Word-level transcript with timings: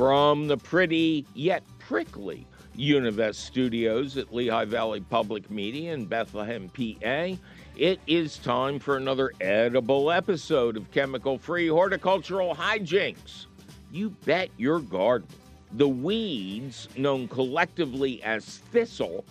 From 0.00 0.46
the 0.46 0.56
pretty 0.56 1.26
yet 1.34 1.62
prickly 1.78 2.46
Univest 2.74 3.34
studios 3.34 4.16
at 4.16 4.32
Lehigh 4.32 4.64
Valley 4.64 5.02
Public 5.02 5.50
Media 5.50 5.92
in 5.92 6.06
Bethlehem, 6.06 6.70
PA, 6.70 7.36
it 7.76 8.00
is 8.06 8.38
time 8.38 8.78
for 8.78 8.96
another 8.96 9.30
edible 9.42 10.10
episode 10.10 10.78
of 10.78 10.90
chemical 10.90 11.36
free 11.36 11.68
horticultural 11.68 12.54
hijinks. 12.54 13.44
You 13.92 14.08
bet 14.24 14.48
your 14.56 14.80
garden. 14.80 15.28
The 15.72 15.88
weeds, 15.88 16.88
known 16.96 17.28
collectively 17.28 18.22
as 18.22 18.46
thistle, 18.72 19.26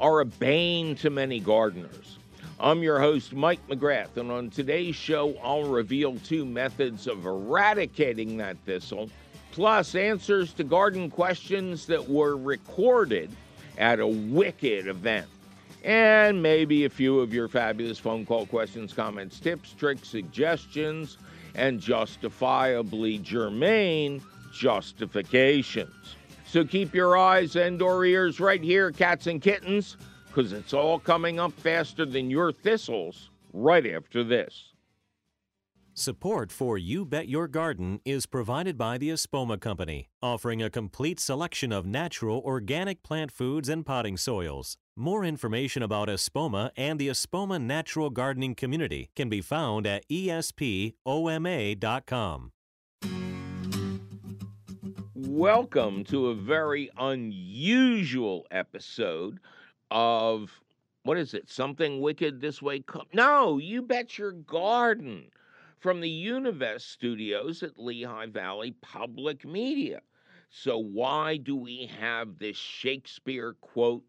are 0.00 0.20
a 0.20 0.24
bane 0.24 0.96
to 0.96 1.10
many 1.10 1.38
gardeners. 1.38 2.18
I'm 2.58 2.82
your 2.82 2.98
host, 2.98 3.34
Mike 3.34 3.60
McGrath, 3.68 4.16
and 4.16 4.30
on 4.30 4.48
today's 4.48 4.96
show, 4.96 5.36
I'll 5.42 5.64
reveal 5.64 6.16
two 6.20 6.46
methods 6.46 7.06
of 7.06 7.26
eradicating 7.26 8.38
that 8.38 8.56
thistle, 8.64 9.10
plus 9.54 9.94
answers 9.94 10.52
to 10.52 10.64
garden 10.64 11.08
questions 11.08 11.86
that 11.86 12.08
were 12.08 12.36
recorded 12.36 13.30
at 13.78 14.00
a 14.00 14.06
wicked 14.06 14.88
event. 14.88 15.28
And 15.84 16.42
maybe 16.42 16.86
a 16.86 16.90
few 16.90 17.20
of 17.20 17.32
your 17.32 17.46
fabulous 17.46 18.00
phone 18.00 18.26
call 18.26 18.46
questions, 18.46 18.92
comments, 18.92 19.38
tips, 19.38 19.72
tricks, 19.72 20.08
suggestions, 20.08 21.18
and 21.54 21.80
justifiably 21.80 23.18
germane 23.18 24.20
justifications. 24.52 26.16
So 26.44 26.64
keep 26.64 26.92
your 26.92 27.16
eyes 27.16 27.54
and 27.54 27.80
or 27.80 28.04
ears 28.04 28.40
right 28.40 28.62
here, 28.62 28.90
cats 28.90 29.28
and 29.28 29.40
kittens, 29.40 29.96
because 30.26 30.52
it's 30.52 30.74
all 30.74 30.98
coming 30.98 31.38
up 31.38 31.52
faster 31.52 32.04
than 32.04 32.28
your 32.28 32.50
thistles 32.50 33.30
right 33.52 33.86
after 33.86 34.24
this. 34.24 34.73
Support 35.96 36.50
for 36.50 36.76
You 36.76 37.04
Bet 37.04 37.28
Your 37.28 37.46
Garden 37.46 38.00
is 38.04 38.26
provided 38.26 38.76
by 38.76 38.98
the 38.98 39.10
Espoma 39.10 39.60
Company, 39.60 40.08
offering 40.20 40.60
a 40.60 40.68
complete 40.68 41.20
selection 41.20 41.70
of 41.70 41.86
natural 41.86 42.42
organic 42.44 43.04
plant 43.04 43.30
foods 43.30 43.68
and 43.68 43.86
potting 43.86 44.16
soils. 44.16 44.76
More 44.96 45.24
information 45.24 45.84
about 45.84 46.08
Espoma 46.08 46.72
and 46.76 46.98
the 46.98 47.06
Espoma 47.06 47.62
Natural 47.62 48.10
Gardening 48.10 48.56
Community 48.56 49.10
can 49.14 49.28
be 49.28 49.40
found 49.40 49.86
at 49.86 50.04
espoma.com. 50.08 50.90
Welcome 55.14 56.02
to 56.04 56.26
a 56.26 56.34
very 56.34 56.90
unusual 56.98 58.48
episode 58.50 59.38
of 59.92 60.60
what 61.04 61.18
is 61.18 61.34
it? 61.34 61.48
Something 61.48 62.00
wicked 62.00 62.40
this 62.40 62.60
way? 62.60 62.80
Co- 62.80 63.04
no, 63.12 63.58
you 63.58 63.80
bet 63.80 64.18
your 64.18 64.32
garden 64.32 65.26
from 65.84 66.00
the 66.00 66.26
Univest 66.26 66.80
studios 66.80 67.62
at 67.62 67.78
Lehigh 67.78 68.24
Valley 68.24 68.74
Public 68.80 69.44
Media. 69.44 70.00
So, 70.48 70.78
why 70.78 71.36
do 71.36 71.54
we 71.54 71.90
have 72.00 72.38
this 72.38 72.56
Shakespeare 72.56 73.54
quote 73.60 74.02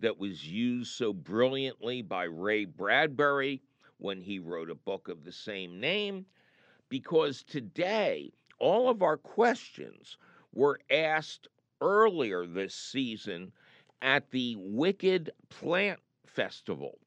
that 0.00 0.18
was 0.18 0.46
used 0.46 0.92
so 0.92 1.14
brilliantly 1.14 2.02
by 2.02 2.24
Ray 2.24 2.66
Bradbury 2.66 3.62
when 3.96 4.20
he 4.20 4.40
wrote 4.40 4.68
a 4.68 4.74
book 4.74 5.08
of 5.08 5.24
the 5.24 5.32
same 5.32 5.80
name? 5.80 6.26
Because 6.90 7.42
today, 7.42 8.30
all 8.58 8.90
of 8.90 9.00
our 9.00 9.16
questions 9.16 10.18
were 10.52 10.80
asked 10.90 11.48
earlier 11.80 12.44
this 12.44 12.74
season 12.74 13.52
at 14.02 14.30
the 14.32 14.56
Wicked 14.58 15.30
Plant 15.48 16.00
Festival, 16.26 16.98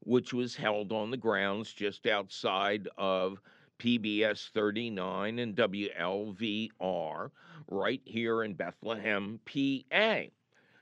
which 0.00 0.34
was 0.34 0.54
held 0.54 0.92
on 0.92 1.10
the 1.10 1.16
grounds 1.16 1.72
just 1.72 2.06
outside 2.06 2.86
of 2.98 3.40
PBS 3.80 4.50
39 4.50 5.38
and 5.38 5.56
WLVR 5.56 7.30
right 7.68 8.00
here 8.04 8.44
in 8.44 8.54
Bethlehem, 8.54 9.40
PA. 9.44 10.20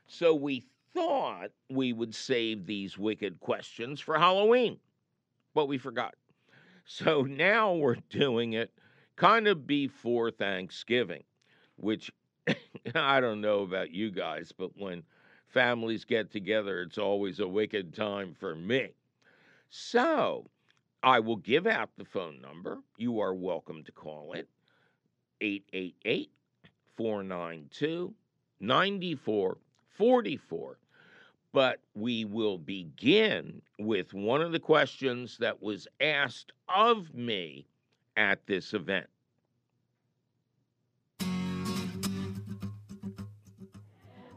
So 0.05 0.35
we 0.35 0.63
thought 0.93 1.49
we 1.69 1.93
would 1.93 2.13
save 2.13 2.65
these 2.65 2.97
wicked 2.97 3.39
questions 3.39 3.99
for 3.99 4.19
Halloween, 4.19 4.77
but 5.55 5.67
we 5.67 5.77
forgot. 5.79 6.13
So 6.85 7.23
now 7.23 7.73
we're 7.73 7.97
doing 8.09 8.53
it 8.53 8.71
kind 9.15 9.47
of 9.47 9.65
before 9.65 10.29
Thanksgiving 10.29 11.23
which 11.79 12.11
I 12.95 13.19
don't 13.19 13.41
know 13.41 13.61
about 13.61 13.91
you 13.91 14.11
guys, 14.11 14.51
but 14.51 14.77
when 14.77 15.03
families 15.47 16.05
get 16.05 16.31
together, 16.31 16.81
it's 16.81 16.97
always 16.97 17.39
a 17.39 17.47
wicked 17.47 17.93
time 17.93 18.35
for 18.37 18.55
me. 18.55 18.89
So 19.69 20.49
I 21.01 21.19
will 21.19 21.37
give 21.37 21.65
out 21.65 21.89
the 21.97 22.05
phone 22.05 22.41
number. 22.41 22.79
You 22.97 23.21
are 23.21 23.33
welcome 23.33 23.83
to 23.85 23.91
call 23.91 24.33
it 24.33 24.49
888 25.39 26.29
492 26.97 28.13
9444. 28.59 30.77
But 31.51 31.79
we 31.95 32.25
will 32.25 32.57
begin 32.57 33.61
with 33.79 34.13
one 34.13 34.41
of 34.41 34.51
the 34.51 34.59
questions 34.59 35.37
that 35.39 35.63
was 35.63 35.87
asked 36.01 36.51
of 36.67 37.13
me 37.15 37.65
at 38.17 38.45
this 38.45 38.73
event. 38.73 39.07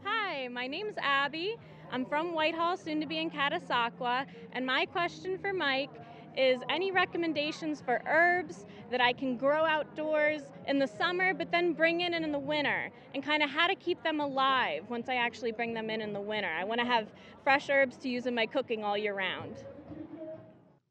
Hi, 0.03 0.47
my 0.47 0.65
name's 0.65 0.95
Abby. 0.97 1.57
I'm 1.91 2.05
from 2.05 2.33
Whitehall, 2.33 2.77
soon 2.77 2.99
to 3.01 3.05
be 3.05 3.19
in 3.19 3.29
Catasauqua, 3.29 4.25
and 4.53 4.65
my 4.65 4.87
question 4.87 5.37
for 5.37 5.53
Mike 5.53 5.91
is 6.37 6.61
any 6.69 6.91
recommendations 6.91 7.81
for 7.81 8.01
herbs 8.07 8.65
that 8.91 9.01
I 9.01 9.13
can 9.13 9.37
grow 9.37 9.65
outdoors 9.65 10.41
in 10.67 10.79
the 10.79 10.87
summer 10.87 11.33
but 11.33 11.51
then 11.51 11.73
bring 11.73 12.01
in 12.01 12.13
in 12.13 12.31
the 12.31 12.39
winter 12.39 12.91
and 13.13 13.23
kind 13.23 13.43
of 13.43 13.49
how 13.49 13.67
to 13.67 13.75
keep 13.75 14.01
them 14.03 14.19
alive 14.19 14.83
once 14.89 15.09
I 15.09 15.15
actually 15.15 15.51
bring 15.51 15.73
them 15.73 15.89
in 15.89 16.01
in 16.01 16.13
the 16.13 16.21
winter. 16.21 16.49
I 16.49 16.63
want 16.63 16.79
to 16.79 16.85
have 16.85 17.07
fresh 17.43 17.69
herbs 17.69 17.97
to 17.97 18.09
use 18.09 18.25
in 18.25 18.35
my 18.35 18.45
cooking 18.45 18.83
all 18.83 18.97
year 18.97 19.15
round. 19.15 19.55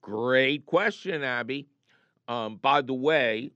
Great 0.00 0.66
question, 0.66 1.22
Abby. 1.22 1.68
Um, 2.28 2.56
by 2.56 2.82
the 2.82 2.94
way, 2.94 3.50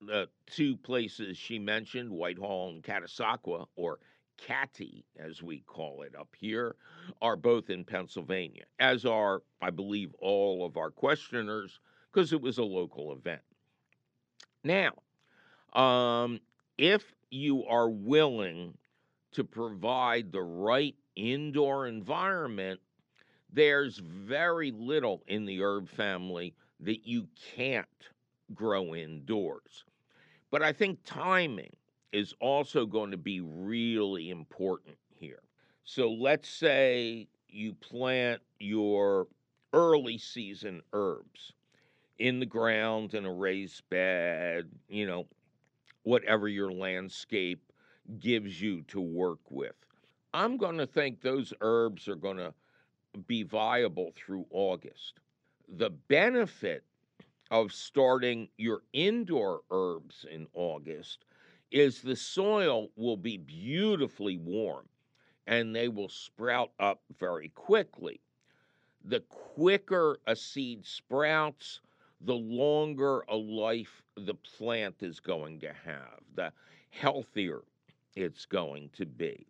the 0.00 0.28
two 0.46 0.76
places 0.76 1.36
she 1.36 1.58
mentioned, 1.58 2.10
Whitehall 2.10 2.70
and 2.70 2.82
Catasauqua, 2.82 3.66
or 3.76 3.98
Catty, 4.46 5.04
as 5.18 5.42
we 5.42 5.60
call 5.60 6.02
it 6.02 6.14
up 6.18 6.28
here, 6.36 6.76
are 7.20 7.36
both 7.36 7.70
in 7.70 7.84
Pennsylvania, 7.84 8.64
as 8.78 9.04
are, 9.04 9.42
I 9.60 9.70
believe, 9.70 10.14
all 10.20 10.64
of 10.64 10.76
our 10.76 10.90
questioners, 10.90 11.78
because 12.10 12.32
it 12.32 12.40
was 12.40 12.58
a 12.58 12.64
local 12.64 13.12
event. 13.12 13.42
Now, 14.64 14.92
um, 15.80 16.40
if 16.76 17.14
you 17.30 17.64
are 17.66 17.88
willing 17.88 18.76
to 19.32 19.44
provide 19.44 20.32
the 20.32 20.42
right 20.42 20.94
indoor 21.16 21.86
environment, 21.86 22.80
there's 23.52 23.98
very 23.98 24.70
little 24.70 25.22
in 25.26 25.44
the 25.44 25.62
herb 25.62 25.88
family 25.88 26.54
that 26.80 27.06
you 27.06 27.28
can't 27.54 27.86
grow 28.54 28.94
indoors. 28.94 29.84
But 30.50 30.62
I 30.62 30.72
think 30.72 30.98
timing 31.04 31.74
is 32.12 32.34
also 32.40 32.86
going 32.86 33.10
to 33.10 33.16
be 33.16 33.40
really 33.40 34.30
important 34.30 34.96
here. 35.14 35.42
So 35.84 36.10
let's 36.10 36.48
say 36.48 37.28
you 37.48 37.74
plant 37.74 38.40
your 38.58 39.26
early 39.72 40.18
season 40.18 40.82
herbs 40.92 41.52
in 42.18 42.38
the 42.38 42.46
ground 42.46 43.14
in 43.14 43.24
a 43.24 43.32
raised 43.32 43.82
bed, 43.88 44.70
you 44.88 45.06
know, 45.06 45.26
whatever 46.04 46.48
your 46.48 46.70
landscape 46.70 47.62
gives 48.18 48.60
you 48.60 48.82
to 48.82 49.00
work 49.00 49.40
with. 49.50 49.74
I'm 50.34 50.56
going 50.56 50.78
to 50.78 50.86
think 50.86 51.20
those 51.20 51.52
herbs 51.60 52.08
are 52.08 52.16
going 52.16 52.36
to 52.38 52.52
be 53.26 53.42
viable 53.42 54.12
through 54.16 54.46
August. 54.50 55.14
The 55.68 55.90
benefit 55.90 56.84
of 57.50 57.72
starting 57.72 58.48
your 58.56 58.82
indoor 58.92 59.60
herbs 59.70 60.24
in 60.30 60.46
August 60.54 61.24
is 61.72 62.02
the 62.02 62.16
soil 62.16 62.90
will 62.96 63.16
be 63.16 63.38
beautifully 63.38 64.36
warm 64.36 64.86
and 65.46 65.74
they 65.74 65.88
will 65.88 66.08
sprout 66.08 66.70
up 66.78 67.00
very 67.18 67.48
quickly. 67.48 68.20
The 69.04 69.20
quicker 69.20 70.18
a 70.26 70.36
seed 70.36 70.86
sprouts, 70.86 71.80
the 72.20 72.34
longer 72.34 73.24
a 73.28 73.36
life 73.36 74.02
the 74.16 74.34
plant 74.34 74.96
is 75.02 75.18
going 75.18 75.60
to 75.60 75.72
have, 75.84 76.20
the 76.34 76.52
healthier 76.90 77.62
it's 78.14 78.46
going 78.46 78.90
to 78.92 79.06
be. 79.06 79.46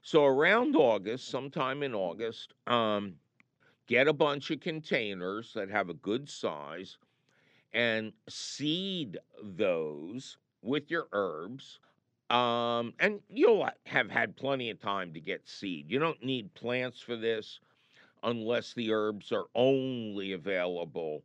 So, 0.00 0.24
around 0.24 0.74
August, 0.74 1.28
sometime 1.28 1.84
in 1.84 1.94
August, 1.94 2.54
um, 2.66 3.14
get 3.86 4.08
a 4.08 4.12
bunch 4.12 4.50
of 4.50 4.58
containers 4.58 5.52
that 5.54 5.70
have 5.70 5.90
a 5.90 5.94
good 5.94 6.28
size 6.28 6.96
and 7.72 8.12
seed 8.28 9.18
those 9.42 10.38
with 10.62 10.90
your 10.90 11.08
herbs. 11.12 11.80
Um, 12.30 12.94
and 13.00 13.20
you'll 13.28 13.68
have 13.86 14.10
had 14.10 14.36
plenty 14.36 14.70
of 14.70 14.80
time 14.80 15.12
to 15.14 15.20
get 15.20 15.48
seed. 15.48 15.90
You 15.90 15.98
don't 15.98 16.22
need 16.24 16.54
plants 16.54 17.00
for 17.00 17.16
this 17.16 17.60
unless 18.22 18.74
the 18.74 18.92
herbs 18.92 19.32
are 19.32 19.46
only 19.54 20.32
available 20.32 21.24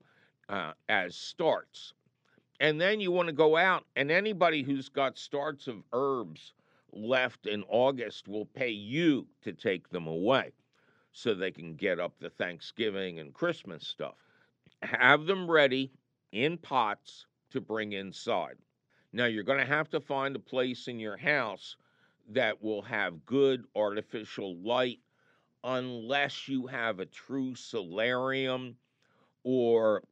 uh, 0.49 0.73
as 0.89 1.15
starts. 1.15 1.93
and 2.59 2.79
then 2.81 2.99
you 2.99 3.11
want 3.11 3.27
to 3.27 3.33
go 3.33 3.57
out, 3.57 3.85
and 3.95 4.11
anybody 4.11 4.63
who's 4.63 4.89
got 4.89 5.17
starts 5.17 5.67
of 5.67 5.83
herbs 5.93 6.53
left 6.91 7.45
in 7.47 7.63
August 7.69 8.27
will 8.27 8.45
pay 8.45 8.69
you 8.69 9.27
to 9.43 9.53
take 9.53 9.89
them 9.89 10.07
away 10.07 10.51
so 11.11 11.33
they 11.33 11.51
can 11.51 11.75
get 11.75 11.99
up 11.99 12.13
the 12.19 12.29
Thanksgiving 12.29 13.19
and 13.19 13.33
Christmas 13.33 13.85
stuff. 13.87 14.15
Have 14.83 15.25
them 15.25 15.49
ready 15.49 15.91
in 16.31 16.57
pots 16.57 17.25
to 17.51 17.61
bring 17.61 17.93
inside. 17.93 18.57
Now, 19.13 19.25
you're 19.25 19.43
going 19.43 19.59
to 19.59 19.65
have 19.65 19.89
to 19.89 19.99
find 19.99 20.35
a 20.35 20.39
place 20.39 20.87
in 20.87 20.99
your 20.99 21.17
house 21.17 21.75
that 22.29 22.61
will 22.61 22.81
have 22.81 23.25
good 23.25 23.65
artificial 23.75 24.55
light 24.57 24.99
unless 25.63 26.47
you 26.47 26.67
have 26.67 26.99
a 26.99 27.05
true 27.05 27.55
solarium 27.55 28.75
or 29.43 30.03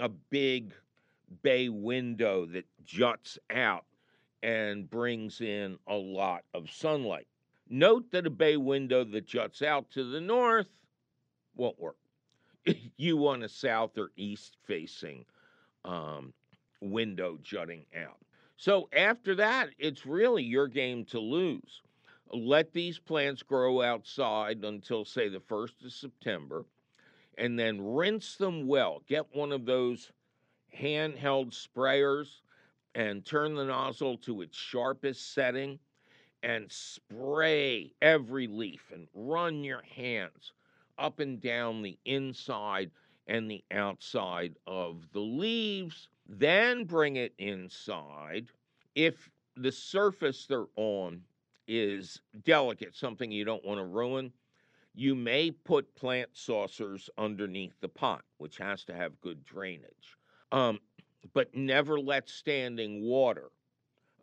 a 0.00 0.08
big 0.08 0.72
bay 1.42 1.68
window 1.68 2.46
that 2.46 2.64
juts 2.84 3.38
out 3.50 3.84
and 4.42 4.88
brings 4.88 5.40
in 5.40 5.78
a 5.86 5.94
lot 5.94 6.44
of 6.54 6.70
sunlight. 6.70 7.26
Note 7.68 8.10
that 8.12 8.26
a 8.26 8.30
bay 8.30 8.56
window 8.56 9.04
that 9.04 9.26
juts 9.26 9.62
out 9.62 9.90
to 9.90 10.04
the 10.04 10.20
north 10.20 10.68
won't 11.54 11.78
work. 11.78 11.98
you 12.96 13.16
want 13.16 13.44
a 13.44 13.48
south 13.48 13.98
or 13.98 14.10
east 14.16 14.56
facing 14.64 15.24
um, 15.84 16.32
window 16.80 17.38
jutting 17.42 17.84
out. 17.96 18.18
So 18.58 18.88
after 18.92 19.36
that, 19.36 19.70
it's 19.78 20.04
really 20.04 20.42
your 20.42 20.66
game 20.66 21.04
to 21.06 21.20
lose. 21.20 21.80
Let 22.32 22.72
these 22.72 22.98
plants 22.98 23.42
grow 23.42 23.80
outside 23.80 24.64
until, 24.64 25.04
say, 25.04 25.28
the 25.28 25.38
1st 25.38 25.84
of 25.84 25.92
September, 25.92 26.64
and 27.38 27.56
then 27.56 27.80
rinse 27.80 28.34
them 28.34 28.66
well. 28.66 29.02
Get 29.06 29.32
one 29.32 29.52
of 29.52 29.64
those 29.64 30.10
handheld 30.76 31.52
sprayers 31.52 32.40
and 32.96 33.24
turn 33.24 33.54
the 33.54 33.64
nozzle 33.64 34.18
to 34.18 34.42
its 34.42 34.58
sharpest 34.58 35.32
setting 35.32 35.78
and 36.42 36.70
spray 36.70 37.92
every 38.02 38.48
leaf 38.48 38.90
and 38.92 39.06
run 39.14 39.62
your 39.62 39.82
hands 39.82 40.52
up 40.98 41.20
and 41.20 41.40
down 41.40 41.82
the 41.82 41.96
inside 42.04 42.90
and 43.28 43.48
the 43.48 43.62
outside 43.70 44.56
of 44.66 45.04
the 45.12 45.20
leaves. 45.20 46.08
Then 46.28 46.84
bring 46.84 47.16
it 47.16 47.34
inside. 47.38 48.48
If 48.94 49.30
the 49.56 49.72
surface 49.72 50.46
they're 50.46 50.66
on 50.76 51.22
is 51.66 52.20
delicate, 52.44 52.94
something 52.94 53.30
you 53.30 53.44
don't 53.44 53.64
want 53.64 53.78
to 53.78 53.84
ruin, 53.84 54.32
you 54.94 55.14
may 55.14 55.50
put 55.50 55.94
plant 55.94 56.30
saucers 56.32 57.08
underneath 57.18 57.78
the 57.80 57.88
pot, 57.88 58.24
which 58.38 58.58
has 58.58 58.84
to 58.84 58.94
have 58.94 59.20
good 59.20 59.44
drainage. 59.44 60.16
Um, 60.52 60.80
but 61.34 61.54
never 61.54 61.98
let 62.00 62.28
standing 62.28 63.02
water 63.02 63.50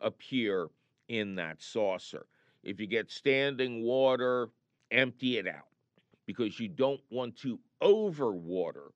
appear 0.00 0.68
in 1.08 1.34
that 1.36 1.62
saucer. 1.62 2.26
If 2.62 2.80
you 2.80 2.86
get 2.86 3.10
standing 3.10 3.82
water, 3.82 4.48
empty 4.90 5.38
it 5.38 5.46
out 5.46 5.68
because 6.26 6.58
you 6.58 6.68
don't 6.68 7.00
want 7.10 7.36
to 7.38 7.58
overwater 7.80 8.90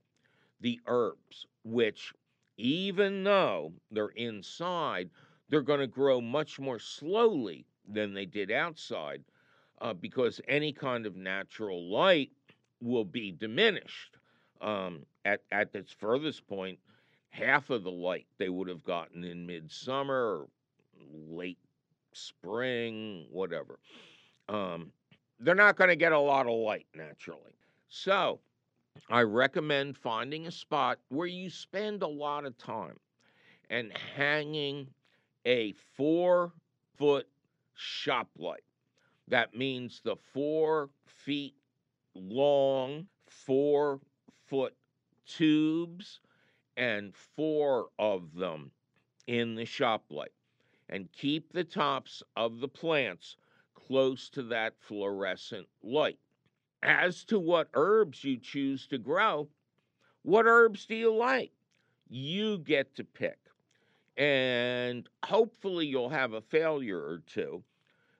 the 0.60 0.80
herbs, 0.86 1.46
which, 1.64 2.12
even 2.60 3.24
though 3.24 3.72
they're 3.90 4.08
inside, 4.08 5.10
they're 5.48 5.62
going 5.62 5.80
to 5.80 5.86
grow 5.86 6.20
much 6.20 6.60
more 6.60 6.78
slowly 6.78 7.64
than 7.88 8.14
they 8.14 8.26
did 8.26 8.50
outside 8.50 9.24
uh, 9.80 9.94
because 9.94 10.40
any 10.46 10.72
kind 10.72 11.06
of 11.06 11.16
natural 11.16 11.90
light 11.90 12.30
will 12.80 13.04
be 13.04 13.32
diminished. 13.32 14.16
Um, 14.60 15.06
at, 15.24 15.40
at 15.50 15.74
its 15.74 15.92
furthest 15.92 16.46
point, 16.46 16.78
half 17.30 17.70
of 17.70 17.82
the 17.82 17.90
light 17.90 18.26
they 18.38 18.50
would 18.50 18.68
have 18.68 18.84
gotten 18.84 19.24
in 19.24 19.46
midsummer 19.46 20.46
late 21.28 21.58
spring, 22.12 23.26
whatever. 23.30 23.78
Um, 24.48 24.92
they're 25.38 25.54
not 25.54 25.76
going 25.76 25.88
to 25.88 25.96
get 25.96 26.12
a 26.12 26.18
lot 26.18 26.46
of 26.46 26.52
light 26.52 26.86
naturally. 26.94 27.54
So, 27.88 28.40
I 29.08 29.22
recommend 29.22 29.98
finding 29.98 30.46
a 30.46 30.50
spot 30.52 31.00
where 31.08 31.26
you 31.26 31.50
spend 31.50 32.02
a 32.02 32.08
lot 32.08 32.44
of 32.44 32.56
time 32.56 32.98
and 33.68 33.96
hanging 34.16 34.94
a 35.44 35.72
four 35.72 36.52
foot 36.96 37.28
shop 37.74 38.28
light. 38.36 38.64
That 39.28 39.54
means 39.54 40.00
the 40.00 40.16
four 40.16 40.90
feet 41.06 41.54
long, 42.14 43.08
four 43.26 44.00
foot 44.46 44.74
tubes 45.26 46.20
and 46.76 47.14
four 47.14 47.88
of 47.98 48.34
them 48.34 48.72
in 49.26 49.54
the 49.54 49.64
shop 49.64 50.04
light. 50.10 50.32
And 50.88 51.12
keep 51.12 51.52
the 51.52 51.64
tops 51.64 52.22
of 52.36 52.60
the 52.60 52.68
plants 52.68 53.36
close 53.74 54.28
to 54.30 54.42
that 54.44 54.74
fluorescent 54.80 55.68
light. 55.82 56.18
As 56.82 57.24
to 57.24 57.38
what 57.38 57.68
herbs 57.74 58.24
you 58.24 58.38
choose 58.38 58.86
to 58.88 58.98
grow, 58.98 59.48
what 60.22 60.46
herbs 60.46 60.86
do 60.86 60.94
you 60.94 61.14
like? 61.14 61.52
You 62.08 62.58
get 62.58 62.94
to 62.96 63.04
pick. 63.04 63.38
And 64.16 65.08
hopefully 65.24 65.86
you'll 65.86 66.10
have 66.10 66.32
a 66.32 66.40
failure 66.40 66.98
or 66.98 67.22
two 67.26 67.62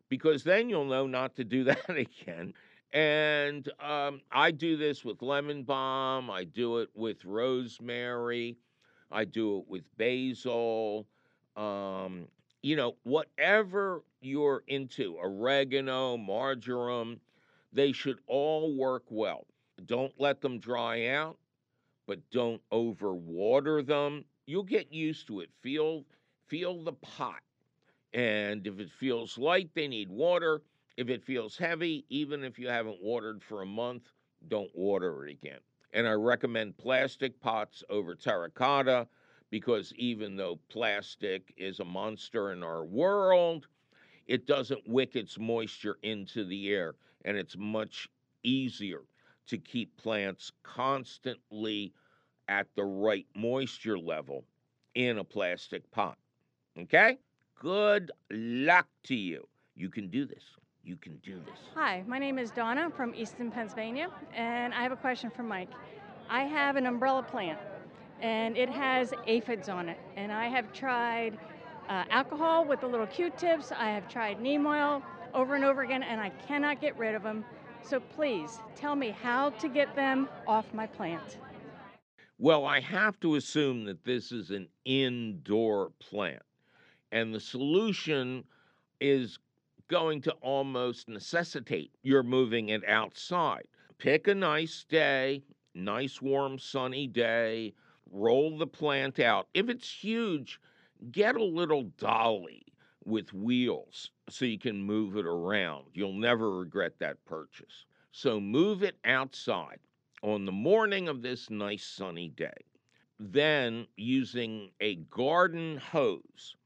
because 0.09 0.45
then 0.45 0.69
you'll 0.69 0.85
know 0.85 1.07
not 1.07 1.37
to 1.37 1.45
do 1.45 1.65
that 1.65 1.89
again. 1.89 2.53
And 2.93 3.71
um, 3.81 4.21
I 4.33 4.51
do 4.51 4.77
this 4.77 5.05
with 5.05 5.23
lemon 5.23 5.63
balm, 5.63 6.29
I 6.31 6.45
do 6.45 6.79
it 6.79 6.91
with 6.95 7.25
rosemary, 7.25 8.59
I 9.13 9.25
do 9.25 9.59
it 9.59 9.69
with 9.69 9.85
basil. 9.97 11.07
Um, 11.57 12.27
you 12.63 12.77
know, 12.77 12.97
whatever 13.05 14.03
you're 14.21 14.65
into, 14.67 15.17
oregano, 15.19 16.17
marjoram, 16.17 17.21
they 17.73 17.93
should 17.93 18.19
all 18.27 18.77
work 18.77 19.05
well. 19.09 19.47
Don't 19.87 20.13
let 20.19 20.41
them 20.41 20.59
dry 20.59 21.07
out, 21.09 21.39
but 22.07 22.19
don't 22.31 22.61
overwater 22.73 23.87
them. 23.87 24.25
You'll 24.47 24.65
get 24.65 24.93
used 24.93 25.27
to 25.29 25.41
it. 25.41 25.51
Feel 25.63 26.05
feel 26.49 26.83
the 26.83 26.93
pot. 26.93 27.41
And 28.13 28.67
if 28.67 28.81
it 28.81 28.91
feels 28.91 29.39
light, 29.39 29.71
they 29.75 29.87
need 29.87 30.11
water. 30.11 30.63
If 30.97 31.09
it 31.09 31.25
feels 31.25 31.57
heavy, 31.57 32.05
even 32.09 32.43
if 32.43 32.59
you 32.59 32.69
haven't 32.69 33.01
watered 33.01 33.43
for 33.43 33.63
a 33.63 33.67
month, 33.67 34.11
don't 34.49 34.71
water 34.75 35.25
it 35.27 35.31
again. 35.31 35.61
And 35.93 36.07
I 36.09 36.13
recommend 36.13 36.77
plastic 36.77 37.41
pots 37.41 37.85
over 37.89 38.15
terracotta 38.15 39.07
because 39.51 39.93
even 39.97 40.37
though 40.37 40.59
plastic 40.69 41.55
is 41.57 41.81
a 41.81 41.85
monster 41.85 42.53
in 42.53 42.63
our 42.63 42.85
world, 42.85 43.69
it 44.27 44.47
doesn't 44.47 44.89
wick 44.89 45.17
its 45.17 45.39
moisture 45.39 45.99
into 46.03 46.45
the 46.45 46.71
air 46.71 46.95
and 47.25 47.37
it's 47.37 47.57
much 47.57 48.09
easier 48.43 49.03
to 49.47 49.59
keep 49.59 49.97
plants 49.97 50.53
constantly 50.63 51.93
at 52.49 52.67
the 52.77 52.85
right 52.85 53.27
moisture 53.35 53.99
level 53.99 54.45
in 54.95 55.19
a 55.19 55.25
plastic 55.25 55.89
pot. 55.91 56.17
Okay? 56.79 57.19
Good 57.61 58.11
luck 58.31 58.87
to 59.05 59.15
you. 59.15 59.47
You 59.75 59.89
can 59.89 60.09
do 60.09 60.25
this. 60.25 60.43
You 60.83 60.97
can 60.97 61.17
do 61.19 61.35
this. 61.45 61.59
Hi, 61.75 62.03
my 62.07 62.19
name 62.19 62.39
is 62.39 62.51
Donna 62.51 62.91
from 62.91 63.15
Easton, 63.15 63.51
Pennsylvania, 63.51 64.09
and 64.35 64.73
I 64.73 64.83
have 64.83 64.93
a 64.93 64.97
question 64.97 65.31
for 65.31 65.43
Mike. 65.43 65.69
I 66.29 66.45
have 66.45 66.77
an 66.77 66.87
umbrella 66.87 67.23
plant, 67.23 67.59
and 68.21 68.57
it 68.57 68.71
has 68.71 69.13
aphids 69.27 69.69
on 69.69 69.89
it, 69.89 69.99
and 70.17 70.33
I 70.33 70.47
have 70.47 70.73
tried 70.73 71.39
uh, 71.89 72.05
alcohol 72.09 72.65
with 72.65 72.81
the 72.81 72.87
little 72.87 73.07
Q-tips. 73.07 73.73
I 73.73 73.91
have 73.91 74.09
tried 74.09 74.41
neem 74.41 74.67
oil 74.67 75.03
over 75.35 75.55
and 75.55 75.65
over 75.65 75.83
again, 75.83 76.03
and 76.03 76.21
I 76.21 76.31
cannot 76.47 76.81
get 76.81 76.97
rid 76.99 77.15
of 77.15 77.23
them. 77.23 77.45
So 77.83 78.01
please 78.01 78.61
tell 78.77 78.95
me 78.95 79.11
how 79.11 79.51
to 79.51 79.69
get 79.69 79.95
them 79.97 80.29
off 80.47 80.73
my 80.75 80.87
plant. 80.87 81.39
Well, 82.39 82.65
I 82.65 82.81
have 82.81 83.21
to 83.21 83.35
assume 83.35 83.85
that 83.85 84.05
this 84.05 84.33
is 84.33 84.51
an 84.51 84.69
indoor 84.85 85.93
plant. 85.99 86.43
And 87.13 87.35
the 87.35 87.41
solution 87.41 88.45
is 89.01 89.39
going 89.89 90.23
to 90.23 90.33
almost 90.41 91.09
necessitate 91.09 91.91
your 92.03 92.23
moving 92.23 92.69
it 92.69 92.83
outside. 92.89 93.67
Pick 93.99 94.29
a 94.29 94.35
nice 94.35 94.85
day, 94.89 95.43
nice, 95.75 96.23
warm, 96.23 96.59
sunny 96.59 97.07
day, 97.07 97.75
roll 98.11 98.57
the 98.57 98.67
plant 98.67 99.19
out. 99.19 99.49
If 99.53 99.69
it's 99.69 99.93
huge, 99.93 100.61
get 101.11 101.37
a 101.37 101.45
little 101.45 101.85
dolly 101.99 102.63
with 103.05 103.33
wheels 103.33 104.11
so 104.29 104.45
you 104.45 104.59
can 104.59 104.83
move 104.83 105.17
it 105.17 105.27
around. 105.27 105.87
You'll 105.95 106.13
never 106.13 106.59
regret 106.59 106.99
that 106.99 107.25
purchase. 107.25 107.87
So 108.13 108.41
move 108.41 108.83
it 108.83 108.97
outside 109.05 109.79
on 110.23 110.45
the 110.45 110.53
morning 110.53 111.09
of 111.09 111.23
this 111.23 111.51
nice 111.51 111.85
sunny 111.85 112.29
day. 112.29 112.53
Then, 113.19 113.87
using 113.97 114.71
a 114.81 114.97
garden 114.97 115.77
hose 115.77 116.57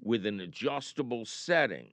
with 0.00 0.24
an 0.24 0.40
adjustable 0.40 1.24
setting, 1.24 1.92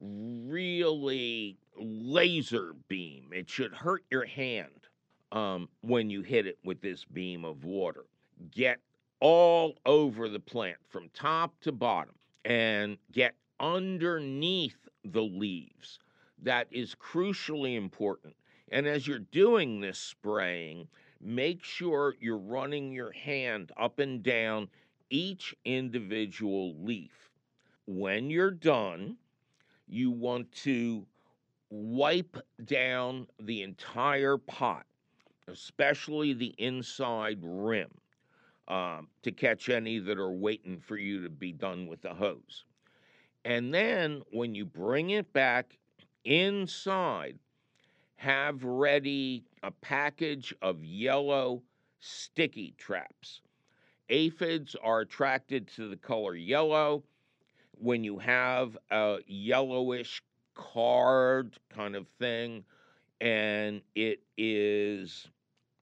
really 0.00 1.56
laser 1.76 2.74
beam. 2.88 3.30
It 3.32 3.48
should 3.48 3.72
hurt 3.72 4.04
your 4.10 4.26
hand 4.26 4.88
um, 5.32 5.68
when 5.80 6.10
you 6.10 6.22
hit 6.22 6.46
it 6.46 6.58
with 6.64 6.82
this 6.82 7.04
beam 7.04 7.44
of 7.44 7.64
water. 7.64 8.04
Get 8.50 8.80
all 9.20 9.78
over 9.86 10.28
the 10.28 10.40
plant 10.40 10.78
from 10.88 11.08
top 11.14 11.58
to 11.60 11.72
bottom 11.72 12.14
and 12.44 12.98
get 13.12 13.34
underneath 13.58 14.88
the 15.04 15.22
leaves. 15.22 15.98
That 16.42 16.68
is 16.70 16.94
crucially 16.94 17.76
important. 17.76 18.34
And 18.72 18.86
as 18.86 19.06
you're 19.06 19.18
doing 19.18 19.80
this 19.80 19.98
spraying, 19.98 20.88
make 21.20 21.62
sure 21.64 22.14
you're 22.20 22.38
running 22.38 22.92
your 22.92 23.12
hand 23.12 23.72
up 23.76 23.98
and 23.98 24.22
down 24.22 24.68
each 25.10 25.54
individual 25.64 26.74
leaf. 26.82 27.30
When 27.86 28.30
you're 28.30 28.52
done, 28.52 29.16
you 29.86 30.10
want 30.10 30.52
to 30.52 31.04
wipe 31.70 32.36
down 32.64 33.26
the 33.40 33.62
entire 33.62 34.38
pot, 34.38 34.86
especially 35.48 36.32
the 36.32 36.54
inside 36.58 37.38
rim, 37.42 37.90
um, 38.70 39.08
to 39.22 39.32
catch 39.32 39.68
any 39.68 39.98
that 39.98 40.18
are 40.18 40.30
waiting 40.30 40.78
for 40.78 40.96
you 40.96 41.24
to 41.24 41.28
be 41.28 41.52
done 41.52 41.88
with 41.88 42.00
the 42.02 42.14
hose. 42.14 42.64
And 43.44 43.74
then 43.74 44.22
when 44.30 44.54
you 44.54 44.64
bring 44.64 45.10
it 45.10 45.32
back 45.32 45.76
inside, 46.24 47.38
have 48.14 48.62
ready 48.62 49.44
a 49.64 49.72
package 49.72 50.54
of 50.62 50.84
yellow 50.84 51.62
sticky 51.98 52.74
traps. 52.78 53.40
Aphids 54.08 54.76
are 54.82 55.00
attracted 55.00 55.66
to 55.74 55.88
the 55.88 55.96
color 55.96 56.36
yellow. 56.36 57.02
When 57.72 58.04
you 58.04 58.18
have 58.18 58.78
a 58.90 59.18
yellowish 59.26 60.22
card 60.54 61.56
kind 61.70 61.96
of 61.96 62.06
thing, 62.06 62.64
and 63.20 63.82
it 63.94 64.20
is 64.36 65.28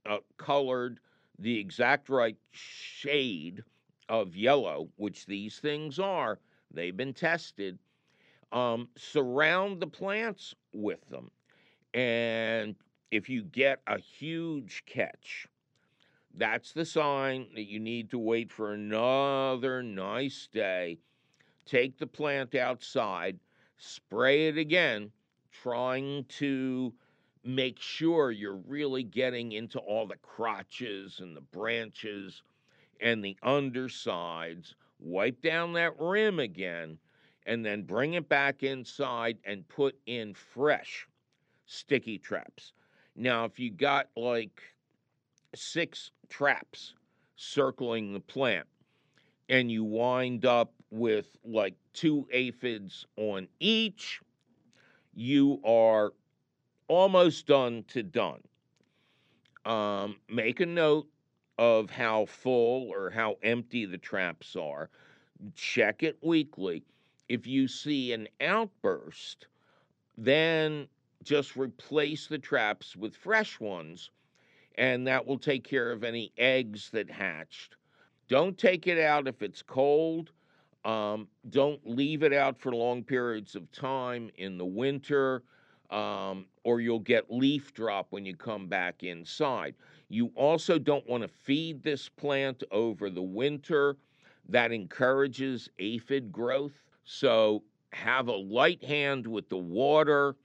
uh, 0.08 0.18
colored 0.38 1.00
the 1.38 1.58
exact 1.58 2.08
right 2.08 2.36
shade 2.50 3.62
of 4.08 4.36
yellow, 4.36 4.88
which 4.96 5.26
these 5.26 5.58
things 5.58 5.98
are, 5.98 6.38
they've 6.70 6.96
been 6.96 7.14
tested. 7.14 7.78
Um, 8.50 8.88
surround 8.96 9.80
the 9.80 9.86
plants 9.86 10.54
with 10.72 11.06
them. 11.10 11.30
And 11.92 12.76
if 13.10 13.28
you 13.28 13.42
get 13.42 13.80
a 13.86 13.98
huge 13.98 14.84
catch, 14.86 15.46
that's 16.34 16.72
the 16.72 16.84
sign 16.84 17.48
that 17.54 17.64
you 17.64 17.78
need 17.78 18.10
to 18.10 18.18
wait 18.18 18.50
for 18.50 18.72
another 18.72 19.82
nice 19.82 20.48
day. 20.52 20.98
Take 21.66 21.98
the 21.98 22.06
plant 22.06 22.54
outside, 22.54 23.38
spray 23.76 24.48
it 24.48 24.56
again, 24.56 25.10
trying 25.52 26.24
to 26.38 26.94
make 27.48 27.80
sure 27.80 28.30
you're 28.30 28.60
really 28.66 29.02
getting 29.02 29.52
into 29.52 29.78
all 29.78 30.06
the 30.06 30.16
crotches 30.16 31.20
and 31.20 31.34
the 31.34 31.40
branches 31.40 32.42
and 33.00 33.24
the 33.24 33.38
undersides. 33.42 34.74
Wipe 35.00 35.40
down 35.40 35.72
that 35.72 35.98
rim 35.98 36.40
again 36.40 36.98
and 37.46 37.64
then 37.64 37.84
bring 37.84 38.12
it 38.14 38.28
back 38.28 38.62
inside 38.62 39.38
and 39.46 39.66
put 39.66 39.96
in 40.04 40.34
fresh 40.34 41.08
sticky 41.64 42.18
traps. 42.18 42.74
Now, 43.16 43.46
if 43.46 43.58
you 43.58 43.70
got 43.70 44.10
like 44.14 44.60
six 45.54 46.10
traps 46.28 46.92
circling 47.36 48.12
the 48.12 48.20
plant 48.20 48.66
and 49.48 49.72
you 49.72 49.84
wind 49.84 50.44
up 50.44 50.74
with 50.90 51.34
like 51.46 51.76
two 51.94 52.28
aphids 52.30 53.06
on 53.16 53.48
each, 53.58 54.20
you 55.14 55.62
are 55.64 56.12
almost 56.88 57.46
done 57.46 57.84
to 57.88 58.02
done. 58.02 58.40
Um, 59.64 60.16
make 60.28 60.60
a 60.60 60.66
note 60.66 61.08
of 61.58 61.90
how 61.90 62.26
full 62.26 62.90
or 62.90 63.10
how 63.10 63.36
empty 63.42 63.84
the 63.84 63.98
traps 63.98 64.56
are. 64.56 64.90
Check 65.54 66.02
it 66.02 66.18
weekly. 66.22 66.84
If 67.28 67.46
you 67.46 67.68
see 67.68 68.12
an 68.12 68.28
outburst, 68.40 69.46
then 70.16 70.88
just 71.22 71.56
replace 71.56 72.26
the 72.26 72.38
traps 72.38 72.96
with 72.96 73.14
fresh 73.14 73.60
ones, 73.60 74.10
and 74.76 75.06
that 75.06 75.26
will 75.26 75.38
take 75.38 75.64
care 75.64 75.90
of 75.90 76.04
any 76.04 76.32
eggs 76.38 76.90
that 76.92 77.10
hatched. 77.10 77.76
Don't 78.28 78.56
take 78.56 78.86
it 78.86 78.98
out 78.98 79.26
if 79.26 79.42
it's 79.42 79.62
cold. 79.62 80.30
Um, 80.84 81.28
don't 81.50 81.80
leave 81.84 82.22
it 82.22 82.32
out 82.32 82.58
for 82.58 82.72
long 82.72 83.02
periods 83.02 83.56
of 83.56 83.70
time 83.72 84.30
in 84.36 84.56
the 84.56 84.64
winter, 84.64 85.42
um, 85.90 86.46
or 86.68 86.80
you'll 86.82 86.98
get 86.98 87.30
leaf 87.30 87.72
drop 87.72 88.08
when 88.10 88.26
you 88.26 88.36
come 88.36 88.66
back 88.66 89.02
inside. 89.02 89.74
You 90.10 90.30
also 90.34 90.78
don't 90.78 91.08
want 91.08 91.22
to 91.22 91.28
feed 91.28 91.82
this 91.82 92.10
plant 92.10 92.62
over 92.70 93.08
the 93.08 93.22
winter. 93.22 93.96
That 94.50 94.70
encourages 94.70 95.70
aphid 95.78 96.30
growth. 96.30 96.84
So 97.04 97.62
have 97.94 98.28
a 98.28 98.36
light 98.36 98.84
hand 98.84 99.26
with 99.26 99.48
the 99.48 99.56
water 99.56 100.36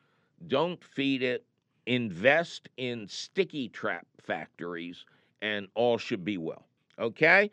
don't 0.48 0.84
feed 0.84 1.24
it. 1.24 1.46
Invest 1.86 2.70
in 2.78 3.08
sticky 3.08 3.70
trap 3.70 4.06
factories, 4.22 5.06
and 5.42 5.68
all 5.76 5.98
should 5.98 6.24
be 6.24 6.38
well. 6.38 6.66
Okay? 7.00 7.52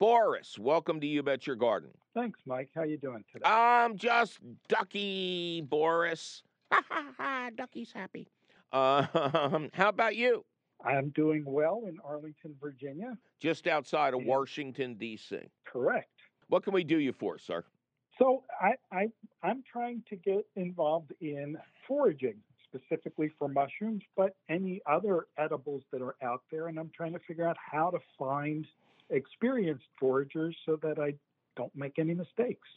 Boris, 0.00 0.58
welcome 0.58 1.00
to 1.00 1.06
You 1.06 1.22
Bet 1.22 1.46
Your 1.46 1.56
Garden. 1.56 1.90
Thanks, 2.14 2.40
Mike. 2.46 2.70
How 2.74 2.82
you 2.82 2.96
doing 2.96 3.24
today? 3.32 3.44
I'm 3.44 3.96
just 3.96 4.40
Ducky, 4.68 5.60
Boris. 5.68 6.42
Ha 6.82 6.82
ha 6.88 7.04
ha! 7.16 7.50
Ducky's 7.56 7.92
happy. 7.92 8.26
Um, 8.72 9.70
how 9.72 9.88
about 9.88 10.16
you? 10.16 10.44
I'm 10.84 11.10
doing 11.10 11.44
well 11.46 11.84
in 11.86 11.98
Arlington, 12.04 12.56
Virginia. 12.60 13.16
Just 13.40 13.66
outside 13.68 14.12
of 14.14 14.20
Yeah. 14.22 14.26
Washington, 14.28 14.94
D.C. 14.94 15.38
Correct. 15.64 16.10
What 16.48 16.64
can 16.64 16.72
we 16.74 16.82
do 16.84 16.98
you 16.98 17.12
for, 17.12 17.38
sir? 17.38 17.64
So 18.18 18.42
I, 18.60 18.74
I 18.92 19.06
I'm 19.42 19.62
trying 19.70 20.02
to 20.08 20.16
get 20.16 20.46
involved 20.56 21.12
in 21.20 21.56
foraging 21.86 22.36
specifically 22.68 23.30
for 23.38 23.48
mushrooms, 23.48 24.02
but 24.16 24.34
any 24.48 24.80
other 24.86 25.26
edibles 25.38 25.82
that 25.92 26.02
are 26.02 26.16
out 26.22 26.42
there, 26.50 26.66
and 26.68 26.78
I'm 26.78 26.90
trying 26.96 27.12
to 27.12 27.20
figure 27.20 27.46
out 27.48 27.56
how 27.58 27.90
to 27.90 27.98
find 28.18 28.66
experienced 29.10 29.84
foragers 30.00 30.54
so 30.66 30.76
that 30.82 30.98
I 30.98 31.14
don't 31.56 31.74
make 31.76 31.98
any 31.98 32.14
mistakes. 32.14 32.68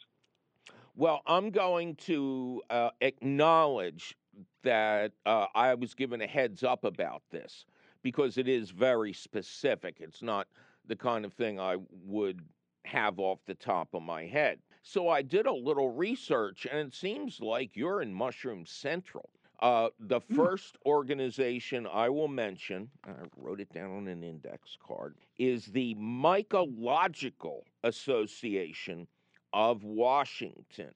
Well, 0.97 1.21
I'm 1.27 1.51
going 1.51 1.95
to 2.07 2.63
uh, 2.71 2.89
acknowledge 3.01 4.17
that 4.63 5.11
uh, 5.27 5.45
I 5.53 5.75
was 5.75 5.93
given 5.93 6.21
a 6.21 6.27
heads 6.27 6.63
up 6.63 6.83
about 6.83 7.21
this 7.29 7.65
because 8.01 8.39
it 8.39 8.47
is 8.47 8.71
very 8.71 9.13
specific. 9.13 9.97
It's 9.99 10.23
not 10.23 10.47
the 10.87 10.95
kind 10.95 11.23
of 11.23 11.33
thing 11.33 11.59
I 11.59 11.77
would 11.91 12.41
have 12.85 13.19
off 13.19 13.45
the 13.45 13.53
top 13.53 13.93
of 13.93 14.01
my 14.01 14.25
head. 14.25 14.57
So 14.81 15.07
I 15.07 15.21
did 15.21 15.45
a 15.45 15.53
little 15.53 15.91
research, 15.91 16.65
and 16.65 16.79
it 16.87 16.95
seems 16.95 17.39
like 17.41 17.75
you're 17.75 18.01
in 18.01 18.11
Mushroom 18.11 18.65
Central. 18.65 19.29
Uh, 19.59 19.89
the 19.99 20.21
Hmm. 20.21 20.33
first 20.35 20.77
organization 20.83 21.85
I 21.85 22.09
will 22.09 22.27
mention, 22.27 22.89
I 23.03 23.11
wrote 23.35 23.61
it 23.61 23.71
down 23.71 23.95
on 23.95 24.07
an 24.07 24.23
index 24.23 24.75
card, 24.81 25.15
is 25.37 25.67
the 25.67 25.93
Mycological 25.95 27.61
Association 27.83 29.07
of 29.53 29.83
Washington. 29.83 30.91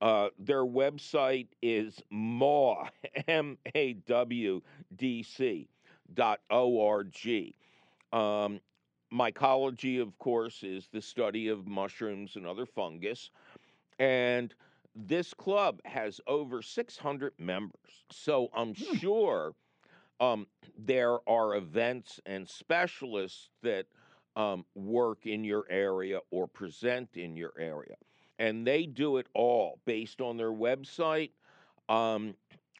Uh, 0.00 0.28
their 0.38 0.64
website 0.64 1.48
is 1.62 2.02
maw, 2.10 2.88
M-A-W-D-C 3.28 4.62
dot 6.14 6.40
O-R-G. 6.50 7.54
Um, 8.12 8.60
mycology, 9.12 10.00
of 10.00 10.18
course, 10.18 10.62
is 10.62 10.88
the 10.88 11.00
study 11.02 11.48
of 11.48 11.66
mushrooms 11.66 12.36
and 12.36 12.46
other 12.46 12.66
fungus. 12.66 13.30
And 13.98 14.54
this 14.94 15.32
club 15.34 15.80
has 15.84 16.20
over 16.26 16.62
600 16.62 17.34
members. 17.38 18.04
So 18.10 18.48
I'm 18.54 18.74
Hmm. 18.74 18.96
sure 18.96 19.54
um, 20.20 20.46
there 20.76 21.18
are 21.28 21.54
events 21.56 22.20
and 22.26 22.48
specialists 22.48 23.50
that 23.62 23.86
um, 24.36 24.64
work 24.74 25.26
in 25.26 25.44
your 25.44 25.64
area 25.70 26.20
or 26.30 26.46
present 26.46 27.16
in 27.16 27.36
your 27.36 27.52
area. 27.58 27.96
And 28.38 28.66
they 28.66 28.86
do 28.86 29.18
it 29.18 29.26
all 29.34 29.80
based 29.84 30.20
on 30.20 30.36
their 30.36 30.52
website. 30.52 31.30
Um, 31.88 32.34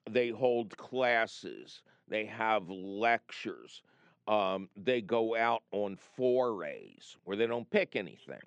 they 0.09 0.30
hold 0.30 0.76
classes, 0.76 1.83
they 2.09 2.25
have 2.26 2.69
lectures, 2.69 3.83
um, 4.28 4.69
they 4.76 5.00
go 5.00 5.37
out 5.37 5.62
on 5.73 5.97
forays 6.16 7.16
where 7.25 7.37
they 7.37 7.47
don't 7.47 7.69
pick 7.71 7.97
anything. 7.97 8.40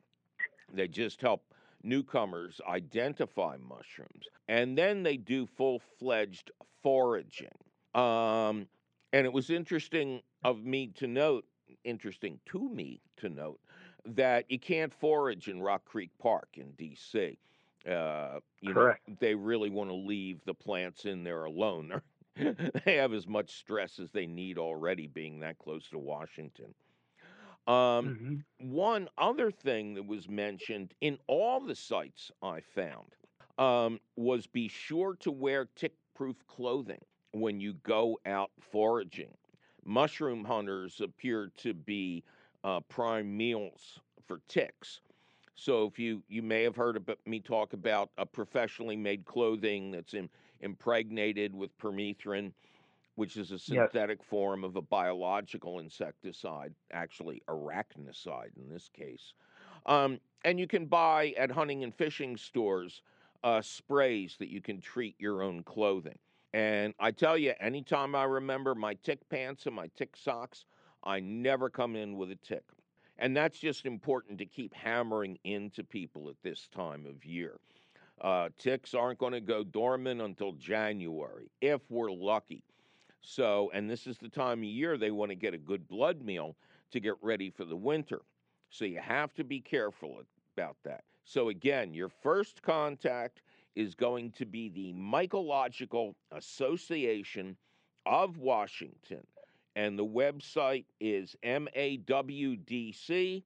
They 0.73 0.87
just 0.87 1.21
help 1.21 1.43
newcomers 1.83 2.61
identify 2.67 3.57
mushrooms. 3.57 4.27
And 4.47 4.77
then 4.77 5.03
they 5.03 5.17
do 5.17 5.45
full 5.45 5.81
fledged 5.99 6.51
foraging. 6.81 7.49
Um, 7.93 8.67
and 9.11 9.25
it 9.25 9.33
was 9.33 9.49
interesting 9.49 10.21
of 10.43 10.63
me 10.63 10.87
to 10.95 11.07
note, 11.07 11.45
interesting 11.83 12.39
to 12.47 12.69
me 12.69 13.01
to 13.17 13.29
note, 13.29 13.59
that 14.05 14.49
you 14.49 14.59
can't 14.59 14.93
forage 14.93 15.47
in 15.47 15.61
Rock 15.61 15.85
Creek 15.85 16.11
Park 16.19 16.49
in 16.55 16.73
DC. 16.73 17.37
Uh, 17.89 18.39
you 18.61 18.73
Correct. 18.73 19.07
know, 19.07 19.15
they 19.19 19.35
really 19.35 19.69
want 19.69 19.89
to 19.89 19.95
leave 19.95 20.39
the 20.45 20.53
plants 20.53 21.05
in 21.05 21.23
there 21.23 21.45
alone. 21.45 22.01
They 22.85 22.95
have 22.95 23.13
as 23.13 23.27
much 23.27 23.59
stress 23.59 23.99
as 23.99 24.09
they 24.09 24.25
need 24.25 24.57
already 24.57 25.05
being 25.05 25.39
that 25.41 25.59
close 25.59 25.87
to 25.89 25.99
Washington. 25.99 26.73
Um, 27.67 27.73
mm-hmm. 27.75 28.71
One 28.71 29.07
other 29.19 29.51
thing 29.51 29.93
that 29.93 30.07
was 30.07 30.27
mentioned 30.27 30.95
in 31.01 31.19
all 31.27 31.59
the 31.59 31.75
sites 31.75 32.31
I 32.41 32.61
found 32.61 33.15
um, 33.59 33.99
was 34.15 34.47
be 34.47 34.67
sure 34.67 35.15
to 35.19 35.31
wear 35.31 35.69
tick 35.75 35.93
proof 36.15 36.35
clothing 36.47 37.01
when 37.31 37.59
you 37.59 37.73
go 37.83 38.19
out 38.25 38.51
foraging. 38.71 39.33
Mushroom 39.85 40.43
hunters 40.43 41.01
appear 41.01 41.51
to 41.57 41.73
be 41.73 42.23
uh, 42.63 42.79
prime 42.81 43.35
meals 43.35 43.99
for 44.25 44.39
ticks. 44.47 45.01
So 45.55 45.85
if 45.85 45.99
you 45.99 46.23
you 46.27 46.41
may 46.41 46.63
have 46.63 46.75
heard 46.75 46.97
about 46.97 47.19
me 47.25 47.39
talk 47.39 47.73
about 47.73 48.09
a 48.17 48.25
professionally 48.25 48.95
made 48.95 49.25
clothing 49.25 49.91
that's 49.91 50.13
in, 50.13 50.29
impregnated 50.61 51.53
with 51.53 51.77
permethrin, 51.77 52.51
which 53.15 53.37
is 53.37 53.51
a 53.51 53.59
synthetic 53.59 54.19
yes. 54.19 54.27
form 54.29 54.63
of 54.63 54.75
a 54.75 54.81
biological 54.81 55.79
insecticide, 55.79 56.73
actually 56.91 57.43
arachnicide 57.47 58.57
in 58.57 58.67
this 58.69 58.89
case. 58.97 59.33
Um, 59.85 60.19
and 60.43 60.59
you 60.59 60.67
can 60.67 60.85
buy 60.85 61.33
at 61.37 61.51
hunting 61.51 61.83
and 61.83 61.93
fishing 61.93 62.37
stores 62.37 63.01
uh, 63.43 63.61
sprays 63.61 64.37
that 64.39 64.49
you 64.49 64.61
can 64.61 64.81
treat 64.81 65.15
your 65.19 65.43
own 65.43 65.63
clothing. 65.63 66.17
And 66.53 66.93
I 66.99 67.11
tell 67.11 67.37
you, 67.37 67.53
anytime 67.59 68.13
I 68.15 68.25
remember 68.25 68.75
my 68.75 68.93
tick 68.95 69.27
pants 69.29 69.65
and 69.65 69.75
my 69.75 69.87
tick 69.95 70.15
socks, 70.15 70.65
I 71.03 71.19
never 71.19 71.69
come 71.69 71.95
in 71.95 72.15
with 72.15 72.31
a 72.31 72.35
tick. 72.35 72.63
And 73.17 73.35
that's 73.35 73.59
just 73.59 73.85
important 73.85 74.37
to 74.39 74.45
keep 74.45 74.73
hammering 74.73 75.37
into 75.43 75.83
people 75.83 76.29
at 76.29 76.35
this 76.43 76.67
time 76.73 77.05
of 77.05 77.25
year. 77.25 77.59
Uh, 78.21 78.49
ticks 78.57 78.93
aren't 78.93 79.19
going 79.19 79.33
to 79.33 79.41
go 79.41 79.63
dormant 79.63 80.21
until 80.21 80.53
January, 80.53 81.49
if 81.61 81.81
we're 81.89 82.11
lucky. 82.11 82.63
So, 83.21 83.71
and 83.73 83.89
this 83.89 84.05
is 84.05 84.17
the 84.17 84.29
time 84.29 84.59
of 84.59 84.65
year 84.65 84.97
they 84.97 85.11
want 85.11 85.29
to 85.31 85.35
get 85.35 85.53
a 85.53 85.57
good 85.57 85.87
blood 85.87 86.21
meal 86.21 86.55
to 86.91 86.99
get 86.99 87.15
ready 87.21 87.49
for 87.49 87.65
the 87.65 87.75
winter. 87.75 88.21
So 88.69 88.85
you 88.85 88.99
have 88.99 89.33
to 89.35 89.43
be 89.43 89.59
careful 89.59 90.21
about 90.55 90.77
that. 90.83 91.03
So, 91.25 91.49
again, 91.49 91.93
your 91.93 92.09
first 92.09 92.61
contact 92.61 93.41
is 93.75 93.95
going 93.95 94.31
to 94.31 94.45
be 94.45 94.69
the 94.69 94.93
Mycological 94.93 96.15
Association 96.31 97.55
of 98.05 98.37
Washington. 98.37 99.25
And 99.75 99.97
the 99.97 100.05
website 100.05 100.85
is 100.99 101.35
mawdc.org. 101.43 103.43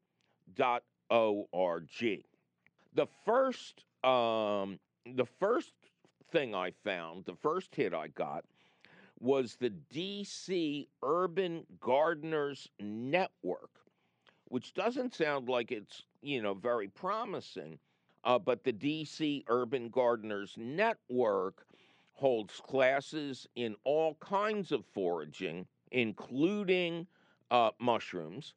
The 2.94 3.08
first, 3.26 3.86
um, 4.04 4.80
the 5.06 5.28
first 5.40 5.74
thing 6.32 6.56
I 6.56 6.72
found, 6.84 7.26
the 7.26 7.36
first 7.36 7.74
hit 7.74 7.94
I 7.94 8.08
got, 8.08 8.44
was 9.20 9.56
the 9.56 9.72
DC 9.94 10.88
Urban 11.04 11.66
Gardeners 11.80 12.70
Network, 12.80 13.72
which 14.46 14.74
doesn't 14.74 15.16
sound 15.16 15.50
like 15.50 15.72
it's, 15.72 16.04
you 16.22 16.42
know, 16.42 16.54
very 16.54 16.88
promising. 16.88 17.80
Uh, 18.28 18.38
but 18.38 18.62
the 18.66 18.74
DC 18.74 19.46
Urban 19.48 19.88
Gardeners 19.88 20.54
Network 20.58 21.66
holds 22.12 22.60
classes 22.60 23.48
in 23.56 23.74
all 23.86 24.16
kinds 24.16 24.74
of 24.74 24.86
foraging, 24.94 25.66
including 25.92 27.08
uh, 27.52 27.72
mushrooms. 27.80 28.54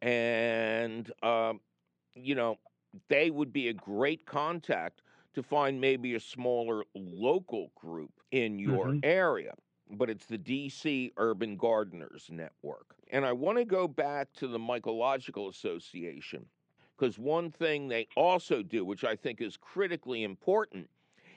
And, 0.00 1.10
uh, 1.24 1.54
you 2.14 2.36
know, 2.36 2.56
they 3.08 3.30
would 3.30 3.52
be 3.52 3.68
a 3.68 3.72
great 3.72 4.24
contact 4.26 5.02
to 5.34 5.42
find 5.42 5.80
maybe 5.80 6.14
a 6.14 6.20
smaller 6.20 6.84
local 6.94 7.72
group 7.74 8.12
in 8.30 8.58
your 8.60 8.86
mm-hmm. 8.86 9.00
area 9.02 9.54
but 9.94 10.08
it's 10.08 10.26
the 10.26 10.38
DC 10.38 11.10
Urban 11.16 11.56
Gardeners 11.56 12.28
Network. 12.30 12.94
And 13.10 13.26
I 13.26 13.32
want 13.32 13.58
to 13.58 13.64
go 13.64 13.88
back 13.88 14.32
to 14.34 14.46
the 14.46 14.56
Mycological 14.56 15.50
Association 15.50 16.46
because 17.00 17.18
one 17.18 17.50
thing 17.50 17.88
they 17.88 18.06
also 18.14 18.62
do, 18.62 18.84
which 18.84 19.04
I 19.04 19.16
think 19.16 19.40
is 19.40 19.56
critically 19.56 20.22
important, 20.22 20.90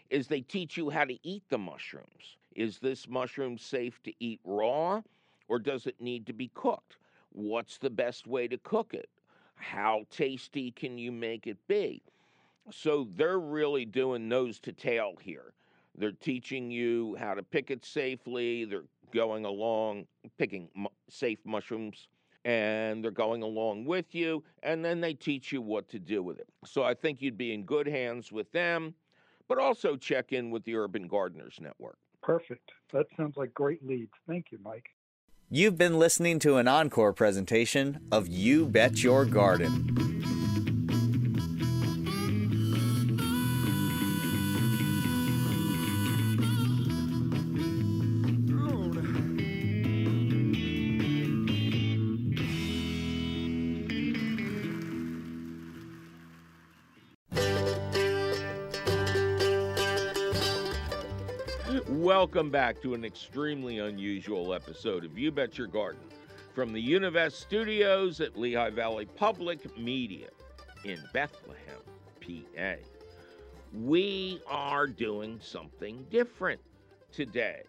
is 0.10 0.28
they 0.28 0.42
teach 0.42 0.76
you 0.76 0.90
how 0.90 1.06
to 1.06 1.18
eat 1.24 1.44
the 1.50 1.58
mushrooms. 1.58 2.38
Is 2.54 2.80
this 2.80 3.08
mushroom 3.08 3.58
safe 3.58 4.04
to 4.04 4.12
eat 4.20 4.42
raw 4.44 5.02
or 5.48 5.60
does 5.60 5.88
it 5.88 5.96
need 6.02 6.28
to 6.28 6.34
be 6.34 6.52
cooked? 6.54 6.98
What's 7.32 7.78
the 7.78 7.90
best 7.90 8.28
way 8.28 8.48
to 8.50 8.58
cook 8.58 8.94
it? 8.94 9.10
How 9.56 10.06
tasty 10.10 10.72
can 10.72 10.98
you 10.98 11.14
make 11.14 11.48
it 11.48 11.58
be? 11.70 12.04
So 12.70 13.08
they're 13.16 13.40
really 13.40 13.86
doing 13.86 14.28
nose 14.28 14.60
to 14.62 14.74
tail 14.74 15.14
here. 15.22 15.54
They're 15.98 16.12
teaching 16.12 16.72
you 16.72 17.16
how 17.18 17.36
to 17.36 17.44
pick 17.44 17.72
it 17.72 17.86
safely. 17.86 18.66
They're 18.66 18.84
going 19.14 19.46
along 19.46 20.08
picking 20.38 20.68
mu- 20.76 20.88
safe 21.10 21.40
mushrooms 21.46 22.08
and 22.46 23.04
they're 23.04 23.12
going 23.12 23.42
along 23.42 23.86
with 23.86 24.14
you 24.14 24.44
and 24.64 24.84
then 24.84 25.02
they 25.02 25.14
teach 25.14 25.52
you 25.52 25.62
what 25.62 25.88
to 25.90 26.00
do 26.00 26.22
with 26.22 26.40
it. 26.40 26.48
So 26.66 26.84
I 26.84 26.94
think 26.94 27.22
you'd 27.22 27.38
be 27.38 27.54
in 27.54 27.64
good 27.64 27.88
hands 27.88 28.32
with 28.32 28.52
them, 28.52 28.94
but 29.48 29.58
also 29.58 29.96
check 29.96 30.34
in 30.34 30.52
with 30.52 30.64
the 30.64 30.76
Urban 30.76 31.08
Gardeners 31.08 31.58
Network. 31.62 31.98
Perfect. 32.22 32.72
That 32.92 33.06
sounds 33.18 33.38
like 33.38 33.54
great 33.54 33.86
leads. 33.86 34.14
Thank 34.28 34.52
you, 34.52 34.60
Mike. 34.64 34.90
You've 35.50 35.78
been 35.78 36.00
listening 36.00 36.40
to 36.40 36.58
an 36.58 36.68
encore 36.68 37.14
presentation 37.14 38.00
of 38.12 38.28
You 38.28 38.66
Bet 38.66 39.04
Your 39.04 39.26
Garden. 39.26 40.13
Welcome 62.34 62.50
back 62.50 62.82
to 62.82 62.96
an 62.96 63.06
extremely 63.06 63.78
unusual 63.78 64.56
episode 64.56 65.06
of 65.06 65.16
You 65.16 65.32
Bet 65.32 65.56
Your 65.56 65.68
Garden 65.68 66.02
from 66.56 66.74
the 66.74 66.82
Univest 66.84 67.34
studios 67.34 68.20
at 68.22 68.36
Lehigh 68.36 68.72
Valley 68.72 69.06
Public 69.06 69.78
Media 69.78 70.30
in 70.84 70.98
Bethlehem, 71.14 71.78
PA. 72.20 72.74
We 73.72 74.42
are 74.48 74.88
doing 74.88 75.38
something 75.44 76.08
different 76.10 76.60
today. 77.12 77.62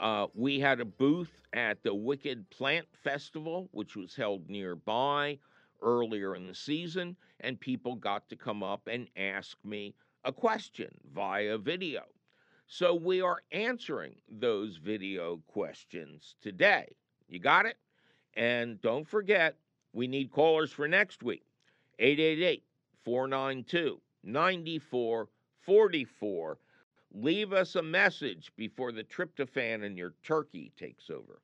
Uh, 0.00 0.26
we 0.34 0.58
had 0.58 0.80
a 0.80 0.84
booth 0.84 1.40
at 1.52 1.80
the 1.84 1.94
Wicked 1.94 2.50
Plant 2.50 2.88
Festival, 3.04 3.68
which 3.70 3.94
was 3.94 4.16
held 4.16 4.50
nearby 4.50 5.38
earlier 5.80 6.34
in 6.34 6.48
the 6.48 6.56
season, 6.56 7.14
and 7.38 7.60
people 7.60 7.94
got 7.94 8.28
to 8.30 8.34
come 8.34 8.64
up 8.64 8.88
and 8.90 9.06
ask 9.16 9.56
me 9.64 9.94
a 10.24 10.32
question 10.32 10.90
via 11.14 11.56
video. 11.56 12.02
So 12.70 12.94
we 12.94 13.22
are 13.22 13.40
answering 13.50 14.16
those 14.30 14.76
video 14.76 15.40
questions 15.48 16.34
today. 16.42 16.94
You 17.26 17.38
got 17.38 17.64
it? 17.64 17.78
And 18.34 18.78
don't 18.82 19.08
forget, 19.08 19.56
we 19.94 20.06
need 20.06 20.30
callers 20.30 20.70
for 20.70 20.86
next 20.86 21.22
week 21.22 21.46
888 21.98 22.62
492 23.04 23.98
9444. 24.22 26.58
Leave 27.14 27.54
us 27.54 27.74
a 27.74 27.82
message 27.82 28.52
before 28.54 28.92
the 28.92 29.02
tryptophan 29.02 29.82
in 29.82 29.96
your 29.96 30.12
turkey 30.22 30.70
takes 30.78 31.08
over. 31.08 31.40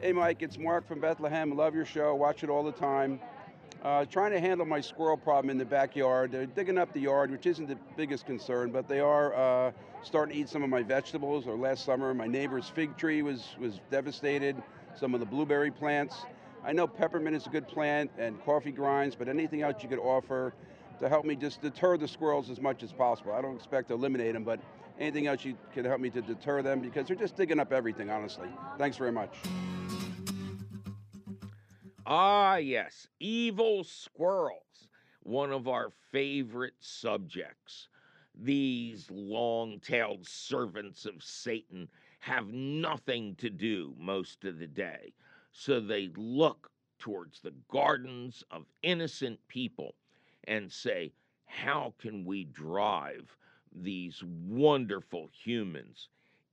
Hey, 0.00 0.14
Mike, 0.14 0.40
it's 0.40 0.56
Mark 0.56 0.88
from 0.88 1.00
Bethlehem. 1.00 1.54
Love 1.54 1.74
your 1.74 1.84
show. 1.84 2.14
Watch 2.14 2.44
it 2.44 2.48
all 2.48 2.64
the 2.64 2.72
time. 2.72 3.20
Uh, 3.82 4.04
trying 4.04 4.30
to 4.30 4.38
handle 4.38 4.66
my 4.66 4.80
squirrel 4.80 5.16
problem 5.16 5.48
in 5.48 5.56
the 5.56 5.64
backyard. 5.64 6.30
They're 6.30 6.44
digging 6.44 6.76
up 6.76 6.92
the 6.92 7.00
yard, 7.00 7.30
which 7.30 7.46
isn't 7.46 7.66
the 7.66 7.78
biggest 7.96 8.26
concern, 8.26 8.70
but 8.70 8.86
they 8.86 9.00
are 9.00 9.34
uh, 9.34 9.72
starting 10.02 10.34
to 10.34 10.40
eat 10.42 10.50
some 10.50 10.62
of 10.62 10.68
my 10.68 10.82
vegetables. 10.82 11.46
Or 11.46 11.56
last 11.56 11.86
summer, 11.86 12.12
my 12.12 12.26
neighbor's 12.26 12.68
fig 12.68 12.98
tree 12.98 13.22
was, 13.22 13.56
was 13.58 13.80
devastated, 13.90 14.62
some 14.94 15.14
of 15.14 15.20
the 15.20 15.26
blueberry 15.26 15.70
plants. 15.70 16.26
I 16.62 16.72
know 16.72 16.86
peppermint 16.86 17.34
is 17.34 17.46
a 17.46 17.48
good 17.48 17.66
plant 17.66 18.10
and 18.18 18.42
coffee 18.44 18.70
grinds, 18.70 19.16
but 19.16 19.28
anything 19.28 19.62
else 19.62 19.82
you 19.82 19.88
could 19.88 19.98
offer 19.98 20.52
to 20.98 21.08
help 21.08 21.24
me 21.24 21.34
just 21.34 21.62
deter 21.62 21.96
the 21.96 22.06
squirrels 22.06 22.50
as 22.50 22.60
much 22.60 22.82
as 22.82 22.92
possible. 22.92 23.32
I 23.32 23.40
don't 23.40 23.56
expect 23.56 23.88
to 23.88 23.94
eliminate 23.94 24.34
them, 24.34 24.44
but 24.44 24.60
anything 24.98 25.26
else 25.26 25.42
you 25.42 25.56
could 25.72 25.86
help 25.86 26.02
me 26.02 26.10
to 26.10 26.20
deter 26.20 26.60
them 26.60 26.80
because 26.80 27.06
they're 27.06 27.16
just 27.16 27.34
digging 27.34 27.58
up 27.58 27.72
everything, 27.72 28.10
honestly. 28.10 28.48
Thanks 28.76 28.98
very 28.98 29.12
much. 29.12 29.34
Ah, 32.12 32.56
yes, 32.56 33.06
evil 33.20 33.84
squirrels, 33.84 34.88
one 35.22 35.52
of 35.52 35.68
our 35.68 35.92
favorite 36.10 36.74
subjects. 36.80 37.86
These 38.34 39.08
long 39.12 39.78
tailed 39.78 40.26
servants 40.26 41.06
of 41.06 41.22
Satan 41.22 41.88
have 42.18 42.48
nothing 42.48 43.36
to 43.36 43.48
do 43.48 43.94
most 43.96 44.44
of 44.44 44.58
the 44.58 44.66
day, 44.66 45.12
so 45.52 45.78
they 45.78 46.10
look 46.16 46.72
towards 46.98 47.38
the 47.38 47.54
gardens 47.70 48.42
of 48.50 48.66
innocent 48.82 49.38
people 49.46 49.94
and 50.48 50.72
say, 50.72 51.12
How 51.46 51.94
can 51.96 52.24
we 52.24 52.42
drive 52.42 53.36
these 53.72 54.20
wonderful 54.24 55.28
humans 55.32 56.08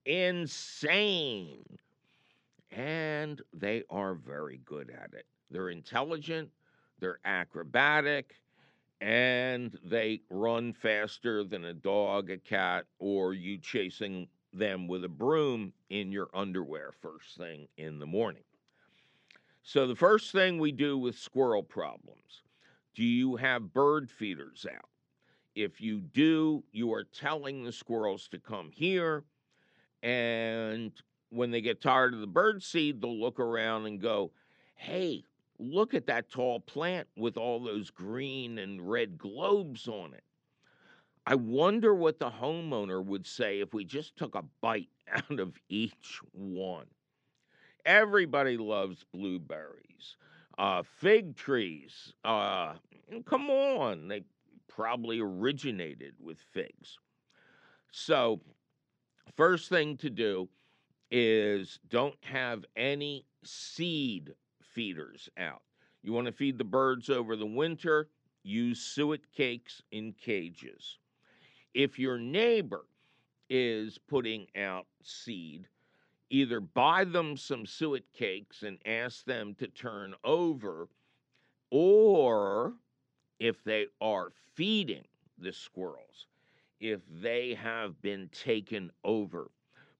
insane? 0.06 1.66
and 2.70 3.42
they 3.54 3.82
are 3.90 4.14
very 4.14 4.58
good 4.66 4.92
at 4.92 5.14
it. 5.14 5.26
They're 5.52 5.70
intelligent, 5.70 6.50
they're 7.00 7.20
acrobatic, 7.26 8.36
and 9.00 9.78
they 9.84 10.22
run 10.30 10.74
faster 10.74 11.44
than 11.44 11.66
a 11.66 11.74
dog, 11.74 12.30
a 12.30 12.38
cat, 12.38 12.86
or 13.00 13.34
you 13.34 13.58
chasing 13.58 14.28
them 14.54 14.88
with 14.88 15.04
a 15.04 15.10
broom 15.10 15.74
in 15.90 16.12
your 16.12 16.30
underwear 16.34 16.92
first 17.02 17.38
thing 17.38 17.68
in 17.78 18.00
the 18.00 18.06
morning. 18.06 18.44
So, 19.62 19.86
the 19.86 19.96
first 19.96 20.32
thing 20.32 20.60
we 20.60 20.72
do 20.72 20.98
with 20.98 21.18
squirrel 21.18 21.64
problems 21.64 22.44
do 22.96 23.04
you 23.04 23.36
have 23.36 23.74
bird 23.74 24.10
feeders 24.10 24.66
out? 24.74 24.90
If 25.54 25.82
you 25.82 26.00
do, 26.00 26.64
you 26.72 26.94
are 26.94 27.04
telling 27.04 27.64
the 27.64 27.72
squirrels 27.72 28.28
to 28.30 28.40
come 28.40 28.72
here. 28.72 29.24
And 30.02 30.92
when 31.30 31.52
they 31.52 31.62
get 31.62 31.82
tired 31.82 32.14
of 32.14 32.22
the 32.22 32.28
bird 32.28 32.64
seed, 32.64 33.02
they'll 33.02 33.20
look 33.20 33.40
around 33.40 33.86
and 33.86 34.02
go, 34.02 34.32
hey, 34.76 35.24
look 35.60 35.94
at 35.94 36.08
that 36.08 36.30
tall 36.30 36.60
plant 36.60 37.08
with 37.16 37.38
all 37.38 37.64
those 37.64 37.90
green 37.90 38.58
and 38.60 38.90
red 38.90 39.18
globes 39.18 39.88
on 39.88 40.14
it. 40.14 40.24
I 41.26 41.36
wonder 41.36 41.94
what 41.94 42.20
the 42.20 42.30
homeowner 42.30 43.04
would 43.04 43.28
say 43.28 43.60
if 43.60 43.74
we 43.74 43.84
just 43.84 44.16
took 44.16 44.36
a 44.36 44.46
bite 44.62 44.90
out 45.12 45.40
of 45.40 45.60
each 45.70 46.22
one. 46.32 46.86
Everybody 47.86 48.58
loves 48.58 49.06
blueberries, 49.14 50.18
uh, 50.58 50.84
fig 50.84 51.36
trees. 51.36 52.14
Uh, 52.24 52.74
come 53.26 53.50
on, 53.50 54.08
they 54.08 54.24
probably 54.68 55.20
originated 55.20 56.14
with 56.20 56.40
figs. 56.40 56.98
So, 57.92 58.42
first 59.36 59.70
thing 59.70 59.98
to 59.98 60.10
do 60.10 60.50
is 61.10 61.80
don't 61.88 62.22
have 62.24 62.66
any 62.76 63.26
seed 63.44 64.34
feeders 64.78 65.28
out. 65.40 65.64
You 66.04 66.14
want 66.14 66.28
to 66.28 66.32
feed 66.32 66.60
the 66.60 66.64
birds 66.64 67.10
over 67.10 67.36
the 67.36 67.48
winter, 67.48 68.10
use 68.44 68.80
suet 68.80 69.22
cakes 69.36 69.82
in 69.92 70.14
cages. 70.14 71.00
If 71.74 71.98
your 71.98 72.20
neighbor 72.20 72.86
is 73.50 73.98
putting 73.98 74.46
out 74.56 74.86
seed, 75.02 75.68
either 76.30 76.60
buy 76.60 77.06
them 77.06 77.38
some 77.38 77.66
suet 77.66 78.04
cakes 78.14 78.62
and 78.62 78.78
ask 78.86 79.26
them 79.26 79.56
to 79.56 79.68
turn 79.68 80.14
over, 80.24 80.90
or 81.72 82.74
if 83.40 83.64
they 83.64 83.88
are 84.00 84.32
feeding 84.54 85.06
the 85.40 85.54
squirrels, 85.54 86.28
if 86.80 87.02
they 87.20 87.56
have 87.56 88.00
been 88.04 88.30
taken 88.30 88.92
over 89.04 89.50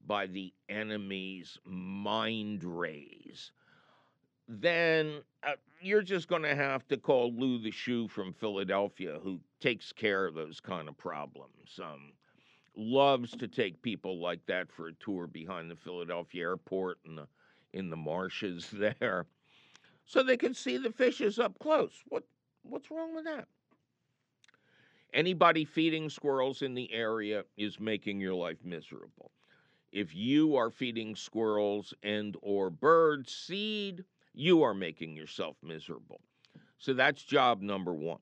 by 0.06 0.28
the 0.28 0.54
enemy's 0.70 1.58
mind 1.66 2.64
rays, 2.64 3.52
then 4.48 5.22
uh, 5.44 5.54
you're 5.82 6.02
just 6.02 6.28
going 6.28 6.44
to 6.44 6.56
have 6.56 6.88
to 6.88 6.98
call 6.98 7.34
Lou 7.34 7.60
the 7.60 7.72
Shoe 7.72 8.08
from 8.08 8.34
Philadelphia, 8.34 9.20
who 9.22 9.40
takes 9.60 9.92
care 9.92 10.26
of 10.26 10.34
those 10.34 10.60
kind 10.60 10.88
of 10.88 10.98
problems. 10.98 11.80
Um, 11.82 12.14
loves 12.76 13.32
to 13.32 13.48
take 13.48 13.82
people 13.82 14.20
like 14.20 14.46
that 14.46 14.72
for 14.72 14.88
a 14.88 14.94
tour 14.94 15.28
behind 15.28 15.70
the 15.70 15.76
Philadelphia 15.76 16.44
airport 16.44 17.00
and 17.06 17.18
the 17.18 17.28
in 17.74 17.90
the 17.90 17.98
marshes 17.98 18.70
there, 18.74 19.26
so 20.06 20.24
they 20.24 20.38
can 20.38 20.54
see 20.54 20.78
the 20.78 20.92
fishes 20.92 21.40
up 21.40 21.58
close. 21.60 21.92
What 22.08 22.24
what's 22.64 22.92
wrong 22.92 23.16
with 23.16 23.26
that? 23.26 23.48
Anybody 25.14 25.66
feeding 25.66 26.10
squirrels 26.10 26.62
in 26.62 26.74
the 26.74 26.92
area 26.94 27.44
is 27.58 27.80
making 27.80 28.20
your 28.20 28.36
life 28.36 28.58
miserable. 28.64 29.32
If 29.92 30.14
you 30.14 30.56
are 30.58 30.70
feeding 30.70 31.16
squirrels 31.16 31.94
and 32.04 32.36
or 32.42 32.70
birds 32.70 33.34
seed, 33.34 34.04
you 34.38 34.62
are 34.62 34.74
making 34.76 35.16
yourself 35.16 35.58
miserable. 35.64 36.22
So 36.78 36.94
that's 36.94 37.24
job 37.24 37.62
number 37.62 37.94
one. 37.94 38.20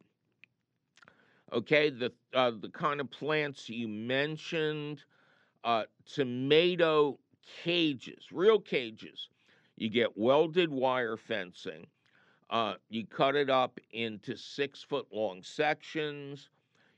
Okay, 1.53 1.89
the 1.89 2.11
uh, 2.33 2.51
the 2.59 2.69
kind 2.69 2.99
of 3.01 3.11
plants 3.11 3.69
you 3.69 3.87
mentioned, 3.87 5.03
uh, 5.63 5.83
tomato 6.05 7.19
cages, 7.63 8.27
real 8.31 8.59
cages. 8.59 9.29
You 9.75 9.89
get 9.89 10.17
welded 10.17 10.71
wire 10.71 11.17
fencing. 11.17 11.85
Uh, 12.49 12.75
you 12.89 13.05
cut 13.05 13.35
it 13.35 13.49
up 13.49 13.79
into 13.91 14.37
six 14.37 14.81
foot 14.81 15.07
long 15.11 15.43
sections. 15.43 16.49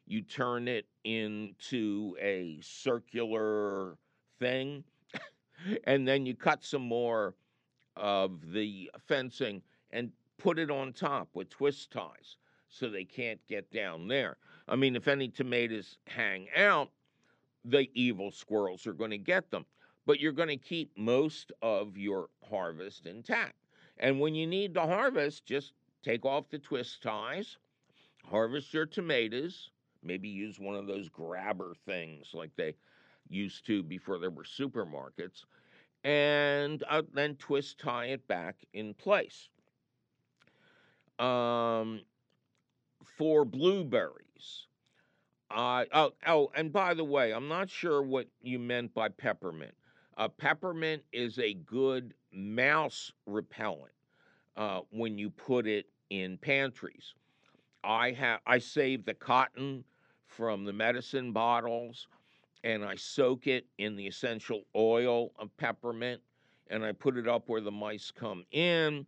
You 0.05 0.21
turn 0.21 0.67
it 0.67 0.85
into 1.03 2.15
a 2.21 2.59
circular 2.61 3.97
thing, 4.39 4.83
and 5.85 6.07
then 6.07 6.25
you 6.25 6.35
cut 6.35 6.63
some 6.63 6.83
more 6.83 7.33
of 7.99 8.51
the 8.51 8.89
fencing 9.07 9.61
and 9.91 10.11
put 10.37 10.59
it 10.59 10.69
on 10.69 10.93
top 10.93 11.29
with 11.33 11.49
twist 11.49 11.91
ties 11.91 12.37
so 12.69 12.89
they 12.89 13.03
can't 13.03 13.39
get 13.47 13.71
down 13.71 14.07
there. 14.07 14.37
I 14.67 14.75
mean, 14.75 14.95
if 14.95 15.07
any 15.07 15.29
tomatoes 15.29 15.97
hang 16.07 16.47
out, 16.55 16.89
the 17.65 17.89
evil 17.93 18.31
squirrels 18.31 18.85
are 18.87 18.93
going 18.93 19.11
to 19.11 19.17
get 19.17 19.49
them. 19.51 19.65
But 20.05 20.19
you're 20.19 20.31
going 20.31 20.47
to 20.49 20.57
keep 20.57 20.97
most 20.97 21.51
of 21.61 21.97
your 21.97 22.29
harvest 22.49 23.05
intact. 23.05 23.55
And 23.97 24.19
when 24.19 24.35
you 24.35 24.47
need 24.47 24.73
to 24.75 24.81
harvest, 24.81 25.45
just 25.45 25.73
take 26.03 26.25
off 26.25 26.49
the 26.49 26.59
twist 26.59 27.01
ties, 27.01 27.57
harvest 28.23 28.73
your 28.73 28.85
tomatoes, 28.85 29.71
maybe 30.03 30.29
use 30.29 30.59
one 30.59 30.75
of 30.75 30.87
those 30.87 31.09
grabber 31.09 31.73
things 31.85 32.29
like 32.33 32.51
they 32.55 32.75
used 33.29 33.65
to 33.65 33.83
before 33.83 34.19
there 34.19 34.29
were 34.29 34.43
supermarkets, 34.43 35.43
and 36.03 36.83
uh, 36.89 37.01
then 37.13 37.35
twist 37.35 37.79
tie 37.79 38.07
it 38.07 38.27
back 38.27 38.57
in 38.73 38.93
place. 38.93 39.49
Um, 41.19 42.01
for 43.17 43.43
blueberries, 43.45 44.67
uh, 45.49 45.85
oh, 45.93 46.11
oh, 46.27 46.51
and 46.55 46.71
by 46.71 46.93
the 46.93 47.03
way, 47.03 47.31
I'm 47.31 47.47
not 47.47 47.69
sure 47.69 48.01
what 48.01 48.27
you 48.41 48.59
meant 48.59 48.93
by 48.93 49.09
peppermint. 49.09 49.73
Uh, 50.17 50.27
peppermint 50.27 51.03
is 51.13 51.39
a 51.39 51.53
good 51.53 52.13
mouse 52.31 53.11
repellent 53.25 53.93
uh, 54.57 54.81
when 54.91 55.17
you 55.17 55.29
put 55.29 55.67
it 55.67 55.85
in 56.09 56.37
pantries. 56.37 57.13
I 57.83 58.11
have 58.11 58.41
I 58.45 58.59
save 58.59 59.05
the 59.05 59.13
cotton 59.13 59.83
from 60.25 60.65
the 60.65 60.73
medicine 60.73 61.31
bottles 61.31 62.07
and 62.63 62.83
I 62.83 62.95
soak 62.95 63.47
it 63.47 63.65
in 63.77 63.95
the 63.95 64.07
essential 64.07 64.63
oil 64.75 65.31
of 65.37 65.55
peppermint 65.57 66.21
and 66.69 66.83
I 66.83 66.91
put 66.91 67.17
it 67.17 67.27
up 67.27 67.47
where 67.47 67.61
the 67.61 67.71
mice 67.71 68.11
come 68.11 68.43
in, 68.51 69.05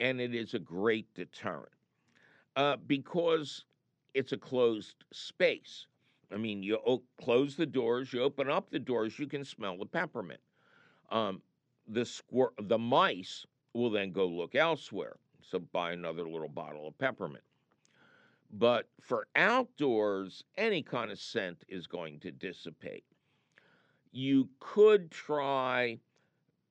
and 0.00 0.20
it 0.20 0.34
is 0.34 0.54
a 0.54 0.58
great 0.58 1.12
deterrent 1.14 1.72
uh, 2.56 2.76
because 2.86 3.64
it's 4.14 4.32
a 4.32 4.36
closed 4.36 5.04
space. 5.12 5.86
I 6.32 6.36
mean, 6.36 6.62
you 6.62 6.78
o- 6.86 7.02
close 7.20 7.56
the 7.56 7.66
doors, 7.66 8.12
you 8.12 8.22
open 8.22 8.50
up 8.50 8.70
the 8.70 8.78
doors, 8.78 9.18
you 9.18 9.26
can 9.26 9.44
smell 9.44 9.78
the 9.78 9.86
peppermint. 9.86 10.40
Um, 11.10 11.40
the 11.86 12.04
squir- 12.04 12.52
the 12.60 12.78
mice 12.78 13.46
will 13.72 13.90
then 13.90 14.12
go 14.12 14.26
look 14.26 14.54
elsewhere, 14.54 15.16
so 15.40 15.58
buy 15.58 15.92
another 15.92 16.28
little 16.28 16.48
bottle 16.48 16.88
of 16.88 16.98
peppermint. 16.98 17.44
But 18.50 18.88
for 19.00 19.28
outdoors, 19.36 20.42
any 20.56 20.82
kind 20.82 21.10
of 21.10 21.20
scent 21.20 21.64
is 21.68 21.86
going 21.86 22.20
to 22.20 22.30
dissipate. 22.30 23.04
You 24.10 24.48
could 24.58 25.10
try 25.10 26.00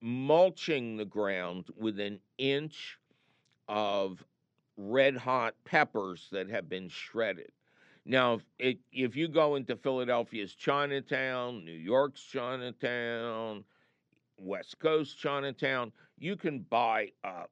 mulching 0.02 0.98
the 0.98 1.06
ground 1.06 1.66
with 1.76 2.00
an 2.00 2.20
inch 2.38 3.00
of 3.68 4.24
red 4.76 5.18
hot 5.18 5.56
peppers 5.66 6.28
that 6.32 6.50
have 6.50 6.70
been 6.70 6.90
shredded. 6.90 7.52
Now, 8.06 8.36
if, 8.36 8.46
it, 8.58 8.80
if 8.92 9.16
you 9.16 9.28
go 9.28 9.56
into 9.56 9.76
Philadelphia's 9.76 10.54
Chinatown, 10.54 11.66
New 11.66 11.72
York's 11.72 12.24
Chinatown, 12.24 13.66
West 14.38 14.80
Coast 14.80 15.18
Chinatown, 15.20 15.92
you 16.18 16.36
can 16.36 16.60
buy 16.60 17.12
a 17.24 17.46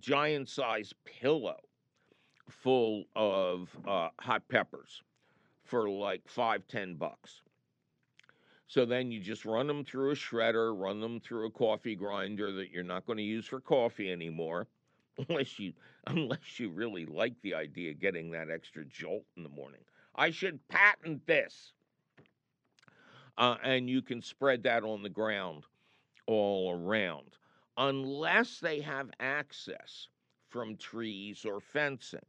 giant 0.00 0.48
sized 0.48 0.94
pillow 1.04 1.60
full 2.48 3.04
of 3.16 3.68
uh, 3.86 4.08
hot 4.20 4.42
peppers 4.48 5.02
for 5.64 5.88
like 5.88 6.22
five, 6.26 6.66
ten 6.68 6.94
bucks. 6.94 7.42
So 8.66 8.84
then 8.84 9.10
you 9.10 9.20
just 9.20 9.44
run 9.44 9.66
them 9.66 9.84
through 9.84 10.12
a 10.12 10.14
shredder, 10.14 10.78
run 10.78 11.00
them 11.00 11.20
through 11.20 11.46
a 11.46 11.50
coffee 11.50 11.94
grinder 11.94 12.50
that 12.52 12.70
you're 12.70 12.82
not 12.82 13.06
going 13.06 13.18
to 13.18 13.22
use 13.22 13.46
for 13.46 13.60
coffee 13.60 14.10
anymore, 14.10 14.66
unless 15.28 15.58
you 15.58 15.72
unless 16.06 16.58
you 16.58 16.70
really 16.70 17.06
like 17.06 17.34
the 17.42 17.54
idea 17.54 17.92
of 17.92 18.00
getting 18.00 18.30
that 18.30 18.50
extra 18.50 18.84
jolt 18.84 19.24
in 19.36 19.42
the 19.42 19.48
morning. 19.48 19.80
I 20.14 20.30
should 20.30 20.66
patent 20.68 21.26
this. 21.26 21.72
Uh, 23.36 23.56
and 23.64 23.90
you 23.90 24.00
can 24.00 24.22
spread 24.22 24.62
that 24.62 24.84
on 24.84 25.02
the 25.02 25.08
ground 25.08 25.64
all 26.26 26.72
around, 26.72 27.36
unless 27.76 28.60
they 28.60 28.80
have 28.80 29.10
access 29.18 30.08
from 30.48 30.76
trees 30.76 31.44
or 31.44 31.60
fencing. 31.60 32.20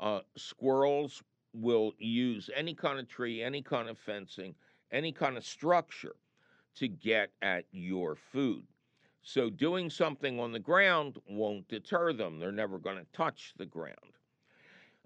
Uh, 0.00 0.20
squirrels 0.36 1.22
will 1.52 1.92
use 1.98 2.50
any 2.54 2.74
kind 2.74 2.98
of 2.98 3.08
tree, 3.08 3.42
any 3.42 3.62
kind 3.62 3.88
of 3.88 3.98
fencing, 3.98 4.54
any 4.92 5.12
kind 5.12 5.36
of 5.36 5.44
structure 5.44 6.16
to 6.76 6.88
get 6.88 7.30
at 7.42 7.64
your 7.72 8.14
food. 8.14 8.64
So 9.22 9.50
doing 9.50 9.90
something 9.90 10.38
on 10.38 10.52
the 10.52 10.58
ground 10.58 11.18
won't 11.28 11.68
deter 11.68 12.12
them. 12.12 12.38
They're 12.38 12.52
never 12.52 12.78
going 12.78 12.98
to 12.98 13.06
touch 13.12 13.52
the 13.56 13.66
ground. 13.66 13.96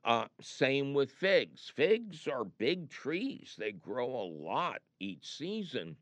Uh, 0.05 0.27
same 0.41 0.95
with 0.95 1.11
figs. 1.11 1.73
Figs 1.75 2.27
are 2.27 2.45
big 2.45 2.91
trees, 2.91 3.55
they 3.57 3.73
grow 3.73 4.09
a 4.09 4.31
lot 4.45 4.83
each 4.99 5.27
season. 5.37 5.97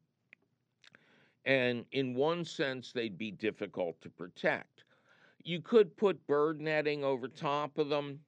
And 1.44 1.84
in 1.92 2.14
one 2.14 2.44
sense, 2.44 2.92
they'd 2.92 3.16
be 3.16 3.30
difficult 3.30 4.00
to 4.02 4.10
protect. 4.10 4.84
You 5.42 5.60
could 5.60 5.96
put 5.96 6.26
bird 6.26 6.60
netting 6.60 7.04
over 7.04 7.28
top 7.28 7.78
of 7.78 7.88
them, 7.88 8.20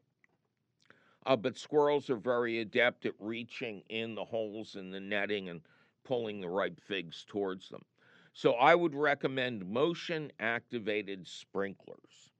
uh, 1.26 1.36
but 1.36 1.56
squirrels 1.56 2.10
are 2.10 2.16
very 2.16 2.60
adept 2.60 3.06
at 3.06 3.14
reaching 3.18 3.82
in 3.88 4.14
the 4.14 4.24
holes 4.24 4.76
in 4.76 4.90
the 4.90 5.00
netting 5.00 5.48
and 5.48 5.60
pulling 6.04 6.40
the 6.40 6.48
ripe 6.48 6.80
figs 6.80 7.24
towards 7.28 7.68
them. 7.68 7.82
So 8.32 8.54
I 8.54 8.74
would 8.74 8.94
recommend 8.94 9.68
motion 9.68 10.32
activated 10.40 11.26
sprinklers. 11.28 12.32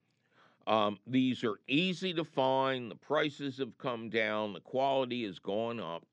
Um, 0.66 0.98
these 1.06 1.44
are 1.44 1.58
easy 1.68 2.14
to 2.14 2.24
find. 2.24 2.90
The 2.90 2.96
prices 2.96 3.58
have 3.58 3.76
come 3.78 4.08
down. 4.08 4.52
The 4.52 4.60
quality 4.60 5.24
has 5.26 5.38
gone 5.38 5.80
up. 5.80 6.04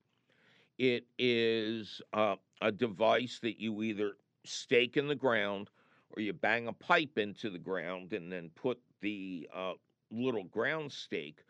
It 0.77 1.05
is 1.17 2.01
uh, 2.13 2.35
a 2.61 2.71
device 2.71 3.39
that 3.41 3.59
you 3.59 3.83
either 3.83 4.13
stake 4.45 4.97
in 4.97 5.07
the 5.07 5.15
ground 5.15 5.69
or 6.11 6.21
you 6.21 6.33
bang 6.33 6.67
a 6.67 6.73
pipe 6.73 7.17
into 7.17 7.49
the 7.49 7.59
ground 7.59 8.13
and 8.13 8.31
then 8.31 8.49
put 8.55 8.79
the 9.01 9.47
uh, 9.53 9.73
little 10.11 10.45
ground 10.45 10.91
stake 10.91 11.43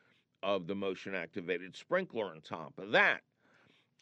of 0.43 0.67
the 0.67 0.75
motion 0.75 1.15
activated 1.15 1.75
sprinkler 1.75 2.25
on 2.25 2.41
top 2.41 2.73
of 2.77 2.91
that. 2.91 3.21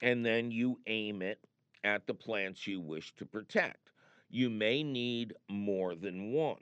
And 0.01 0.25
then 0.25 0.51
you 0.51 0.79
aim 0.87 1.21
it 1.21 1.39
at 1.83 2.05
the 2.05 2.13
plants 2.13 2.67
you 2.67 2.79
wish 2.79 3.13
to 3.15 3.25
protect. 3.25 3.91
You 4.29 4.49
may 4.49 4.83
need 4.83 5.33
more 5.49 5.95
than 5.95 6.33
one, 6.33 6.61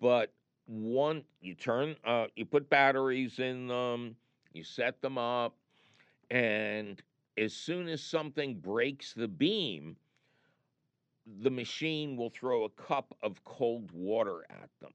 but 0.00 0.32
one 0.66 1.24
you 1.40 1.54
turn 1.54 1.96
uh, 2.04 2.26
you 2.36 2.44
put 2.44 2.70
batteries 2.70 3.38
in 3.38 3.66
them 3.66 4.16
you 4.52 4.62
set 4.62 5.00
them 5.02 5.18
up 5.18 5.54
and 6.30 7.02
as 7.36 7.52
soon 7.52 7.88
as 7.88 8.02
something 8.02 8.54
breaks 8.54 9.12
the 9.12 9.28
beam 9.28 9.96
the 11.42 11.50
machine 11.50 12.16
will 12.16 12.30
throw 12.30 12.64
a 12.64 12.68
cup 12.70 13.14
of 13.22 13.42
cold 13.44 13.90
water 13.92 14.44
at 14.50 14.70
them 14.80 14.92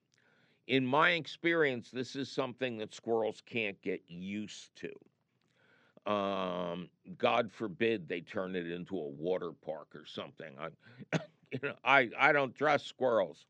in 0.67 0.85
my 0.85 1.11
experience 1.11 1.89
this 1.91 2.15
is 2.15 2.29
something 2.29 2.77
that 2.77 2.93
squirrels 2.93 3.41
can't 3.45 3.81
get 3.81 4.01
used 4.07 4.75
to. 4.77 6.11
Um, 6.11 6.89
god 7.17 7.51
forbid 7.51 8.07
they 8.07 8.21
turn 8.21 8.55
it 8.55 8.69
into 8.71 8.97
a 8.97 9.07
water 9.07 9.51
park 9.51 9.89
or 9.95 10.05
something. 10.05 10.55
I 10.59 11.17
you 11.51 11.59
know 11.63 11.75
i 11.83 12.09
i 12.17 12.31
don't 12.31 12.55
trust 12.55 12.87
squirrels. 12.87 13.45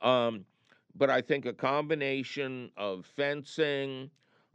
Um, 0.00 0.44
but 0.94 1.10
I 1.10 1.22
think 1.22 1.46
a 1.46 1.52
combination 1.52 2.70
of 2.76 3.06
fencing, 3.06 4.10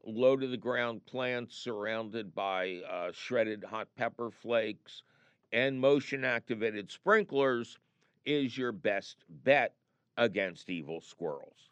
low 0.06 0.38
to 0.38 0.48
the 0.48 0.58
ground 0.58 1.06
plants 1.06 1.56
surrounded 1.56 2.36
by 2.36 2.82
uh, 2.90 3.12
shredded 3.12 3.64
hot 3.64 3.88
pepper 3.96 4.30
flakes, 4.30 5.04
and 5.52 5.80
motion 5.80 6.24
activated 6.24 6.92
sprinklers 6.92 7.78
is 8.26 8.58
your 8.58 8.72
best 8.72 9.24
bet 9.30 9.74
against 10.18 10.70
evil 10.70 11.02
squirrels. 11.02 11.70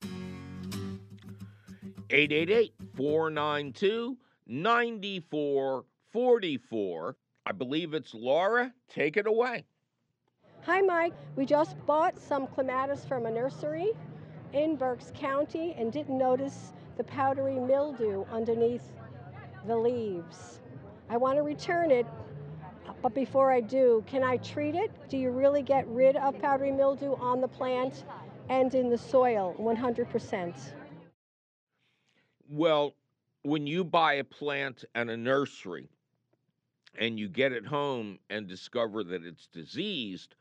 888 2.09 2.73
492 2.95 4.17
9444. 4.47 7.15
I 7.47 7.51
believe 7.51 7.93
it's 7.93 8.13
Laura. 8.13 8.73
Take 8.89 9.17
it 9.17 9.27
away. 9.27 9.65
Hi, 10.61 10.81
Mike. 10.81 11.13
We 11.35 11.45
just 11.45 11.75
bought 11.85 12.19
some 12.19 12.47
clematis 12.47 13.05
from 13.05 13.25
a 13.25 13.31
nursery 13.31 13.91
in 14.53 14.75
Berks 14.75 15.11
County 15.13 15.75
and 15.77 15.91
didn't 15.91 16.17
notice 16.17 16.73
the 16.97 17.03
powdery 17.03 17.59
mildew 17.59 18.25
underneath 18.31 18.91
the 19.67 19.75
leaves. 19.75 20.59
I 21.09 21.17
want 21.17 21.37
to 21.37 21.43
return 21.43 21.91
it, 21.91 22.05
but 23.01 23.13
before 23.13 23.51
I 23.51 23.61
do, 23.61 24.03
can 24.07 24.23
I 24.23 24.37
treat 24.37 24.75
it? 24.75 24.91
Do 25.09 25.17
you 25.17 25.29
really 25.29 25.61
get 25.61 25.87
rid 25.87 26.15
of 26.15 26.39
powdery 26.39 26.71
mildew 26.71 27.15
on 27.15 27.41
the 27.41 27.47
plant 27.47 28.05
and 28.49 28.73
in 28.75 28.89
the 28.89 28.97
soil 28.97 29.55
100%? 29.59 30.53
Well, 32.49 32.93
when 33.43 33.67
you 33.67 33.83
buy 33.83 34.13
a 34.15 34.23
plant 34.23 34.85
at 34.93 35.09
a 35.09 35.17
nursery 35.17 35.89
and 36.97 37.19
you 37.19 37.27
get 37.27 37.51
it 37.51 37.65
home 37.65 38.19
and 38.29 38.47
discover 38.47 39.03
that 39.03 39.23
it's 39.23 39.47
diseased, 39.47 40.35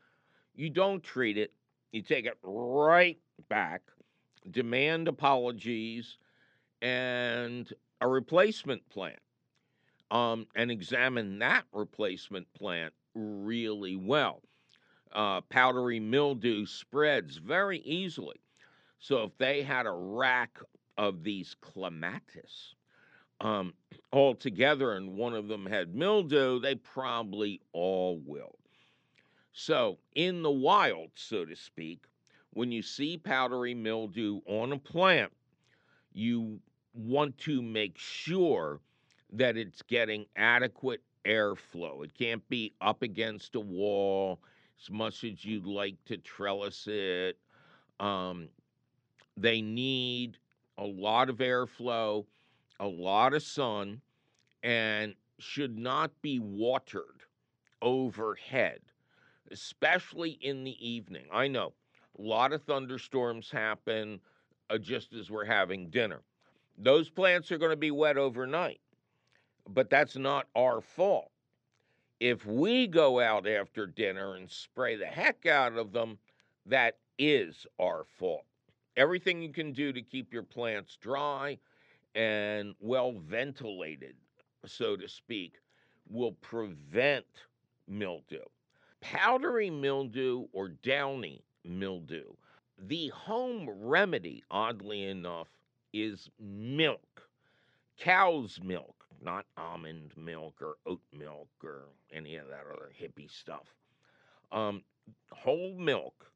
you 0.55 0.69
don't 0.69 1.03
treat 1.03 1.37
it. 1.37 1.51
You 1.91 2.01
take 2.01 2.25
it 2.25 2.37
right 2.43 3.17
back 3.49 3.81
demand 4.51 5.07
apologies, 5.07 6.17
and 6.81 7.71
a 8.01 8.07
replacement 8.07 8.87
plant. 8.89 9.19
Um, 10.11 10.45
and 10.55 10.69
examine 10.69 11.39
that 11.39 11.65
replacement 11.73 12.51
plant 12.53 12.93
really 13.15 13.95
well. 13.95 14.41
Uh, 15.15 15.39
powdery 15.49 15.99
mildew 15.99 16.65
spreads 16.65 17.37
very 17.37 17.79
easily. 17.79 18.35
So 18.99 19.23
if 19.23 19.37
they 19.37 19.63
had 19.63 19.85
a 19.85 19.91
rack 19.91 20.59
of 20.97 21.23
these 21.23 21.55
clematis 21.61 22.75
um, 23.39 23.73
all 24.11 24.35
together 24.35 24.93
and 24.93 25.15
one 25.15 25.33
of 25.33 25.47
them 25.47 25.65
had 25.65 25.95
mildew, 25.95 26.59
they 26.59 26.75
probably 26.75 27.61
all 27.71 28.19
will. 28.25 28.57
So 29.53 29.99
in 30.15 30.43
the 30.43 30.51
wild, 30.51 31.11
so 31.15 31.45
to 31.45 31.55
speak, 31.55 32.03
when 32.51 32.71
you 32.71 32.81
see 32.81 33.17
powdery 33.17 33.73
mildew 33.73 34.41
on 34.45 34.73
a 34.73 34.77
plant, 34.77 35.31
you 36.13 36.59
want 36.93 37.37
to 37.39 37.61
make 37.61 37.97
sure 37.97 38.81
that 39.31 39.55
it's 39.55 39.81
getting 39.81 40.25
adequate 40.35 41.01
airflow. 41.25 42.03
It 42.03 42.13
can't 42.17 42.47
be 42.49 42.73
up 42.81 43.01
against 43.01 43.55
a 43.55 43.59
wall 43.59 44.39
as 44.81 44.89
much 44.89 45.23
as 45.23 45.43
you'd 45.43 45.65
like 45.65 45.95
to 46.05 46.17
trellis 46.17 46.87
it. 46.87 47.37
Um, 47.99 48.49
they 49.37 49.61
need 49.61 50.37
a 50.77 50.85
lot 50.85 51.29
of 51.29 51.37
airflow, 51.37 52.25
a 52.79 52.87
lot 52.87 53.33
of 53.33 53.43
sun, 53.43 54.01
and 54.63 55.15
should 55.39 55.77
not 55.77 56.11
be 56.21 56.39
watered 56.39 57.23
overhead, 57.81 58.79
especially 59.51 60.31
in 60.41 60.63
the 60.63 60.87
evening. 60.87 61.25
I 61.31 61.47
know 61.47 61.73
a 62.17 62.21
lot 62.21 62.53
of 62.53 62.63
thunderstorms 62.63 63.51
happen 63.51 64.19
uh, 64.69 64.77
just 64.77 65.13
as 65.13 65.29
we're 65.29 65.45
having 65.45 65.89
dinner. 65.89 66.21
Those 66.77 67.09
plants 67.09 67.51
are 67.51 67.57
going 67.57 67.71
to 67.71 67.77
be 67.77 67.91
wet 67.91 68.17
overnight, 68.17 68.81
but 69.69 69.89
that's 69.89 70.15
not 70.15 70.47
our 70.55 70.81
fault. 70.81 71.31
If 72.19 72.45
we 72.45 72.87
go 72.87 73.19
out 73.19 73.47
after 73.47 73.85
dinner 73.85 74.35
and 74.35 74.49
spray 74.49 74.95
the 74.95 75.05
heck 75.05 75.45
out 75.45 75.73
of 75.73 75.91
them, 75.91 76.17
that 76.65 76.97
is 77.19 77.67
our 77.79 78.05
fault. 78.17 78.45
Everything 78.95 79.41
you 79.41 79.51
can 79.51 79.73
do 79.73 79.91
to 79.91 80.01
keep 80.01 80.33
your 80.33 80.43
plants 80.43 80.97
dry 81.01 81.57
and 82.15 82.73
well 82.79 83.11
ventilated, 83.11 84.15
so 84.65 84.95
to 84.95 85.09
speak, 85.09 85.55
will 86.09 86.31
prevent 86.33 87.25
mildew. 87.87 88.43
Powdery 89.01 89.69
mildew 89.69 90.47
or 90.53 90.69
downy 90.69 91.43
mildew. 91.65 92.31
The 92.77 93.09
home 93.09 93.69
remedy, 93.69 94.43
oddly 94.49 95.03
enough, 95.03 95.49
is 95.93 96.29
milk, 96.39 97.27
cow's 97.97 98.59
milk, 98.63 98.94
not 99.21 99.45
almond 99.57 100.11
milk 100.17 100.61
or 100.61 100.77
oat 100.85 101.01
milk 101.17 101.49
or 101.63 101.83
any 102.11 102.35
of 102.35 102.47
that 102.47 102.65
other 102.71 102.91
hippie 102.99 103.31
stuff. 103.31 103.73
Um, 104.51 104.83
whole 105.31 105.75
milk 105.77 106.31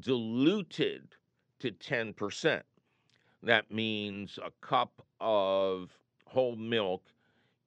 diluted 0.00 1.14
to 1.60 1.70
10%. 1.70 2.62
That 3.42 3.70
means 3.70 4.38
a 4.42 4.50
cup 4.66 5.06
of 5.20 5.96
whole 6.26 6.56
milk 6.56 7.02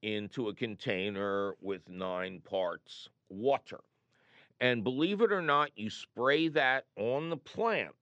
into 0.01 0.49
a 0.49 0.53
container 0.53 1.55
with 1.61 1.87
nine 1.89 2.41
parts 2.41 3.09
water. 3.29 3.79
And 4.61 4.83
believe 4.83 5.21
it 5.21 5.31
or 5.31 5.41
not, 5.41 5.71
you 5.75 5.89
spray 5.89 6.49
that 6.49 6.85
on 6.97 7.29
the 7.29 7.37
plant 7.37 7.95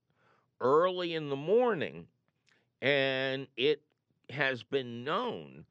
early 0.59 1.13
in 1.13 1.29
the 1.29 1.35
morning, 1.35 2.07
and 2.81 3.47
it 3.55 3.81
has 4.29 4.63
been 4.63 5.03
known 5.03 5.65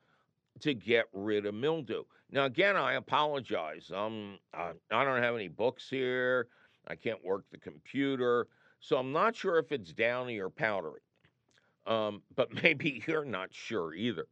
to 0.61 0.75
get 0.75 1.07
rid 1.13 1.47
of 1.47 1.55
mildew. 1.55 2.05
Now, 2.31 2.45
again, 2.45 2.77
I 2.77 2.95
apologize. 2.95 3.91
Um, 3.95 4.39
uh, 4.53 4.73
I 4.91 5.05
don't 5.05 5.23
have 5.23 5.35
any 5.35 5.49
books 5.49 5.89
here. 5.89 6.49
I 6.89 6.95
can't 6.95 7.25
work 7.25 7.45
the 7.51 7.59
computer, 7.59 8.47
so 8.81 8.97
I'm 8.97 9.13
not 9.13 9.35
sure 9.35 9.59
if 9.59 9.73
it's 9.73 9.93
downy 9.93 10.39
or 10.39 10.51
powdery. 10.51 11.01
Um, 11.87 12.23
but 12.35 12.63
maybe 12.63 13.03
you're 13.07 13.25
not 13.25 13.53
sure 13.53 13.95
either. 13.95 14.27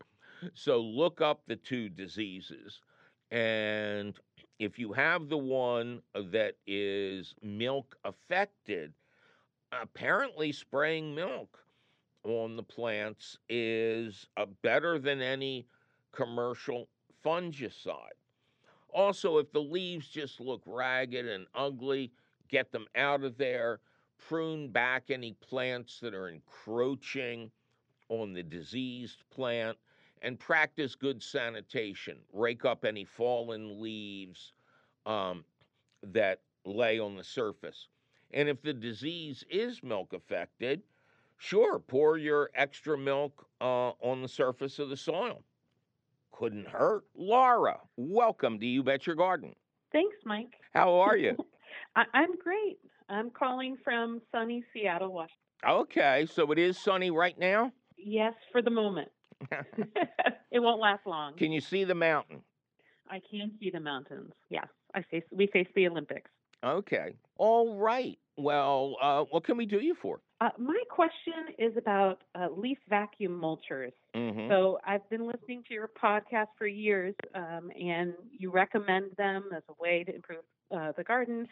So 0.55 0.81
look 0.81 1.21
up 1.21 1.43
the 1.47 1.57
two 1.57 1.89
diseases 1.89 2.81
and 3.35 4.17
if 4.61 4.79
you 4.79 4.93
have 4.93 5.29
the 5.29 5.39
one 5.39 6.03
that 6.15 6.55
is 6.67 7.35
milk 7.43 7.97
affected, 8.05 8.93
apparently 9.73 10.53
spraying 10.53 11.15
milk 11.15 11.59
on 12.23 12.57
the 12.57 12.63
plants 12.63 13.37
is 13.49 14.27
uh, 14.37 14.47
better 14.63 15.01
than 15.01 15.21
any 15.21 15.67
commercial 16.15 16.89
fungicide. 17.25 18.19
Also, 18.93 19.39
if 19.39 19.51
the 19.53 19.61
leaves 19.61 20.09
just 20.09 20.41
look 20.41 20.63
ragged 20.67 21.27
and 21.27 21.47
ugly, 21.55 22.13
get 22.49 22.71
them 22.71 22.87
out 22.95 23.25
of 23.25 23.37
there, 23.37 23.81
prune 24.19 24.69
back 24.69 25.11
any 25.11 25.33
plants 25.41 25.99
that 26.01 26.15
are 26.15 26.29
encroaching 26.29 27.51
on 28.09 28.33
the 28.33 28.43
diseased 28.43 29.25
plant, 29.31 29.77
and 30.23 30.39
practice 30.39 30.95
good 30.95 31.23
sanitation. 31.23 32.19
Rake 32.33 32.65
up 32.65 32.85
any 32.85 33.05
fallen 33.05 33.81
leaves 33.81 34.53
um, 35.07 35.45
that 36.03 36.41
lay 36.65 36.99
on 36.99 37.17
the 37.17 37.25
surface. 37.25 37.89
And 38.33 38.49
if 38.49 38.63
the 38.63 38.73
disease 38.73 39.45
is 39.51 39.83
milk 39.83 40.13
affected, 40.13 40.83
sure, 41.39 41.79
pour 41.79 42.17
your 42.17 42.51
extra 42.55 42.97
milk 42.97 43.47
uh, 43.61 43.91
on 44.01 44.23
the 44.23 44.29
surface 44.29 44.79
of 44.79 44.89
the 44.89 44.97
soil. 44.97 45.43
Couldn't 46.39 46.67
hurt. 46.69 47.05
Laura, 47.17 47.79
welcome 47.97 48.59
to 48.61 48.67
You 48.67 48.83
Bet 48.83 49.07
Your 49.07 49.17
Garden. 49.17 49.55
Thanks, 49.93 50.17
Mike. 50.25 50.53
How 50.73 50.95
are 51.01 51.17
you? 51.17 51.37
I- 51.97 52.05
I'm 52.13 52.37
great. 52.37 52.79
I'm 53.09 53.31
calling 53.31 53.77
from 53.85 54.21
sunny 54.33 54.65
Seattle, 54.73 55.13
Washington. 55.13 55.37
okay, 55.67 56.27
so 56.33 56.51
it 56.53 56.59
is 56.59 56.79
sunny 56.79 57.11
right 57.11 57.39
now. 57.39 57.71
Yes, 57.97 58.33
for 58.51 58.63
the 58.63 58.71
moment. 58.71 59.09
it 60.51 60.59
won't 60.61 60.81
last 60.81 61.07
long. 61.07 61.35
Can 61.37 61.53
you 61.53 61.61
see 61.61 61.85
the 61.85 61.95
mountain? 61.95 62.41
I 63.09 63.21
can 63.31 63.53
see 63.61 63.71
the 63.71 63.81
mountains. 63.81 64.33
Yes, 64.49 64.67
I 64.95 65.03
face. 65.03 65.23
We 65.31 65.47
face 65.49 65.69
the 65.77 65.87
Olympics. 65.87 66.31
Okay. 66.65 67.15
All 67.37 67.77
right. 67.77 68.19
Well, 68.37 68.97
uh, 69.01 69.23
what 69.31 69.45
can 69.45 69.57
we 69.57 69.67
do 69.67 69.81
you 69.81 69.95
for? 70.03 70.21
Uh, 70.41 70.51
my 70.59 70.81
question 70.91 71.55
is 71.59 71.77
about 71.77 72.23
uh, 72.35 72.49
leaf 72.55 72.79
vacuum 72.89 73.41
mulchers. 73.41 73.93
Mm-hmm. 74.15 74.51
So 74.51 74.79
I've 74.87 75.09
been 75.09 75.27
listening 75.27 75.63
to 75.69 75.75
your 75.75 75.89
podcast 76.03 76.49
for 76.59 76.67
years, 76.67 77.15
um, 77.35 77.71
and 77.81 78.15
you 78.31 78.51
recommend 78.51 79.13
them 79.17 79.45
as 79.57 79.63
a 79.69 79.75
way 79.81 80.05
to 80.05 80.15
improve 80.15 80.45
uh, 80.75 80.93
the 80.97 81.05
garden. 81.05 81.47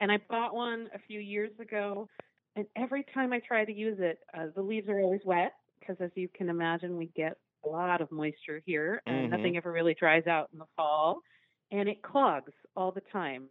And 0.00 0.10
I 0.10 0.18
bought 0.30 0.54
one 0.54 0.88
a 0.94 0.98
few 1.06 1.20
years 1.20 1.50
ago, 1.60 2.08
and 2.56 2.66
every 2.76 3.04
time 3.14 3.32
I 3.32 3.40
try 3.40 3.64
to 3.64 3.72
use 3.72 3.98
it, 4.00 4.18
uh, 4.32 4.46
the 4.54 4.62
leaves 4.62 4.88
are 4.88 5.00
always 5.00 5.20
wet 5.24 5.52
because, 5.78 5.96
as 6.00 6.10
you 6.14 6.28
can 6.28 6.48
imagine, 6.48 6.96
we 6.96 7.06
get 7.16 7.36
a 7.64 7.68
lot 7.68 8.00
of 8.00 8.10
moisture 8.10 8.62
here, 8.64 9.02
and 9.06 9.28
Mhm. 9.28 9.30
nothing 9.30 9.56
ever 9.56 9.70
really 9.72 9.94
dries 9.94 10.26
out 10.26 10.48
in 10.52 10.58
the 10.58 10.66
fall, 10.76 11.20
and 11.70 11.88
it 11.88 12.02
clogs 12.02 12.52
all 12.76 12.90
the 12.92 13.02
time. 13.12 13.48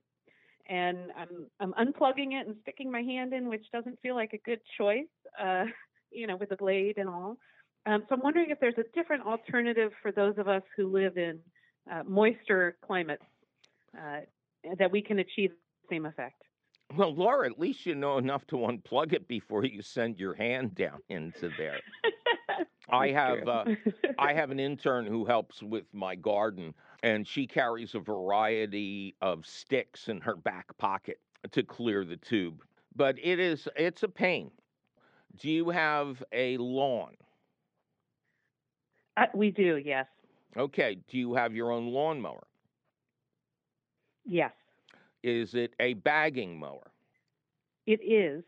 And 0.70 1.12
I'm 1.18 1.48
I'm 1.60 1.74
unplugging 1.74 2.40
it 2.40 2.48
and 2.48 2.56
sticking 2.62 2.92
my 2.92 3.02
hand 3.02 3.34
in, 3.34 3.50
which 3.50 3.66
doesn't 3.74 4.00
feel 4.02 4.16
like 4.16 4.34
a 4.34 4.38
good 4.38 4.60
choice, 4.78 5.08
uh, 5.42 5.66
you 6.12 6.28
know, 6.28 6.38
with 6.38 6.50
the 6.50 6.56
blade 6.56 6.98
and 6.98 7.10
all. 7.10 7.38
Um, 7.86 8.04
so 8.08 8.16
I'm 8.16 8.22
wondering 8.22 8.50
if 8.50 8.60
there's 8.60 8.78
a 8.78 8.84
different 8.94 9.26
alternative 9.26 9.92
for 10.02 10.12
those 10.12 10.38
of 10.38 10.48
us 10.48 10.62
who 10.78 10.92
live 10.92 11.18
in 11.18 11.40
uh, 11.92 12.04
moister 12.06 12.78
climates 12.86 13.24
uh, 13.98 14.20
that 14.78 14.92
we 14.92 15.02
can 15.02 15.20
achieve 15.20 15.52
the 15.52 15.96
same 15.96 16.06
effect. 16.06 16.44
Well, 16.96 17.14
Laura, 17.14 17.50
at 17.50 17.60
least 17.60 17.86
you 17.86 17.96
know 17.96 18.18
enough 18.18 18.46
to 18.48 18.58
unplug 18.58 19.14
it 19.14 19.28
before 19.28 19.64
you 19.64 19.82
send 19.82 20.20
your 20.20 20.34
hand 20.34 20.76
down 20.76 21.00
into 21.10 21.52
there. 21.58 21.80
I 22.92 23.10
have 23.10 23.48
uh, 23.48 23.66
I 24.18 24.34
have 24.34 24.50
an 24.50 24.60
intern 24.60 25.06
who 25.06 25.24
helps 25.26 25.62
with 25.62 25.86
my 25.94 26.16
garden, 26.16 26.74
and 27.04 27.28
she 27.28 27.48
carries 27.48 27.96
a 27.96 28.00
variety 28.00 29.16
of 29.22 29.46
sticks 29.46 30.08
in 30.10 30.20
her 30.22 30.36
back 30.36 30.76
pocket 30.78 31.20
to 31.52 31.64
clear 31.64 32.04
the 32.06 32.18
tube. 32.18 32.64
But 32.96 33.18
it 33.22 33.40
is 33.40 33.68
it's 33.76 34.04
a 34.04 34.10
pain. 34.10 34.52
Do 35.38 35.50
you 35.50 35.70
have 35.70 36.24
a 36.34 36.58
lawn? 36.58 37.16
Uh, 39.18 39.28
we 39.34 39.52
do, 39.52 39.78
yes, 39.78 40.08
Okay. 40.58 40.96
Do 41.08 41.18
you 41.18 41.34
have 41.36 41.54
your 41.56 41.72
own 41.72 41.88
lawnmower? 41.88 42.48
yes, 44.26 44.54
Is 45.24 45.56
it 45.56 45.76
a 45.80 45.94
bagging 45.94 46.60
mower? 46.60 46.92
it 47.86 48.00
is. 48.04 48.44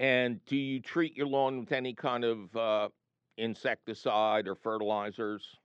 And 0.00 0.44
do 0.46 0.56
you 0.56 0.80
treat 0.80 1.16
your 1.16 1.26
lawn 1.26 1.60
with 1.60 1.72
any 1.72 1.94
kind 1.94 2.24
of 2.24 2.56
uh, 2.56 2.88
insecticide 3.36 4.48
or 4.48 4.54
fertilizers? 4.54 5.58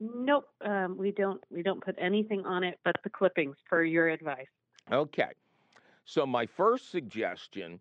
Nope, 0.00 0.48
um, 0.64 0.96
we 0.98 1.12
don't. 1.12 1.42
We 1.50 1.62
don't 1.62 1.82
put 1.82 1.94
anything 1.98 2.44
on 2.44 2.64
it 2.64 2.78
but 2.84 2.96
the 3.04 3.10
clippings, 3.10 3.56
per 3.68 3.84
your 3.84 4.08
advice. 4.08 4.48
Okay. 4.90 5.30
So, 6.04 6.26
my 6.26 6.46
first 6.46 6.90
suggestion 6.90 7.80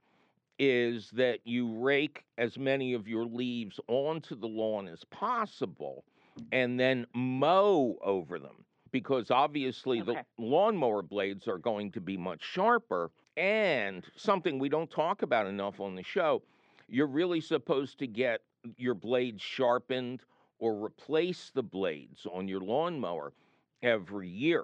is 0.60 1.10
that 1.12 1.40
you 1.44 1.74
rake 1.80 2.24
as 2.38 2.58
many 2.58 2.94
of 2.94 3.08
your 3.08 3.26
leaves 3.26 3.80
onto 3.88 4.36
the 4.36 4.48
lawn 4.48 4.88
as 4.88 5.04
possible 5.06 6.04
and 6.52 6.80
then 6.80 7.06
mow 7.14 7.98
over 8.04 8.40
them 8.40 8.64
because 8.92 9.32
obviously 9.32 10.02
Okay. 10.02 10.14
the 10.38 10.44
lawnmower 10.44 11.02
blades 11.02 11.48
are 11.48 11.58
going 11.58 11.92
to 11.92 12.00
be 12.00 12.16
much 12.16 12.44
sharper. 12.44 13.12
And 13.36 14.06
something 14.16 14.60
we 14.60 14.70
don't 14.70 14.90
talk 14.92 15.24
about 15.24 15.48
enough 15.48 15.80
on 15.80 15.96
the 15.96 16.04
show, 16.04 16.44
you're 16.88 17.08
really 17.08 17.42
supposed 17.42 17.98
to 18.00 18.08
get 18.08 18.42
your 18.78 18.94
blades 18.94 19.42
sharpened 19.42 20.22
or 20.64 20.86
replace 20.86 21.52
the 21.54 21.62
blades 21.62 22.26
on 22.32 22.48
your 22.48 22.62
lawnmower 22.62 23.34
every 23.82 24.30
year. 24.30 24.64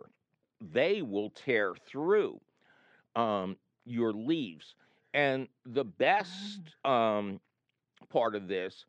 They 0.71 1.01
will 1.01 1.29
tear 1.31 1.75
through 1.85 2.39
um, 3.17 3.57
your 3.83 4.13
leaves. 4.13 4.75
And 5.13 5.49
the 5.65 5.83
best 5.83 6.61
um, 6.85 7.41
part 8.07 8.33
of 8.33 8.47
this 8.47 8.85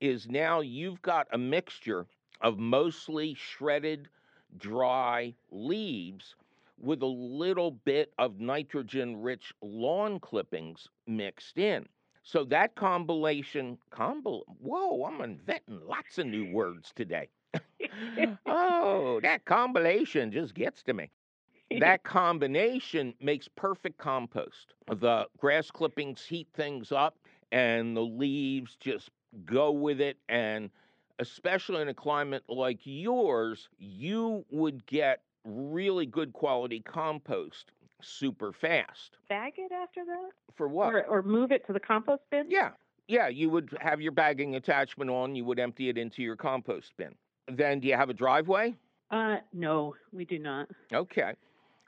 is 0.00 0.28
now 0.28 0.60
you've 0.60 1.02
got 1.02 1.26
a 1.32 1.38
mixture 1.38 2.06
of 2.42 2.60
mostly 2.60 3.34
shredded, 3.34 4.08
dry 4.56 5.34
leaves 5.50 6.36
with 6.78 7.02
a 7.02 7.06
little 7.06 7.72
bit 7.72 8.12
of 8.18 8.38
nitrogen 8.38 9.20
rich 9.20 9.52
lawn 9.62 10.20
clippings 10.20 10.86
mixed 11.08 11.58
in. 11.58 11.88
So 12.22 12.44
that 12.46 12.74
combination, 12.74 13.78
combo, 13.90 14.42
whoa, 14.60 15.04
I'm 15.04 15.20
inventing 15.20 15.80
lots 15.86 16.18
of 16.18 16.26
new 16.26 16.52
words 16.52 16.92
today. 16.94 17.28
oh, 18.46 19.20
that 19.22 19.44
combination 19.44 20.30
just 20.32 20.54
gets 20.54 20.82
to 20.84 20.94
me 20.94 21.10
that 21.78 22.04
combination 22.04 23.14
makes 23.20 23.48
perfect 23.48 23.98
compost. 23.98 24.74
The 24.88 25.26
grass 25.38 25.70
clippings 25.70 26.24
heat 26.26 26.48
things 26.54 26.92
up, 26.92 27.16
and 27.52 27.96
the 27.96 28.02
leaves 28.02 28.76
just 28.80 29.10
go 29.44 29.70
with 29.72 30.00
it. 30.00 30.18
And 30.28 30.70
especially 31.18 31.82
in 31.82 31.88
a 31.88 31.94
climate 31.94 32.44
like 32.48 32.80
yours, 32.84 33.68
you 33.78 34.44
would 34.50 34.86
get 34.86 35.22
really 35.44 36.06
good 36.06 36.32
quality 36.32 36.80
compost 36.80 37.72
super 38.02 38.52
fast. 38.52 39.16
Bag 39.28 39.54
it 39.56 39.72
after 39.72 40.04
that, 40.04 40.30
For 40.54 40.68
what? 40.68 40.94
or 40.94 41.04
or 41.06 41.22
move 41.22 41.52
it 41.52 41.66
to 41.66 41.72
the 41.72 41.80
compost 41.80 42.22
bin. 42.30 42.46
Yeah. 42.50 42.70
Yeah, 43.08 43.28
you 43.28 43.50
would 43.50 43.76
have 43.80 44.00
your 44.00 44.12
bagging 44.12 44.54
attachment 44.54 45.10
on, 45.10 45.34
you 45.34 45.44
would 45.44 45.58
empty 45.58 45.88
it 45.88 45.98
into 45.98 46.22
your 46.22 46.36
compost 46.36 46.92
bin. 46.96 47.14
Then, 47.48 47.80
do 47.80 47.88
you 47.88 47.96
have 47.96 48.08
a 48.10 48.14
driveway? 48.14 48.74
Uh, 49.10 49.36
no, 49.52 49.94
we 50.12 50.24
do 50.24 50.38
not. 50.38 50.68
Okay. 50.92 51.34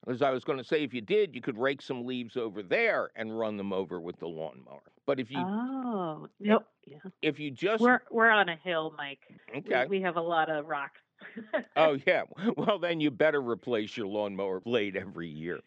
As 0.08 0.20
I 0.20 0.30
was 0.30 0.44
going 0.44 0.58
to 0.58 0.64
say, 0.64 0.82
if 0.82 0.92
you 0.92 1.00
did, 1.00 1.34
you 1.34 1.40
could 1.40 1.56
rake 1.56 1.80
some 1.80 2.04
leaves 2.04 2.36
over 2.36 2.62
there 2.62 3.10
and 3.16 3.38
run 3.38 3.56
them 3.56 3.72
over 3.72 4.00
with 4.00 4.18
the 4.18 4.26
lawnmower. 4.26 4.82
But 5.06 5.20
if 5.20 5.30
you 5.30 5.38
Oh, 5.38 6.28
nope. 6.40 6.66
Yeah, 6.86 6.98
if 7.22 7.38
you 7.38 7.50
just 7.50 7.80
we're 7.80 8.00
we're 8.10 8.28
on 8.30 8.50
a 8.50 8.56
hill, 8.56 8.92
Mike. 8.98 9.20
We- 9.52 9.60
okay, 9.60 9.86
We, 9.86 10.02
have 10.02 10.16
a 10.16 10.20
lot 10.20 10.50
of 10.50 10.66
rocks. 10.66 11.00
oh 11.76 11.96
yeah, 12.06 12.24
well 12.56 12.78
then 12.78 13.00
you 13.00 13.10
better 13.10 13.40
replace 13.40 13.96
your 13.96 14.06
lawnmower 14.08 14.60
blade 14.60 14.96
every 14.96 15.28
year. 15.28 15.60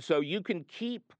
So 0.00 0.20
you 0.20 0.40
can 0.40 0.64
keep 0.64 1.12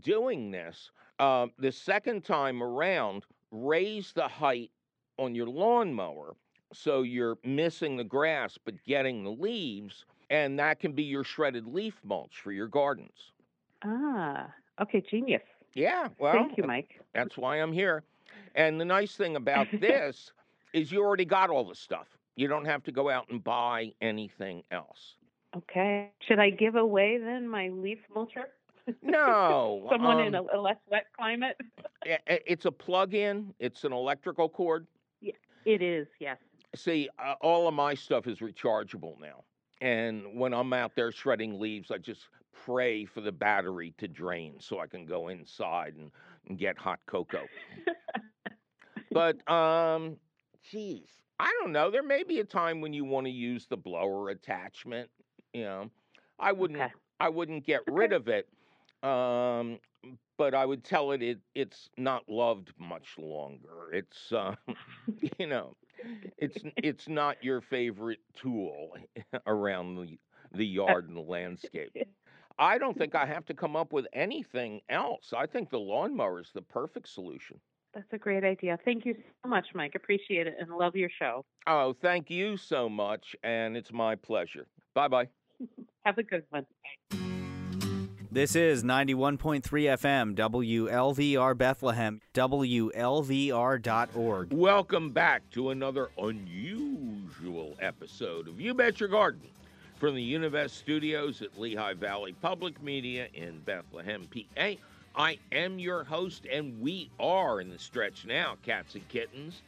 doing 0.00 0.50
this. 0.50 0.90
Um, 1.18 1.52
the 1.58 1.72
second 1.72 2.24
time 2.24 2.62
around, 2.62 3.24
raise 3.50 4.12
the 4.12 4.26
height 4.26 4.70
on 5.18 5.34
your 5.34 5.46
lawnmower 5.46 6.34
so 6.72 7.02
you're 7.02 7.38
missing 7.44 7.96
the 7.96 8.04
grass 8.04 8.58
but 8.62 8.74
getting 8.84 9.22
the 9.22 9.30
leaves, 9.30 10.04
and 10.30 10.58
that 10.58 10.80
can 10.80 10.92
be 10.92 11.04
your 11.04 11.24
shredded 11.24 11.66
leaf 11.66 12.00
mulch 12.02 12.40
for 12.42 12.52
your 12.52 12.66
gardens. 12.66 13.32
ah, 13.84 14.48
okay, 14.80 15.00
genius. 15.00 15.42
Yeah, 15.74 16.08
well, 16.18 16.32
Thank 16.34 16.56
you, 16.56 16.64
Mike. 16.64 17.00
That's 17.14 17.36
why 17.36 17.56
I'm 17.56 17.72
here. 17.72 18.04
And 18.54 18.80
the 18.80 18.84
nice 18.84 19.16
thing 19.16 19.36
about 19.36 19.66
this 19.80 20.32
is 20.72 20.90
you 20.90 21.02
already 21.02 21.24
got 21.24 21.50
all 21.50 21.64
the 21.64 21.74
stuff. 21.74 22.06
You 22.36 22.48
don't 22.48 22.64
have 22.64 22.82
to 22.84 22.92
go 22.92 23.10
out 23.10 23.28
and 23.30 23.42
buy 23.42 23.92
anything 24.00 24.62
else. 24.70 25.16
Okay. 25.56 26.10
Should 26.26 26.38
I 26.38 26.50
give 26.50 26.74
away 26.74 27.18
then 27.18 27.48
my 27.48 27.68
leaf 27.68 27.98
mulcher? 28.14 28.46
No, 29.02 29.86
Someone 29.90 30.20
in 30.20 30.34
a, 30.34 30.40
um, 30.40 30.48
a 30.52 30.58
less 30.58 30.76
wet 30.90 31.06
climate? 31.16 31.56
It's 32.04 32.66
a 32.66 32.72
plug-in. 32.72 33.54
It's 33.58 33.84
an 33.84 33.92
electrical 33.92 34.48
cord. 34.48 34.86
It 35.64 35.80
is, 35.80 36.06
yes. 36.20 36.36
See, 36.74 37.08
uh, 37.18 37.34
all 37.40 37.66
of 37.66 37.74
my 37.74 37.94
stuff 37.94 38.26
is 38.26 38.40
rechargeable 38.40 39.18
now. 39.18 39.44
And 39.80 40.38
when 40.38 40.52
I'm 40.52 40.72
out 40.74 40.92
there 40.94 41.10
shredding 41.10 41.58
leaves, 41.58 41.90
I 41.90 41.96
just 41.96 42.28
pray 42.52 43.04
for 43.04 43.20
the 43.22 43.32
battery 43.32 43.94
to 43.98 44.08
drain 44.08 44.56
so 44.58 44.78
I 44.78 44.86
can 44.86 45.06
go 45.06 45.28
inside 45.28 45.94
and 45.96 46.10
and 46.48 46.58
get 46.58 46.76
hot 46.76 47.00
cocoa. 47.06 47.46
but 49.10 49.50
um, 49.50 50.16
geez, 50.70 51.08
I 51.38 51.52
don't 51.60 51.72
know. 51.72 51.90
There 51.90 52.02
may 52.02 52.22
be 52.22 52.40
a 52.40 52.44
time 52.44 52.80
when 52.80 52.92
you 52.92 53.04
want 53.04 53.26
to 53.26 53.32
use 53.32 53.66
the 53.66 53.76
blower 53.76 54.28
attachment. 54.30 55.08
You 55.54 55.64
know, 55.64 55.90
I 56.40 56.52
wouldn't. 56.52 56.88
Okay. 56.88 56.94
I 57.20 57.30
wouldn't 57.30 57.64
get 57.64 57.82
rid 57.88 58.12
of 58.12 58.28
it. 58.28 58.48
Um, 59.02 59.80
but 60.38 60.54
I 60.54 60.66
would 60.66 60.84
tell 60.84 61.12
it, 61.12 61.22
it 61.22 61.40
it's 61.54 61.90
not 61.98 62.28
loved 62.28 62.74
much 62.78 63.18
longer. 63.18 63.92
It's 63.92 64.32
uh, 64.32 64.56
you 65.38 65.46
know, 65.46 65.76
it's 66.38 66.64
it's 66.82 67.08
not 67.08 67.42
your 67.44 67.60
favorite 67.62 68.20
tool 68.34 68.96
around 69.46 69.96
the 69.96 70.18
the 70.52 70.66
yard 70.66 71.08
and 71.08 71.16
the 71.16 71.22
landscape. 71.22 71.92
I 72.58 72.78
don't 72.78 72.96
think 72.98 73.14
I 73.14 73.26
have 73.26 73.46
to 73.46 73.54
come 73.54 73.76
up 73.76 73.92
with 73.92 74.06
anything 74.12 74.82
else. 74.88 75.32
I 75.34 75.46
think 75.46 75.70
the 75.70 75.80
lawnmower 75.80 76.40
is 76.40 76.52
the 76.52 76.62
perfect 76.62 77.08
solution. 77.08 77.60
That's 77.94 78.12
a 78.12 78.18
great 78.18 78.44
idea. 78.44 78.78
Thank 78.84 79.06
you 79.06 79.14
so 79.14 79.48
much, 79.48 79.68
Mike. 79.74 79.94
Appreciate 79.94 80.46
it 80.46 80.56
and 80.58 80.70
love 80.76 80.96
your 80.96 81.10
show. 81.10 81.44
Oh, 81.66 81.92
thank 81.92 82.30
you 82.30 82.56
so 82.56 82.88
much, 82.88 83.36
and 83.42 83.76
it's 83.76 83.92
my 83.92 84.16
pleasure. 84.16 84.68
Bye 84.94 85.08
bye. 85.08 85.30
Have 86.04 86.18
a 86.18 86.22
good 86.22 86.44
one. 86.50 86.66
This 88.30 88.54
is 88.56 88.84
91.3 88.84 89.62
FM, 89.62 90.34
WLVR 90.34 91.56
Bethlehem, 91.56 92.20
WLVR.org. 92.34 92.92
Welcome 94.52 95.10
back 95.12 95.48
to 95.52 95.70
another 95.70 96.10
unusual 96.18 97.74
episode 97.80 98.48
of 98.48 98.60
You 98.60 98.74
Bet 98.74 99.00
Your 99.00 99.08
Garden 99.08 99.48
from 99.96 100.14
the 100.14 100.34
Univest 100.34 100.70
studios 100.72 101.40
at 101.40 101.58
Lehigh 101.58 101.94
Valley 101.94 102.34
Public 102.42 102.82
Media 102.82 103.28
in 103.32 103.60
Bethlehem, 103.60 104.28
PA. 104.30 104.72
I 105.16 105.38
am 105.52 105.78
your 105.78 106.04
host, 106.04 106.44
and 106.52 106.78
we 106.82 107.08
are 107.18 107.62
in 107.62 107.70
the 107.70 107.78
stretch 107.78 108.26
now, 108.26 108.56
cats 108.62 108.94
and 108.94 109.08
kittens. 109.08 109.62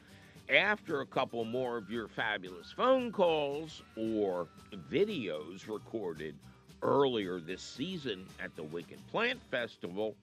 After 0.48 1.00
a 1.00 1.06
couple 1.06 1.44
more 1.44 1.76
of 1.76 1.90
your 1.90 2.06
fabulous 2.06 2.70
phone 2.70 3.10
calls 3.10 3.82
or 3.96 4.46
videos 4.88 5.66
recorded 5.68 6.36
earlier 6.82 7.40
this 7.40 7.62
season 7.62 8.24
at 8.38 8.54
the 8.54 8.62
Wicked 8.62 9.04
Plant 9.08 9.40
Festival, 9.50 10.14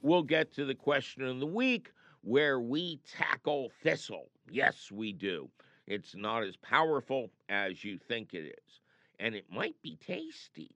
we'll 0.00 0.22
get 0.22 0.52
to 0.54 0.64
the 0.64 0.74
question 0.74 1.24
of 1.24 1.40
the 1.40 1.46
week 1.46 1.90
where 2.20 2.60
we 2.60 3.00
tackle 3.10 3.72
thistle. 3.82 4.28
Yes, 4.48 4.92
we 4.92 5.12
do. 5.12 5.50
It's 5.88 6.14
not 6.14 6.44
as 6.44 6.54
powerful 6.56 7.30
as 7.48 7.82
you 7.82 7.98
think 7.98 8.34
it 8.34 8.54
is, 8.56 8.80
and 9.18 9.34
it 9.34 9.46
might 9.50 9.74
be 9.82 9.96
tasty. 9.96 10.70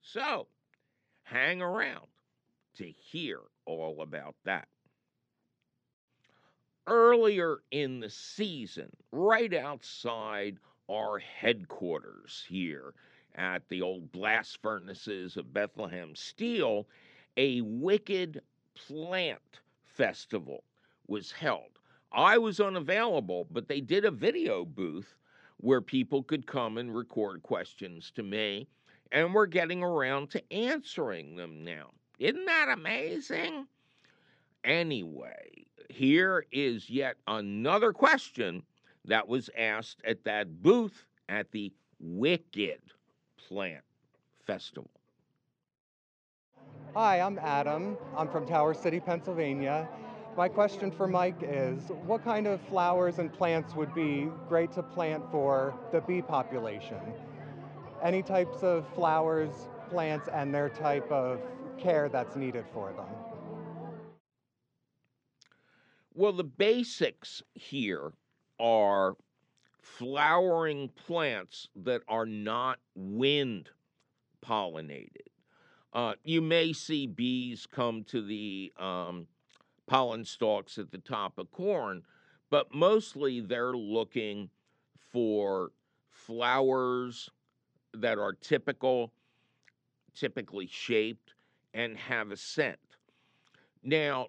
So, 0.00 0.46
hang 1.24 1.60
around 1.60 2.06
to 2.76 2.90
hear 2.90 3.40
all 3.66 4.00
about 4.00 4.36
that. 4.44 4.68
Earlier 6.90 7.58
in 7.70 8.00
the 8.00 8.10
season, 8.10 8.90
right 9.12 9.54
outside 9.54 10.58
our 10.90 11.20
headquarters 11.20 12.44
here 12.48 12.94
at 13.36 13.62
the 13.68 13.80
old 13.80 14.10
blast 14.10 14.60
furnaces 14.60 15.36
of 15.36 15.54
Bethlehem 15.54 16.16
Steel, 16.16 16.88
a 17.36 17.60
wicked 17.60 18.42
plant 18.74 19.60
festival 19.84 20.64
was 21.06 21.30
held. 21.30 21.78
I 22.10 22.38
was 22.38 22.58
unavailable, 22.58 23.46
but 23.52 23.68
they 23.68 23.80
did 23.80 24.04
a 24.04 24.10
video 24.10 24.64
booth 24.64 25.14
where 25.58 25.80
people 25.80 26.24
could 26.24 26.44
come 26.44 26.76
and 26.76 26.92
record 26.92 27.44
questions 27.44 28.10
to 28.16 28.24
me, 28.24 28.66
and 29.12 29.32
we're 29.32 29.46
getting 29.46 29.84
around 29.84 30.30
to 30.30 30.52
answering 30.52 31.36
them 31.36 31.62
now. 31.62 31.92
Isn't 32.18 32.46
that 32.46 32.68
amazing? 32.68 33.68
Anyway, 34.64 35.66
here 36.00 36.46
is 36.50 36.88
yet 36.88 37.16
another 37.26 37.92
question 37.92 38.62
that 39.04 39.28
was 39.28 39.50
asked 39.54 40.00
at 40.06 40.24
that 40.24 40.62
booth 40.62 41.04
at 41.28 41.52
the 41.52 41.70
Wicked 42.00 42.80
Plant 43.36 43.84
Festival. 44.46 44.88
Hi, 46.94 47.20
I'm 47.20 47.38
Adam. 47.38 47.98
I'm 48.16 48.30
from 48.30 48.46
Tower 48.46 48.72
City, 48.72 48.98
Pennsylvania. 48.98 49.86
My 50.38 50.48
question 50.48 50.90
for 50.90 51.06
Mike 51.06 51.42
is 51.42 51.92
what 52.06 52.24
kind 52.24 52.46
of 52.46 52.62
flowers 52.62 53.18
and 53.18 53.30
plants 53.30 53.74
would 53.74 53.92
be 53.94 54.30
great 54.48 54.72
to 54.72 54.82
plant 54.82 55.22
for 55.30 55.74
the 55.92 56.00
bee 56.00 56.22
population? 56.22 56.96
Any 58.02 58.22
types 58.22 58.62
of 58.62 58.88
flowers, 58.94 59.68
plants, 59.90 60.30
and 60.32 60.54
their 60.54 60.70
type 60.70 61.12
of 61.12 61.42
care 61.76 62.08
that's 62.08 62.36
needed 62.36 62.64
for 62.72 62.90
them? 62.94 63.19
Well, 66.20 66.32
the 66.32 66.44
basics 66.44 67.42
here 67.54 68.12
are 68.58 69.16
flowering 69.80 70.90
plants 70.90 71.68
that 71.74 72.02
are 72.08 72.26
not 72.26 72.78
wind 72.94 73.70
pollinated. 74.44 75.28
Uh, 75.94 76.16
you 76.22 76.42
may 76.42 76.74
see 76.74 77.06
bees 77.06 77.66
come 77.66 78.04
to 78.04 78.20
the 78.20 78.70
um, 78.78 79.28
pollen 79.86 80.26
stalks 80.26 80.76
at 80.76 80.90
the 80.90 80.98
top 80.98 81.38
of 81.38 81.50
corn, 81.52 82.02
but 82.50 82.74
mostly 82.74 83.40
they're 83.40 83.72
looking 83.72 84.50
for 85.10 85.72
flowers 86.10 87.30
that 87.94 88.18
are 88.18 88.34
typical, 88.34 89.10
typically 90.14 90.66
shaped, 90.66 91.32
and 91.72 91.96
have 91.96 92.30
a 92.30 92.36
scent. 92.36 92.78
Now, 93.82 94.26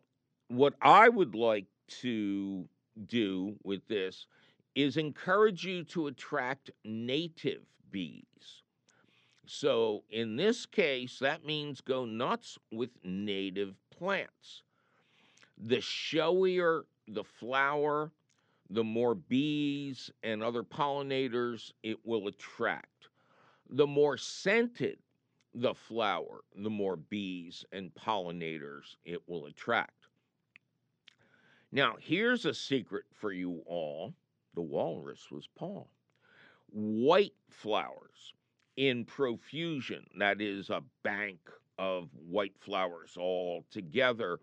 what 0.48 0.74
I 0.82 1.10
would 1.10 1.36
like 1.36 1.66
to 2.02 2.68
do 3.08 3.56
with 3.64 3.88
this 3.88 4.28
is 4.76 4.98
encourage 4.98 5.66
you 5.66 5.84
to 5.84 6.08
attract 6.08 6.72
native 6.86 7.62
bees. 7.92 8.24
So, 9.46 10.04
in 10.10 10.38
this 10.38 10.66
case, 10.66 11.20
that 11.20 11.46
means 11.46 11.82
go 11.82 12.06
nuts 12.06 12.58
with 12.72 12.92
native 13.04 13.76
plants. 13.90 14.64
The 15.58 15.78
showier 15.78 16.84
the 17.08 17.24
flower, 17.24 18.12
the 18.70 18.84
more 18.84 19.16
bees 19.16 20.10
and 20.24 20.42
other 20.44 20.64
pollinators 20.64 21.72
it 21.84 21.98
will 22.06 22.28
attract. 22.28 23.10
The 23.70 23.88
more 23.88 24.18
scented 24.18 24.98
the 25.54 25.74
flower, 25.74 26.42
the 26.56 26.70
more 26.70 26.96
bees 26.96 27.66
and 27.72 27.94
pollinators 27.94 28.96
it 29.06 29.22
will 29.28 29.46
attract. 29.46 30.01
Now, 31.72 31.96
here's 32.00 32.46
a 32.46 32.54
secret 32.54 33.06
for 33.14 33.32
you 33.32 33.62
all 33.66 34.14
the 34.54 34.62
walrus 34.62 35.32
was 35.32 35.48
Paul. 35.56 35.90
White 36.70 37.36
flowers 37.50 38.34
in 38.76 39.06
profusion, 39.06 40.06
that 40.18 40.42
is 40.42 40.70
a 40.70 40.84
bank 41.04 41.40
of 41.78 42.10
white 42.14 42.58
flowers 42.60 43.16
all 43.18 43.66
together, 43.72 44.40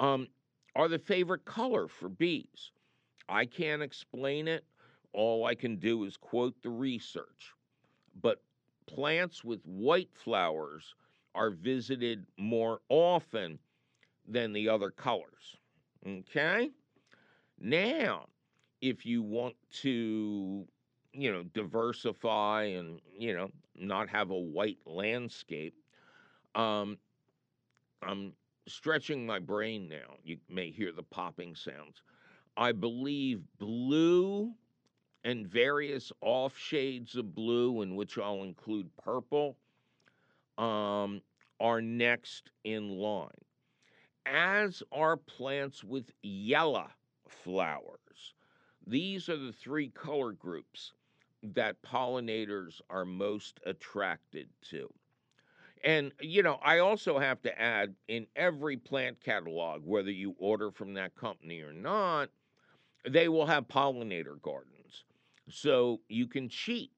um, 0.00 0.28
are 0.74 0.88
the 0.88 0.98
favorite 0.98 1.44
color 1.44 1.86
for 1.86 2.08
bees. 2.08 2.70
I 3.28 3.44
can't 3.44 3.82
explain 3.82 4.48
it. 4.48 4.64
All 5.12 5.44
I 5.44 5.54
can 5.54 5.76
do 5.76 6.04
is 6.04 6.16
quote 6.16 6.60
the 6.62 6.70
research. 6.70 7.52
But 8.20 8.42
plants 8.86 9.44
with 9.44 9.60
white 9.64 10.10
flowers 10.14 10.94
are 11.34 11.50
visited 11.50 12.26
more 12.38 12.80
often 12.88 13.58
than 14.26 14.52
the 14.52 14.68
other 14.68 14.90
colors. 14.90 15.58
Okay? 16.06 16.70
Now, 17.60 18.26
if 18.80 19.06
you 19.06 19.22
want 19.22 19.54
to, 19.82 20.66
you 21.12 21.32
know, 21.32 21.44
diversify 21.54 22.64
and, 22.64 23.00
you 23.18 23.34
know, 23.34 23.50
not 23.74 24.08
have 24.08 24.30
a 24.30 24.38
white 24.38 24.78
landscape, 24.86 25.74
um, 26.54 26.98
I'm 28.02 28.32
stretching 28.68 29.26
my 29.26 29.38
brain 29.38 29.88
now. 29.88 30.16
You 30.24 30.38
may 30.48 30.70
hear 30.70 30.92
the 30.92 31.02
popping 31.02 31.54
sounds. 31.54 32.02
I 32.56 32.72
believe 32.72 33.40
blue 33.58 34.52
and 35.24 35.46
various 35.46 36.12
off 36.20 36.56
shades 36.56 37.16
of 37.16 37.34
blue, 37.34 37.82
in 37.82 37.96
which 37.96 38.18
I'll 38.18 38.42
include 38.42 38.90
purple, 39.02 39.56
um, 40.58 41.22
are 41.60 41.80
next 41.80 42.50
in 42.64 42.90
line, 42.90 43.30
as 44.26 44.82
are 44.92 45.16
plants 45.16 45.84
with 45.84 46.10
yellow 46.22 46.88
flowers. 47.28 48.34
These 48.86 49.28
are 49.28 49.36
the 49.36 49.52
three 49.52 49.88
color 49.88 50.32
groups 50.32 50.92
that 51.42 51.82
pollinators 51.82 52.80
are 52.90 53.04
most 53.04 53.60
attracted 53.66 54.48
to. 54.70 54.92
And, 55.84 56.12
you 56.20 56.42
know, 56.42 56.58
I 56.62 56.78
also 56.78 57.18
have 57.18 57.42
to 57.42 57.60
add 57.60 57.94
in 58.08 58.26
every 58.36 58.76
plant 58.78 59.20
catalog, 59.20 59.82
whether 59.84 60.10
you 60.10 60.34
order 60.38 60.70
from 60.70 60.94
that 60.94 61.14
company 61.14 61.60
or 61.60 61.74
not, 61.74 62.30
they 63.06 63.28
will 63.28 63.44
have 63.46 63.68
pollinator 63.68 64.40
gardens. 64.40 65.04
So 65.50 66.00
you 66.08 66.26
can 66.26 66.48
cheat 66.48 66.90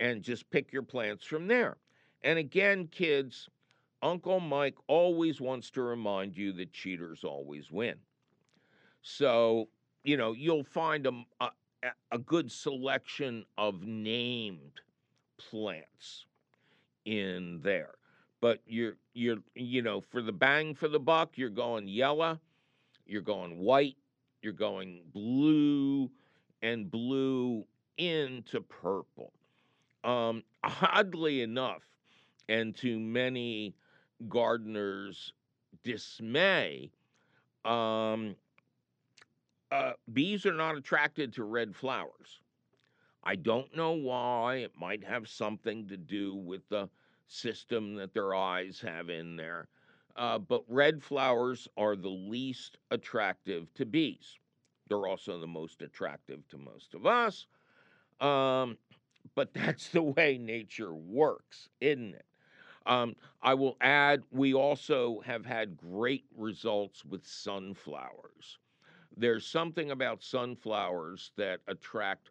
and 0.00 0.22
just 0.22 0.48
pick 0.50 0.72
your 0.72 0.82
plants 0.82 1.24
from 1.24 1.48
there. 1.48 1.76
And 2.22 2.38
again, 2.38 2.88
kids, 2.90 3.48
Uncle 4.02 4.40
Mike 4.40 4.76
always 4.86 5.40
wants 5.40 5.70
to 5.72 5.82
remind 5.82 6.36
you 6.36 6.52
that 6.52 6.72
cheaters 6.72 7.24
always 7.24 7.70
win. 7.70 7.96
So, 9.02 9.68
you 10.04 10.16
know, 10.16 10.32
you'll 10.32 10.64
find 10.64 11.06
a, 11.06 11.22
a, 11.40 11.50
a 12.12 12.18
good 12.18 12.50
selection 12.50 13.44
of 13.56 13.82
named 13.82 14.80
plants 15.38 16.26
in 17.04 17.60
there. 17.62 17.94
But 18.40 18.60
you're 18.66 18.96
you're 19.14 19.38
you 19.54 19.82
know, 19.82 20.00
for 20.00 20.22
the 20.22 20.32
bang 20.32 20.74
for 20.74 20.88
the 20.88 21.00
buck, 21.00 21.36
you're 21.36 21.50
going 21.50 21.88
yellow, 21.88 22.38
you're 23.04 23.20
going 23.20 23.58
white, 23.58 23.96
you're 24.42 24.52
going 24.52 25.02
blue 25.12 26.08
and 26.62 26.88
blue 26.88 27.64
into 27.96 28.60
purple. 28.60 29.32
Um, 30.04 30.44
oddly 30.62 31.42
enough, 31.42 31.82
and 32.48 32.76
to 32.76 33.00
many 33.00 33.74
gardeners' 34.28 35.32
dismay, 35.84 36.90
um, 37.64 38.34
uh, 39.70 39.92
bees 40.12 40.46
are 40.46 40.54
not 40.54 40.76
attracted 40.76 41.32
to 41.34 41.44
red 41.44 41.74
flowers. 41.76 42.40
I 43.24 43.36
don't 43.36 43.74
know 43.76 43.92
why. 43.92 44.56
It 44.56 44.72
might 44.78 45.04
have 45.04 45.28
something 45.28 45.86
to 45.88 45.96
do 45.96 46.34
with 46.34 46.68
the 46.68 46.88
system 47.26 47.94
that 47.96 48.14
their 48.14 48.34
eyes 48.34 48.80
have 48.80 49.10
in 49.10 49.36
there. 49.36 49.68
Uh, 50.16 50.38
but 50.38 50.64
red 50.68 51.02
flowers 51.02 51.68
are 51.76 51.94
the 51.96 52.08
least 52.08 52.78
attractive 52.90 53.72
to 53.74 53.84
bees. 53.86 54.38
They're 54.88 55.06
also 55.06 55.38
the 55.38 55.46
most 55.46 55.82
attractive 55.82 56.46
to 56.48 56.58
most 56.58 56.94
of 56.94 57.06
us. 57.06 57.46
Um, 58.20 58.78
but 59.34 59.52
that's 59.54 59.88
the 59.90 60.02
way 60.02 60.38
nature 60.38 60.94
works, 60.94 61.68
isn't 61.80 62.14
it? 62.14 62.26
Um, 62.88 63.16
I 63.42 63.52
will 63.52 63.76
add, 63.82 64.22
we 64.30 64.54
also 64.54 65.20
have 65.20 65.44
had 65.44 65.76
great 65.76 66.24
results 66.34 67.04
with 67.04 67.26
sunflowers. 67.26 68.58
There's 69.14 69.46
something 69.46 69.90
about 69.90 70.22
sunflowers 70.22 71.32
that 71.36 71.60
attract 71.68 72.30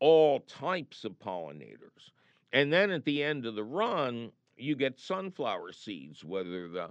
all 0.00 0.40
types 0.40 1.04
of 1.04 1.12
pollinators. 1.20 2.10
And 2.52 2.72
then 2.72 2.90
at 2.90 3.04
the 3.04 3.22
end 3.22 3.46
of 3.46 3.54
the 3.54 3.64
run, 3.64 4.32
you 4.56 4.74
get 4.74 4.98
sunflower 4.98 5.72
seeds, 5.72 6.24
whether 6.24 6.68
the 6.68 6.90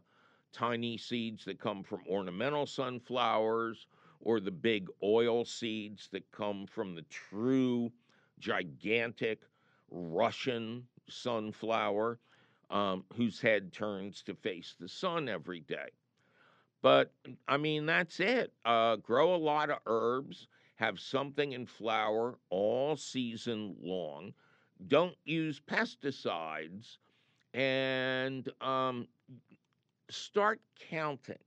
tiny 0.54 0.98
seeds 0.98 1.44
that 1.46 1.60
come 1.60 1.84
from 1.84 2.02
ornamental 2.10 2.66
sunflowers 2.66 3.88
or 4.22 4.40
the 4.40 4.52
big 4.52 4.88
oil 5.04 5.44
seeds 5.44 6.08
that 6.14 6.32
come 6.32 6.66
from 6.66 6.96
the 6.96 7.06
true 7.10 7.92
gigantic 8.40 9.42
Russian 9.90 10.88
sunflower 11.10 12.20
um, 12.72 13.04
whose 13.16 13.40
head 13.40 13.72
turns 13.72 14.24
to 14.24 14.34
face 14.34 14.76
the 14.80 14.88
sun 14.88 15.30
every 15.30 15.60
day. 15.60 15.90
But 16.82 17.12
I 17.48 17.58
mean, 17.58 17.86
that's 17.86 18.20
it. 18.20 18.54
Uh, 18.66 18.96
grow 18.96 19.36
a 19.36 19.38
lot 19.38 19.70
of 19.70 19.80
herbs, 19.86 20.48
have 20.76 21.00
something 21.00 21.52
in 21.52 21.66
flower 21.68 22.40
all 22.50 22.96
season 22.96 23.76
long. 23.80 24.34
Don't 24.88 25.16
use 25.26 25.60
pesticides 25.60 26.98
and 27.54 28.50
um, 28.62 29.08
start 30.10 30.60
counting. 30.90 31.38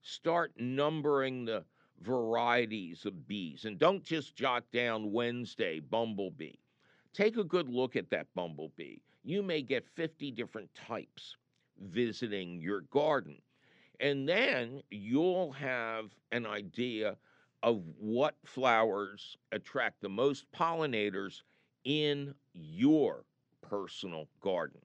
Start 0.00 0.52
numbering 0.58 1.44
the 1.44 1.64
varieties 2.00 3.04
of 3.04 3.26
bees 3.26 3.64
and 3.66 3.78
don't 3.78 4.04
just 4.04 4.36
jot 4.36 4.64
down 4.72 5.12
Wednesday 5.12 5.80
bumblebee. 5.80 6.54
Take 7.12 7.36
a 7.36 7.44
good 7.44 7.68
look 7.68 7.96
at 7.96 8.08
that 8.10 8.28
bumblebee. 8.34 8.98
You 9.28 9.42
may 9.42 9.60
get 9.60 9.86
50 9.94 10.30
different 10.30 10.70
types 10.74 11.36
visiting 11.78 12.62
your 12.62 12.80
garden. 12.80 13.42
And 14.00 14.26
then 14.26 14.80
you'll 14.90 15.52
have 15.52 16.06
an 16.32 16.46
idea 16.46 17.18
of 17.62 17.82
what 17.98 18.36
flowers 18.46 19.36
attract 19.52 20.00
the 20.00 20.08
most 20.08 20.50
pollinators 20.52 21.42
in 21.84 22.34
your 22.54 23.26
personal 23.60 24.28
garden. 24.40 24.80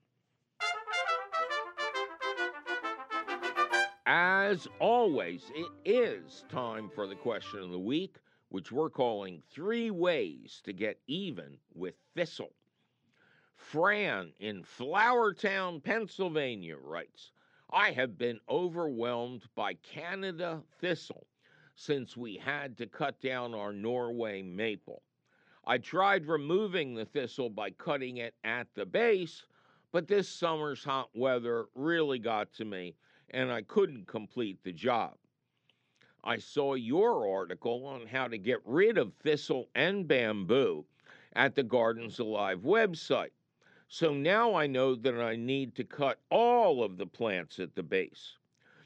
As 4.04 4.68
always, 4.78 5.50
it 5.54 5.72
is 5.86 6.44
time 6.50 6.90
for 6.94 7.06
the 7.06 7.16
question 7.16 7.60
of 7.60 7.70
the 7.70 7.78
week, 7.78 8.16
which 8.50 8.70
we're 8.70 8.90
calling 8.90 9.42
Three 9.50 9.90
Ways 9.90 10.60
to 10.66 10.74
Get 10.74 10.98
Even 11.06 11.56
with 11.72 11.94
Thistle. 12.14 12.52
Fran 13.70 14.32
in 14.38 14.62
Flourtown, 14.62 15.82
Pennsylvania 15.82 16.76
writes 16.76 17.32
I 17.70 17.90
have 17.90 18.16
been 18.16 18.38
overwhelmed 18.48 19.48
by 19.56 19.74
Canada 19.74 20.62
thistle 20.80 21.26
since 21.74 22.16
we 22.16 22.36
had 22.36 22.76
to 22.78 22.86
cut 22.86 23.20
down 23.20 23.52
our 23.54 23.72
Norway 23.72 24.42
maple. 24.42 25.02
I 25.64 25.78
tried 25.78 26.26
removing 26.26 26.94
the 26.94 27.06
thistle 27.06 27.50
by 27.50 27.70
cutting 27.70 28.18
it 28.18 28.34
at 28.44 28.68
the 28.74 28.86
base, 28.86 29.44
but 29.90 30.06
this 30.06 30.28
summer's 30.28 30.84
hot 30.84 31.08
weather 31.14 31.66
really 31.74 32.18
got 32.18 32.52
to 32.54 32.64
me 32.64 32.94
and 33.30 33.50
I 33.50 33.62
couldn't 33.62 34.06
complete 34.06 34.62
the 34.62 34.72
job. 34.72 35.16
I 36.22 36.36
saw 36.38 36.74
your 36.74 37.28
article 37.28 37.86
on 37.86 38.06
how 38.06 38.28
to 38.28 38.38
get 38.38 38.60
rid 38.64 38.98
of 38.98 39.14
thistle 39.14 39.68
and 39.74 40.06
bamboo 40.06 40.84
at 41.32 41.54
the 41.56 41.64
Gardens 41.64 42.20
Alive 42.20 42.60
website. 42.60 43.30
So 43.96 44.12
now 44.12 44.56
I 44.56 44.66
know 44.66 44.96
that 44.96 45.20
I 45.20 45.36
need 45.36 45.76
to 45.76 45.84
cut 45.84 46.18
all 46.28 46.82
of 46.82 46.96
the 46.96 47.06
plants 47.06 47.60
at 47.60 47.76
the 47.76 47.82
base. 47.84 48.38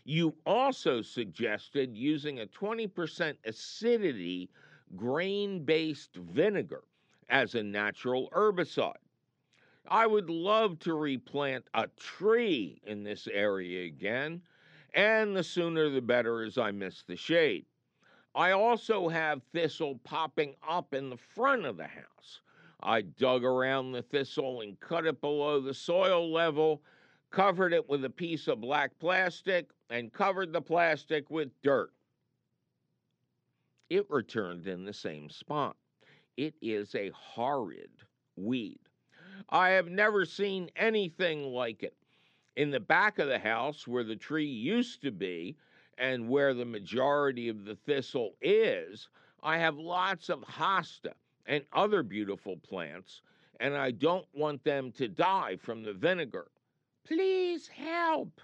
You 0.05 0.35
also 0.45 1.01
suggested 1.01 1.97
using 1.97 2.41
a 2.41 2.47
20% 2.47 3.35
acidity 3.47 4.51
grain 4.97 5.65
based 5.65 6.15
vinegar 6.15 6.85
as 7.31 7.55
a 7.55 7.63
natural 7.63 8.29
herbicide. 8.35 9.01
I 9.89 10.07
would 10.07 10.29
love 10.29 10.79
to 10.81 10.93
replant 10.93 11.65
a 11.73 11.87
tree 11.97 12.83
in 12.85 13.03
this 13.03 13.27
area 13.29 13.87
again, 13.87 14.43
and 14.93 15.35
the 15.35 15.43
sooner 15.43 15.89
the 15.89 16.03
better 16.03 16.43
as 16.43 16.59
I 16.59 16.71
miss 16.71 17.03
the 17.03 17.17
shade. 17.17 17.65
I 18.35 18.51
also 18.51 19.09
have 19.09 19.41
thistle 19.55 20.01
popping 20.05 20.55
up 20.69 20.93
in 20.93 21.09
the 21.09 21.17
front 21.17 21.65
of 21.65 21.79
the 21.79 21.87
house. 21.87 22.43
I 22.81 23.03
dug 23.03 23.45
around 23.45 23.93
the 23.93 24.03
thistle 24.03 24.61
and 24.61 24.79
cut 24.79 25.07
it 25.07 25.21
below 25.21 25.61
the 25.61 25.75
soil 25.75 26.31
level, 26.31 26.83
covered 27.31 27.73
it 27.73 27.89
with 27.89 28.05
a 28.05 28.11
piece 28.11 28.47
of 28.47 28.61
black 28.61 28.99
plastic, 28.99 29.71
and 29.91 30.13
covered 30.13 30.53
the 30.53 30.63
plastic 30.63 31.29
with 31.31 31.51
dirt. 31.63 31.93
It 33.91 34.09
returned 34.11 34.67
in 34.67 34.85
the 34.85 34.93
same 34.93 35.29
spot. 35.31 35.77
It 36.37 36.55
is 36.63 36.95
a 36.95 37.11
horrid 37.11 37.91
weed. 38.37 38.81
I 39.49 39.71
have 39.71 39.89
never 39.89 40.25
seen 40.25 40.71
anything 40.77 41.53
like 41.53 41.83
it. 41.83 41.97
In 42.57 42.71
the 42.71 42.81
back 42.81 43.19
of 43.19 43.29
the 43.29 43.39
house, 43.39 43.87
where 43.87 44.05
the 44.05 44.17
tree 44.17 44.47
used 44.47 45.03
to 45.03 45.11
be 45.11 45.57
and 45.97 46.29
where 46.29 46.55
the 46.55 46.65
majority 46.65 47.49
of 47.49 47.65
the 47.65 47.77
thistle 47.77 48.37
is, 48.41 49.09
I 49.43 49.59
have 49.59 49.79
lots 49.79 50.29
of 50.29 50.43
hosta 50.43 51.15
and 51.49 51.65
other 51.73 52.05
beautiful 52.05 52.57
plants, 52.59 53.23
and 53.59 53.75
I 53.75 53.91
don't 53.91 54.27
want 54.33 54.63
them 54.63 54.93
to 54.93 55.09
die 55.09 55.57
from 55.57 55.83
the 55.83 55.95
vinegar. 55.95 56.47
Please 57.05 57.67
help. 57.67 58.41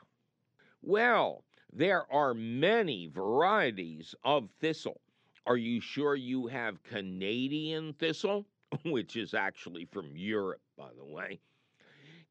Well, 0.82 1.44
there 1.72 2.10
are 2.12 2.34
many 2.34 3.06
varieties 3.06 4.14
of 4.24 4.50
thistle. 4.60 5.00
Are 5.46 5.56
you 5.58 5.80
sure 5.80 6.16
you 6.16 6.46
have 6.48 6.82
Canadian 6.82 7.92
thistle, 7.92 8.46
which 8.84 9.16
is 9.16 9.34
actually 9.34 9.84
from 9.84 10.16
Europe? 10.16 10.60
by 10.76 10.90
the 10.96 11.04
way. 11.04 11.40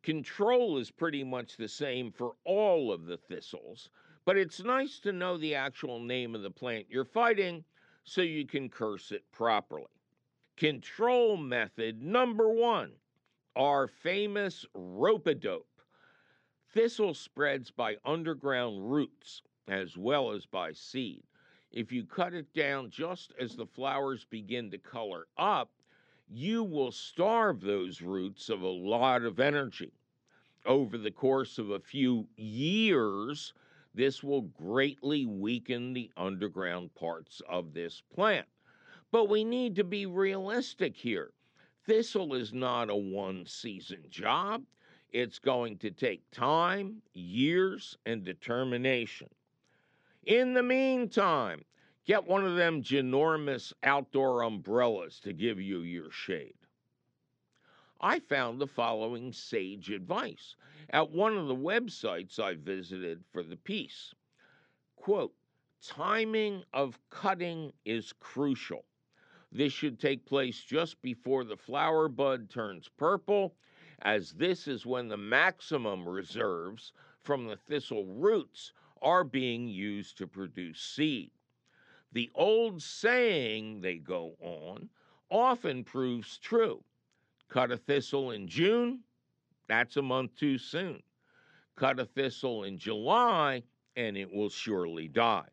Control 0.01 0.77
is 0.77 0.91
pretty 0.91 1.23
much 1.23 1.55
the 1.55 1.67
same 1.67 2.11
for 2.11 2.35
all 2.43 2.91
of 2.91 3.05
the 3.05 3.15
thistles, 3.15 3.89
but 4.25 4.37
it's 4.37 4.61
nice 4.61 4.99
to 4.99 5.13
know 5.13 5.37
the 5.37 5.55
actual 5.55 5.99
name 5.99 6.35
of 6.35 6.41
the 6.41 6.51
plant 6.51 6.87
you're 6.89 7.05
fighting 7.05 7.63
so 8.03 8.21
you 8.21 8.45
can 8.45 8.67
curse 8.67 9.11
it 9.11 9.23
properly. 9.31 9.85
Control 10.55 11.35
method 11.35 12.01
number 12.01 12.47
one 12.47 12.93
our 13.55 13.87
famous 13.87 14.65
rope-a-dope. 14.73 15.81
Thistle 16.73 17.13
spreads 17.13 17.71
by 17.71 17.97
underground 18.05 18.91
roots 18.91 19.41
as 19.67 19.97
well 19.97 20.31
as 20.31 20.45
by 20.45 20.71
seed. 20.71 21.23
If 21.71 21.91
you 21.91 22.05
cut 22.05 22.33
it 22.33 22.53
down 22.53 22.91
just 22.91 23.33
as 23.39 23.55
the 23.55 23.65
flowers 23.65 24.25
begin 24.25 24.69
to 24.71 24.77
color 24.77 25.27
up, 25.37 25.71
you 26.29 26.63
will 26.63 26.91
starve 26.91 27.61
those 27.61 28.01
roots 28.01 28.49
of 28.49 28.61
a 28.61 28.67
lot 28.67 29.23
of 29.23 29.39
energy. 29.39 29.91
Over 30.65 30.97
the 30.97 31.11
course 31.11 31.57
of 31.57 31.71
a 31.71 31.79
few 31.79 32.27
years, 32.37 33.53
this 33.93 34.23
will 34.23 34.43
greatly 34.43 35.25
weaken 35.25 35.93
the 35.93 36.11
underground 36.15 36.93
parts 36.95 37.41
of 37.49 37.73
this 37.73 38.01
plant. 38.13 38.47
But 39.13 39.29
we 39.29 39.43
need 39.43 39.75
to 39.75 39.83
be 39.83 40.07
realistic 40.07 40.97
here. 40.97 41.33
Thistle 41.85 42.33
is 42.33 42.51
not 42.51 42.89
a 42.89 42.95
one 42.95 43.45
season 43.45 44.05
job. 44.09 44.63
It's 45.11 45.37
going 45.37 45.77
to 45.77 45.91
take 45.91 46.31
time, 46.31 47.03
years, 47.13 47.95
and 48.07 48.23
determination. 48.23 49.29
In 50.25 50.55
the 50.55 50.63
meantime, 50.63 51.63
get 52.05 52.25
one 52.25 52.43
of 52.43 52.55
them 52.55 52.81
ginormous 52.81 53.71
outdoor 53.83 54.41
umbrellas 54.41 55.19
to 55.19 55.31
give 55.31 55.61
you 55.61 55.81
your 55.81 56.09
shade. 56.09 56.57
I 58.01 58.17
found 58.17 58.59
the 58.59 58.65
following 58.65 59.31
sage 59.31 59.91
advice 59.91 60.55
at 60.89 61.11
one 61.11 61.37
of 61.37 61.45
the 61.45 61.55
websites 61.55 62.39
I 62.39 62.55
visited 62.55 63.23
for 63.31 63.43
the 63.43 63.57
piece. 63.57 64.15
Quote, 64.95 65.35
timing 65.83 66.63
of 66.73 66.97
cutting 67.11 67.73
is 67.85 68.11
crucial. 68.19 68.85
This 69.55 69.71
should 69.71 69.99
take 69.99 70.25
place 70.25 70.63
just 70.63 70.99
before 71.03 71.43
the 71.43 71.55
flower 71.55 72.07
bud 72.07 72.49
turns 72.49 72.89
purple, 72.97 73.53
as 74.01 74.31
this 74.31 74.67
is 74.67 74.83
when 74.83 75.07
the 75.07 75.17
maximum 75.17 76.09
reserves 76.09 76.91
from 77.21 77.45
the 77.45 77.55
thistle 77.55 78.05
roots 78.05 78.73
are 78.99 79.23
being 79.23 79.67
used 79.67 80.17
to 80.17 80.25
produce 80.25 80.81
seed. 80.81 81.29
The 82.13 82.31
old 82.33 82.81
saying, 82.81 83.81
they 83.81 83.97
go 83.97 84.35
on, 84.41 84.89
often 85.29 85.83
proves 85.83 86.39
true. 86.39 86.83
Cut 87.47 87.71
a 87.71 87.77
thistle 87.77 88.31
in 88.31 88.47
June, 88.47 89.01
that's 89.67 89.97
a 89.97 90.01
month 90.01 90.35
too 90.35 90.57
soon. 90.57 91.03
Cut 91.75 91.99
a 91.99 92.05
thistle 92.05 92.63
in 92.63 92.79
July, 92.79 93.61
and 93.95 94.17
it 94.17 94.31
will 94.31 94.49
surely 94.49 95.07
die. 95.07 95.47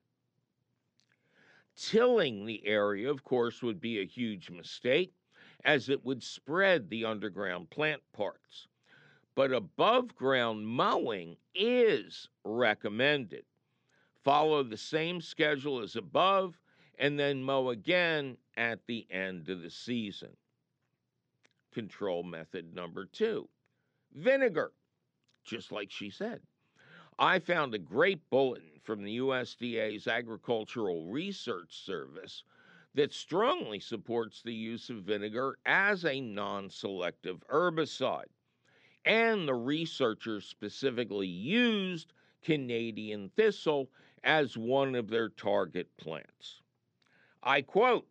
Tilling 1.77 2.45
the 2.45 2.67
area, 2.67 3.11
of 3.11 3.25
course, 3.25 3.63
would 3.63 3.81
be 3.81 4.01
a 4.01 4.07
huge 4.07 4.51
mistake, 4.51 5.15
as 5.65 5.89
it 5.89 6.05
would 6.05 6.23
spread 6.23 6.89
the 6.89 7.05
underground 7.05 7.71
plant 7.71 8.03
parts. 8.13 8.69
But 9.35 9.53
above 9.53 10.15
ground 10.15 10.67
mowing 10.67 11.37
is 11.55 12.29
recommended. 12.45 13.45
Follow 14.23 14.63
the 14.63 14.77
same 14.77 15.21
schedule 15.21 15.81
as 15.81 15.97
above, 15.97 16.59
and 16.99 17.19
then 17.19 17.43
mow 17.43 17.71
again 17.71 18.37
at 18.57 18.87
the 18.87 19.07
end 19.11 19.49
of 19.49 19.63
the 19.63 19.71
season. 19.71 20.37
Control 21.73 22.23
method 22.23 22.75
number 22.75 23.07
two 23.07 23.49
vinegar, 24.13 24.73
just 25.45 25.73
like 25.73 25.91
she 25.91 26.11
said. 26.11 26.41
I 27.19 27.39
found 27.39 27.75
a 27.75 27.79
great 27.79 28.29
bulletin 28.31 28.80
from 28.91 29.05
the 29.05 29.19
USDA's 29.19 30.09
Agricultural 30.09 31.05
Research 31.05 31.85
Service 31.85 32.43
that 32.93 33.13
strongly 33.13 33.79
supports 33.79 34.43
the 34.43 34.53
use 34.53 34.91
of 34.91 35.05
vinegar 35.05 35.61
as 35.65 36.05
a 36.05 36.21
non 36.21 36.69
selective 36.69 37.45
herbicide. 37.49 38.33
And 39.05 39.47
the 39.47 39.55
researchers 39.55 40.45
specifically 40.45 41.29
used 41.29 42.13
Canadian 42.43 43.31
thistle 43.37 43.93
as 44.25 44.57
one 44.57 44.97
of 44.97 45.09
their 45.09 45.29
target 45.29 45.97
plants. 45.97 46.61
I 47.45 47.63
quote 47.63 48.09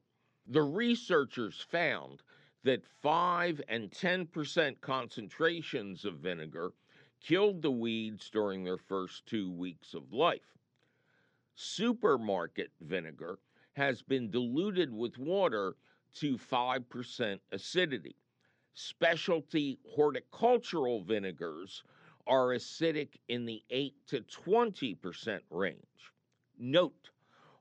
The 0.47 0.63
researchers 0.63 1.59
found 1.59 2.23
that 2.63 2.85
5 3.01 3.61
and 3.67 3.91
10% 3.91 4.79
concentrations 4.79 6.05
of 6.05 6.19
vinegar 6.19 6.71
killed 7.19 7.63
the 7.63 7.69
weeds 7.69 8.29
during 8.29 8.63
their 8.63 8.77
first 8.77 9.25
two 9.25 9.51
weeks 9.51 9.93
of 9.93 10.13
life. 10.13 10.58
Supermarket 11.61 12.71
vinegar 12.79 13.37
has 13.73 14.01
been 14.01 14.31
diluted 14.31 14.93
with 14.93 15.17
water 15.17 15.75
to 16.15 16.37
5% 16.37 17.39
acidity. 17.51 18.15
Specialty 18.73 19.77
horticultural 19.93 21.03
vinegars 21.03 21.83
are 22.25 22.53
acidic 22.55 23.19
in 23.27 23.45
the 23.45 23.61
8 23.71 23.93
to 24.07 24.21
20% 24.21 25.41
range. 25.49 25.75
Note, 26.57 27.09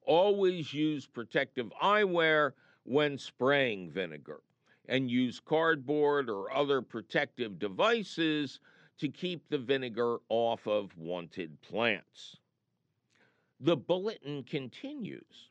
always 0.03 0.73
use 0.73 1.05
protective 1.05 1.73
eyewear 1.83 2.53
when 2.85 3.19
spraying 3.19 3.91
vinegar 3.91 4.43
and 4.89 5.11
use 5.11 5.41
cardboard 5.41 6.31
or 6.31 6.55
other 6.55 6.83
protective 6.83 7.59
devices 7.59 8.61
to 8.99 9.09
keep 9.09 9.49
the 9.49 9.59
vinegar 9.59 10.19
off 10.29 10.69
of 10.69 10.97
wanted 10.97 11.61
plants. 11.63 12.37
The 13.61 13.77
bulletin 13.77 14.45
continues. 14.45 15.51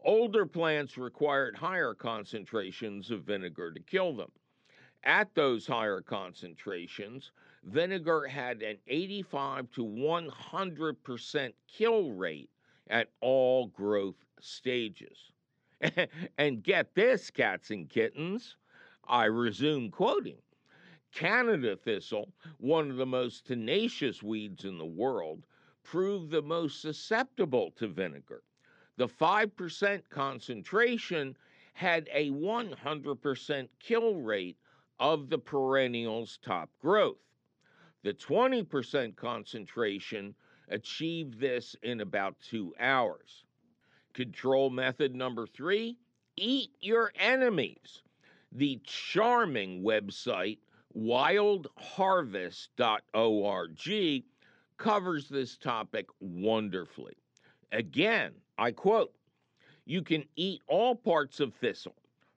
Older 0.00 0.46
plants 0.46 0.96
required 0.96 1.56
higher 1.56 1.94
concentrations 1.94 3.10
of 3.10 3.24
vinegar 3.24 3.72
to 3.72 3.80
kill 3.80 4.16
them. 4.16 4.32
At 5.04 5.34
those 5.34 5.66
higher 5.66 6.00
concentrations, 6.00 7.30
vinegar 7.64 8.26
had 8.26 8.62
an 8.62 8.78
85 8.86 9.70
to 9.72 9.84
100% 9.84 11.52
kill 11.68 12.12
rate 12.12 12.50
at 12.88 13.10
all 13.20 13.66
growth 13.66 14.24
stages. 14.40 15.32
and 16.38 16.62
get 16.62 16.94
this, 16.94 17.30
cats 17.30 17.70
and 17.70 17.88
kittens, 17.88 18.56
I 19.06 19.24
resume 19.24 19.90
quoting. 19.90 20.38
Canada 21.12 21.76
thistle, 21.76 22.32
one 22.58 22.90
of 22.90 22.96
the 22.96 23.06
most 23.06 23.46
tenacious 23.46 24.22
weeds 24.22 24.64
in 24.64 24.78
the 24.78 24.86
world, 24.86 25.44
proved 25.84 26.30
the 26.30 26.42
most 26.42 26.80
susceptible 26.80 27.70
to 27.72 27.88
vinegar. 27.88 28.42
The 28.96 29.08
5% 29.08 30.02
concentration 30.10 31.36
had 31.74 32.08
a 32.12 32.30
100% 32.30 33.68
kill 33.80 34.16
rate 34.16 34.56
of 35.00 35.30
the 35.30 35.38
perennial's 35.38 36.38
top 36.42 36.70
growth. 36.78 37.18
The 38.02 38.14
20% 38.14 39.16
concentration 39.16 40.34
achieved 40.68 41.38
this 41.38 41.76
in 41.82 42.00
about 42.00 42.40
two 42.40 42.74
hours. 42.78 43.44
Control 44.12 44.70
method 44.70 45.14
number 45.14 45.46
three 45.46 45.98
eat 46.36 46.70
your 46.80 47.12
enemies. 47.16 48.02
The 48.52 48.80
charming 48.84 49.82
website 49.82 50.58
wildharvest.org 50.96 53.76
covers 54.76 55.28
this 55.28 55.56
topic 55.56 56.06
wonderfully. 56.20 57.16
Again, 57.72 58.32
I 58.58 58.72
quote 58.72 59.14
You 59.84 60.02
can 60.02 60.24
eat 60.36 60.62
all 60.66 60.94
parts 60.94 61.40
of 61.40 61.54
thistle 61.54 61.94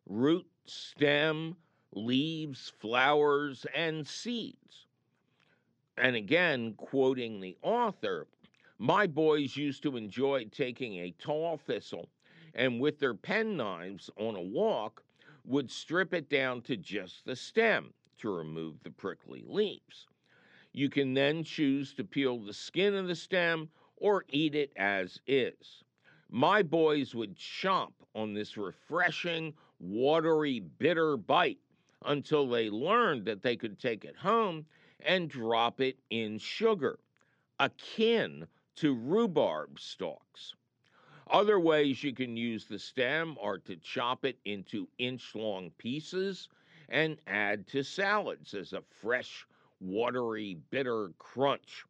root, 0.07 0.45
stem, 0.65 1.55
leaves, 1.93 2.71
flowers, 2.79 3.65
and 3.75 4.07
seeds. 4.07 4.87
And 5.97 6.15
again, 6.15 6.73
quoting 6.73 7.39
the 7.39 7.57
author, 7.61 8.27
my 8.77 9.07
boys 9.07 9.55
used 9.55 9.83
to 9.83 9.95
enjoy 9.95 10.45
taking 10.45 10.97
a 10.97 11.11
tall 11.17 11.57
thistle 11.57 12.09
and 12.53 12.79
with 12.79 12.99
their 12.99 13.13
penknives 13.13 14.09
on 14.17 14.35
a 14.35 14.41
walk 14.41 15.03
would 15.45 15.69
strip 15.69 16.13
it 16.13 16.29
down 16.29 16.61
to 16.63 16.75
just 16.75 17.25
the 17.25 17.35
stem 17.35 17.93
to 18.17 18.29
remove 18.29 18.81
the 18.83 18.89
prickly 18.89 19.43
leaves. 19.47 20.07
You 20.77 20.89
can 20.89 21.13
then 21.13 21.45
choose 21.45 21.93
to 21.93 22.03
peel 22.03 22.37
the 22.37 22.51
skin 22.51 22.95
of 22.95 23.07
the 23.07 23.15
stem 23.15 23.69
or 23.95 24.25
eat 24.27 24.55
it 24.55 24.73
as 24.75 25.21
is. 25.25 25.85
My 26.29 26.63
boys 26.63 27.15
would 27.15 27.37
chomp 27.37 27.93
on 28.13 28.33
this 28.33 28.57
refreshing, 28.57 29.53
watery, 29.79 30.59
bitter 30.59 31.15
bite 31.15 31.59
until 32.03 32.45
they 32.49 32.69
learned 32.69 33.23
that 33.23 33.41
they 33.41 33.55
could 33.55 33.79
take 33.79 34.03
it 34.03 34.17
home 34.17 34.65
and 34.99 35.29
drop 35.29 35.79
it 35.79 35.97
in 36.09 36.37
sugar, 36.39 36.99
akin 37.57 38.45
to 38.75 38.93
rhubarb 38.95 39.79
stalks. 39.79 40.55
Other 41.27 41.57
ways 41.57 42.03
you 42.03 42.13
can 42.13 42.35
use 42.35 42.65
the 42.65 42.79
stem 42.79 43.37
are 43.39 43.59
to 43.59 43.77
chop 43.77 44.25
it 44.25 44.39
into 44.43 44.89
inch 44.97 45.35
long 45.35 45.71
pieces 45.77 46.49
and 46.89 47.17
add 47.27 47.65
to 47.67 47.81
salads 47.81 48.53
as 48.53 48.73
a 48.73 48.83
fresh, 49.01 49.47
watery, 49.85 50.57
bitter 50.69 51.11
crunch. 51.17 51.85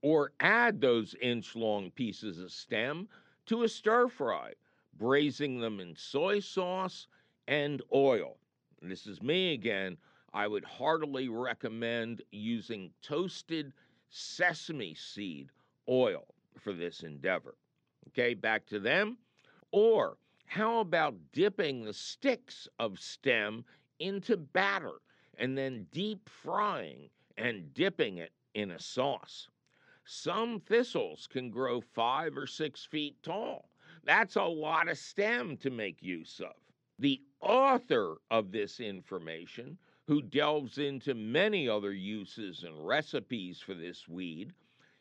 Or 0.00 0.32
add 0.40 0.80
those 0.80 1.14
inch 1.20 1.54
long 1.54 1.90
pieces 1.90 2.38
of 2.38 2.50
stem 2.50 3.08
to 3.46 3.62
a 3.62 3.68
stir 3.68 4.08
fry, 4.08 4.52
braising 4.98 5.60
them 5.60 5.80
in 5.80 5.94
soy 5.96 6.40
sauce 6.40 7.06
and 7.46 7.82
oil. 7.94 8.36
This 8.80 9.06
is 9.06 9.22
me 9.22 9.52
again. 9.52 9.96
I 10.34 10.48
would 10.48 10.64
heartily 10.64 11.28
recommend 11.28 12.22
using 12.32 12.90
toasted 13.02 13.72
sesame 14.10 14.94
seed 14.94 15.50
oil 15.88 16.24
for 16.58 16.72
this 16.72 17.02
endeavor. 17.02 17.54
Okay, 18.08 18.34
back 18.34 18.66
to 18.66 18.80
them. 18.80 19.18
Or 19.70 20.16
how 20.46 20.80
about 20.80 21.14
dipping 21.32 21.84
the 21.84 21.94
sticks 21.94 22.68
of 22.78 22.98
stem 22.98 23.64
into 24.00 24.36
batter 24.36 25.00
and 25.38 25.56
then 25.56 25.86
deep 25.92 26.28
frying 26.28 27.08
and 27.36 27.72
dipping 27.74 28.18
it 28.18 28.32
in 28.54 28.72
a 28.72 28.78
sauce. 28.78 29.48
Some 30.04 30.60
thistles 30.60 31.28
can 31.30 31.50
grow 31.50 31.80
five 31.80 32.36
or 32.36 32.46
six 32.46 32.84
feet 32.84 33.22
tall. 33.22 33.68
That's 34.04 34.36
a 34.36 34.42
lot 34.42 34.88
of 34.88 34.98
stem 34.98 35.56
to 35.58 35.70
make 35.70 36.02
use 36.02 36.40
of. 36.40 36.54
The 36.98 37.20
author 37.40 38.16
of 38.30 38.50
this 38.50 38.80
information, 38.80 39.78
who 40.06 40.22
delves 40.22 40.78
into 40.78 41.14
many 41.14 41.68
other 41.68 41.92
uses 41.92 42.64
and 42.64 42.86
recipes 42.86 43.60
for 43.60 43.74
this 43.74 44.08
weed, 44.08 44.52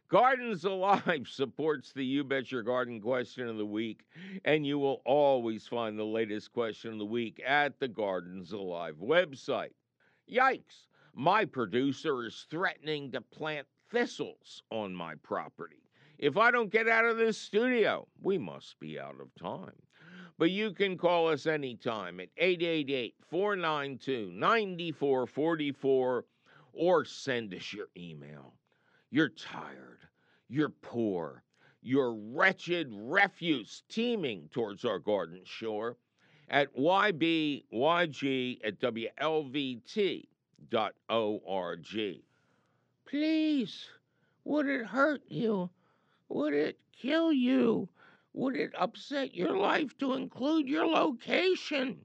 Gardens 0.08 0.64
Alive 0.64 1.28
supports 1.30 1.92
the 1.92 2.04
You 2.04 2.24
Bet 2.24 2.50
Your 2.50 2.62
Garden 2.62 2.98
question 2.98 3.46
of 3.46 3.58
the 3.58 3.66
week, 3.66 4.06
and 4.46 4.66
you 4.66 4.78
will 4.78 5.02
always 5.04 5.66
find 5.66 5.98
the 5.98 6.04
latest 6.04 6.50
question 6.50 6.92
of 6.92 6.98
the 6.98 7.04
week 7.04 7.42
at 7.46 7.78
the 7.78 7.88
Gardens 7.88 8.52
Alive 8.52 8.96
website. 9.02 9.74
Yikes! 10.32 10.86
My 11.18 11.46
producer 11.46 12.26
is 12.26 12.46
threatening 12.50 13.10
to 13.12 13.22
plant 13.22 13.66
thistles 13.90 14.62
on 14.70 14.94
my 14.94 15.14
property. 15.14 15.88
If 16.18 16.36
I 16.36 16.50
don't 16.50 16.70
get 16.70 16.90
out 16.90 17.06
of 17.06 17.16
this 17.16 17.38
studio, 17.38 18.06
we 18.20 18.36
must 18.36 18.78
be 18.80 19.00
out 19.00 19.18
of 19.18 19.34
time. 19.34 19.72
But 20.36 20.50
you 20.50 20.72
can 20.72 20.98
call 20.98 21.28
us 21.28 21.46
anytime 21.46 22.20
at 22.20 22.28
888 22.36 23.14
492 23.30 24.30
9444 24.30 26.26
or 26.74 27.04
send 27.06 27.54
us 27.54 27.72
your 27.72 27.88
email. 27.96 28.52
You're 29.10 29.30
tired, 29.30 30.00
you're 30.48 30.68
poor, 30.68 31.44
you're 31.80 32.12
wretched 32.12 32.88
refuse 32.92 33.84
teeming 33.88 34.50
towards 34.52 34.84
our 34.84 34.98
garden 34.98 35.40
shore 35.44 35.96
at 36.50 36.76
ybyg 36.76 37.62
at 38.62 38.80
wlvt.org. 40.70 42.22
Please, 43.07 43.86
would 44.44 44.66
it 44.66 44.86
hurt 44.86 45.22
you? 45.28 45.70
Would 46.28 46.54
it 46.54 46.78
kill 46.92 47.32
you? 47.32 47.88
Would 48.32 48.57
it 48.57 48.72
upset 48.76 49.34
your 49.34 49.57
life 49.57 49.96
to 49.98 50.14
include 50.14 50.68
your 50.68 50.86
location 50.86 52.04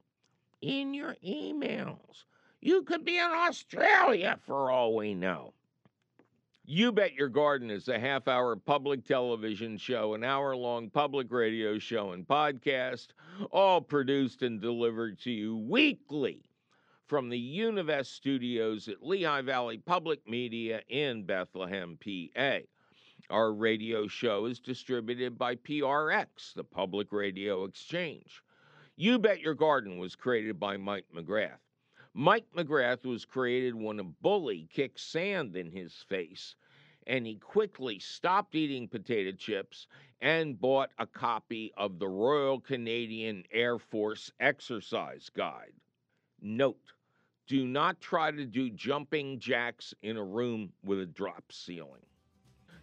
in 0.61 0.93
your 0.93 1.15
emails? 1.25 2.23
You 2.61 2.83
could 2.83 3.03
be 3.03 3.17
in 3.17 3.31
Australia 3.31 4.37
for 4.45 4.69
all 4.69 4.95
we 4.95 5.15
know. 5.15 5.53
You 6.63 6.91
Bet 6.91 7.13
Your 7.15 7.27
Garden 7.27 7.71
is 7.71 7.87
a 7.89 7.99
half 7.99 8.27
hour 8.27 8.55
public 8.55 9.03
television 9.03 9.77
show, 9.77 10.13
an 10.13 10.23
hour 10.23 10.55
long 10.55 10.89
public 10.89 11.31
radio 11.31 11.79
show, 11.79 12.11
and 12.11 12.25
podcast, 12.25 13.07
all 13.51 13.81
produced 13.81 14.43
and 14.43 14.61
delivered 14.61 15.19
to 15.21 15.31
you 15.31 15.57
weekly 15.57 16.43
from 17.11 17.27
the 17.27 17.59
Univest 17.59 18.05
studios 18.05 18.87
at 18.87 19.05
Lehigh 19.05 19.41
Valley 19.41 19.77
Public 19.77 20.25
Media 20.29 20.79
in 20.87 21.25
Bethlehem, 21.25 21.99
PA. 22.01 22.59
Our 23.29 23.51
radio 23.51 24.07
show 24.07 24.45
is 24.45 24.61
distributed 24.61 25.37
by 25.37 25.57
PRX, 25.57 26.53
the 26.55 26.63
Public 26.63 27.11
Radio 27.11 27.65
Exchange. 27.65 28.41
You 28.95 29.19
Bet 29.19 29.41
Your 29.41 29.55
Garden 29.55 29.97
was 29.97 30.15
created 30.15 30.57
by 30.57 30.77
Mike 30.77 31.03
McGrath. 31.13 31.59
Mike 32.13 32.45
McGrath 32.55 33.05
was 33.05 33.25
created 33.25 33.75
when 33.75 33.99
a 33.99 34.05
bully 34.05 34.69
kicked 34.71 35.01
sand 35.01 35.57
in 35.57 35.69
his 35.69 35.93
face, 36.07 36.55
and 37.07 37.27
he 37.27 37.35
quickly 37.35 37.99
stopped 37.99 38.55
eating 38.55 38.87
potato 38.87 39.33
chips 39.33 39.85
and 40.21 40.61
bought 40.61 40.91
a 40.97 41.05
copy 41.05 41.73
of 41.75 41.99
the 41.99 42.07
Royal 42.07 42.61
Canadian 42.61 43.43
Air 43.51 43.79
Force 43.79 44.31
Exercise 44.39 45.29
Guide. 45.35 45.73
Note 46.39 46.93
do 47.47 47.67
not 47.67 47.99
try 47.99 48.31
to 48.31 48.45
do 48.45 48.69
jumping 48.69 49.39
jacks 49.39 49.93
in 50.03 50.17
a 50.17 50.23
room 50.23 50.71
with 50.83 50.99
a 50.99 51.05
drop 51.05 51.43
ceiling. 51.51 52.01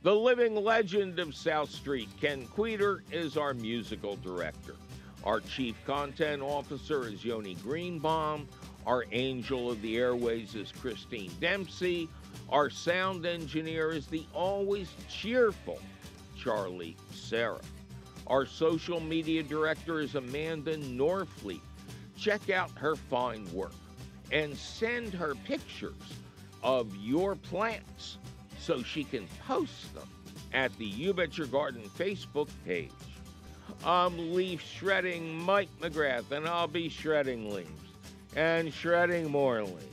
The 0.03 0.15
living 0.15 0.55
legend 0.55 1.19
of 1.19 1.35
South 1.35 1.71
Street, 1.71 2.09
Ken 2.21 2.47
Queter, 2.47 3.03
is 3.11 3.37
our 3.37 3.55
musical 3.55 4.17
director. 4.17 4.77
Our 5.25 5.41
chief 5.41 5.75
content 5.85 6.43
officer 6.43 7.09
is 7.09 7.25
Yoni 7.25 7.57
Greenbaum. 7.57 8.47
Our 8.87 9.05
angel 9.11 9.71
of 9.71 9.83
the 9.83 9.97
airways 9.97 10.55
is 10.55 10.71
Christine 10.71 11.33
Dempsey. 11.41 12.09
Our 12.49 12.71
sound 12.71 13.27
engineer 13.27 13.91
is 13.91 14.07
the 14.07 14.25
always 14.33 14.89
cheerful 15.11 15.81
Charlie 16.39 16.97
Sarah. 17.13 17.61
Our 18.29 18.47
social 18.47 19.01
media 19.01 19.43
director 19.43 20.01
is 20.01 20.15
Amanda 20.15 20.77
Norfleet. 20.77 21.61
Check 22.17 22.51
out 22.51 22.71
her 22.77 22.95
fine 22.95 23.51
work 23.53 23.73
and 24.33 24.57
send 24.57 25.12
her 25.14 25.35
pictures 25.35 25.95
of 26.62 26.95
your 26.97 27.35
plants 27.37 28.18
so 28.59 28.83
she 28.83 29.05
can 29.05 29.26
post 29.47 29.95
them 29.95 30.09
at 30.53 30.76
the 30.79 30.85
You 30.85 31.12
Bet 31.12 31.39
Your 31.39 31.47
Garden 31.47 31.83
Facebook 31.99 32.49
page. 32.66 32.91
I'm 33.85 34.35
leaf 34.35 34.61
shredding 34.61 35.39
Mike 35.39 35.68
McGrath, 35.81 36.31
and 36.33 36.49
I'll 36.49 36.66
be 36.66 36.89
shredding 36.89 37.53
leaves 37.55 37.70
and 38.37 38.72
shredding 38.72 39.31
more 39.31 39.62
leaves 39.62 39.85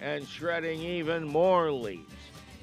and 0.00 0.26
shredding 0.26 0.80
even 0.80 1.26
more 1.26 1.70
leaves 1.70 2.04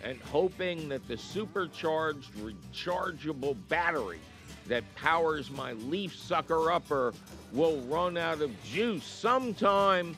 and 0.03 0.19
hoping 0.21 0.89
that 0.89 1.07
the 1.07 1.17
supercharged 1.17 2.31
rechargeable 2.35 3.55
battery 3.67 4.19
that 4.67 4.83
powers 4.95 5.49
my 5.49 5.73
leaf 5.73 6.15
sucker 6.15 6.71
upper 6.71 7.13
will 7.53 7.79
run 7.81 8.17
out 8.17 8.41
of 8.41 8.51
juice 8.63 9.03
sometime 9.03 10.15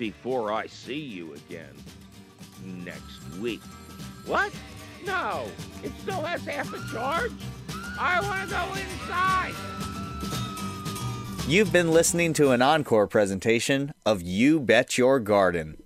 before 0.00 0.50
I 0.50 0.66
see 0.66 0.98
you 0.98 1.34
again 1.34 1.74
next 2.64 3.36
week. 3.38 3.60
What? 4.24 4.50
No, 5.04 5.46
it 5.82 5.92
still 6.00 6.22
has 6.22 6.42
half 6.46 6.72
a 6.72 6.92
charge. 6.92 7.32
I 7.98 8.18
want 8.22 8.48
to 8.48 8.56
go 8.56 8.62
inside. 8.80 9.54
You've 11.46 11.70
been 11.70 11.90
listening 11.90 12.32
to 12.34 12.52
an 12.52 12.62
encore 12.62 13.06
presentation 13.06 13.92
of 14.06 14.22
You 14.22 14.58
Bet 14.58 14.96
Your 14.96 15.20
Garden. 15.20 15.79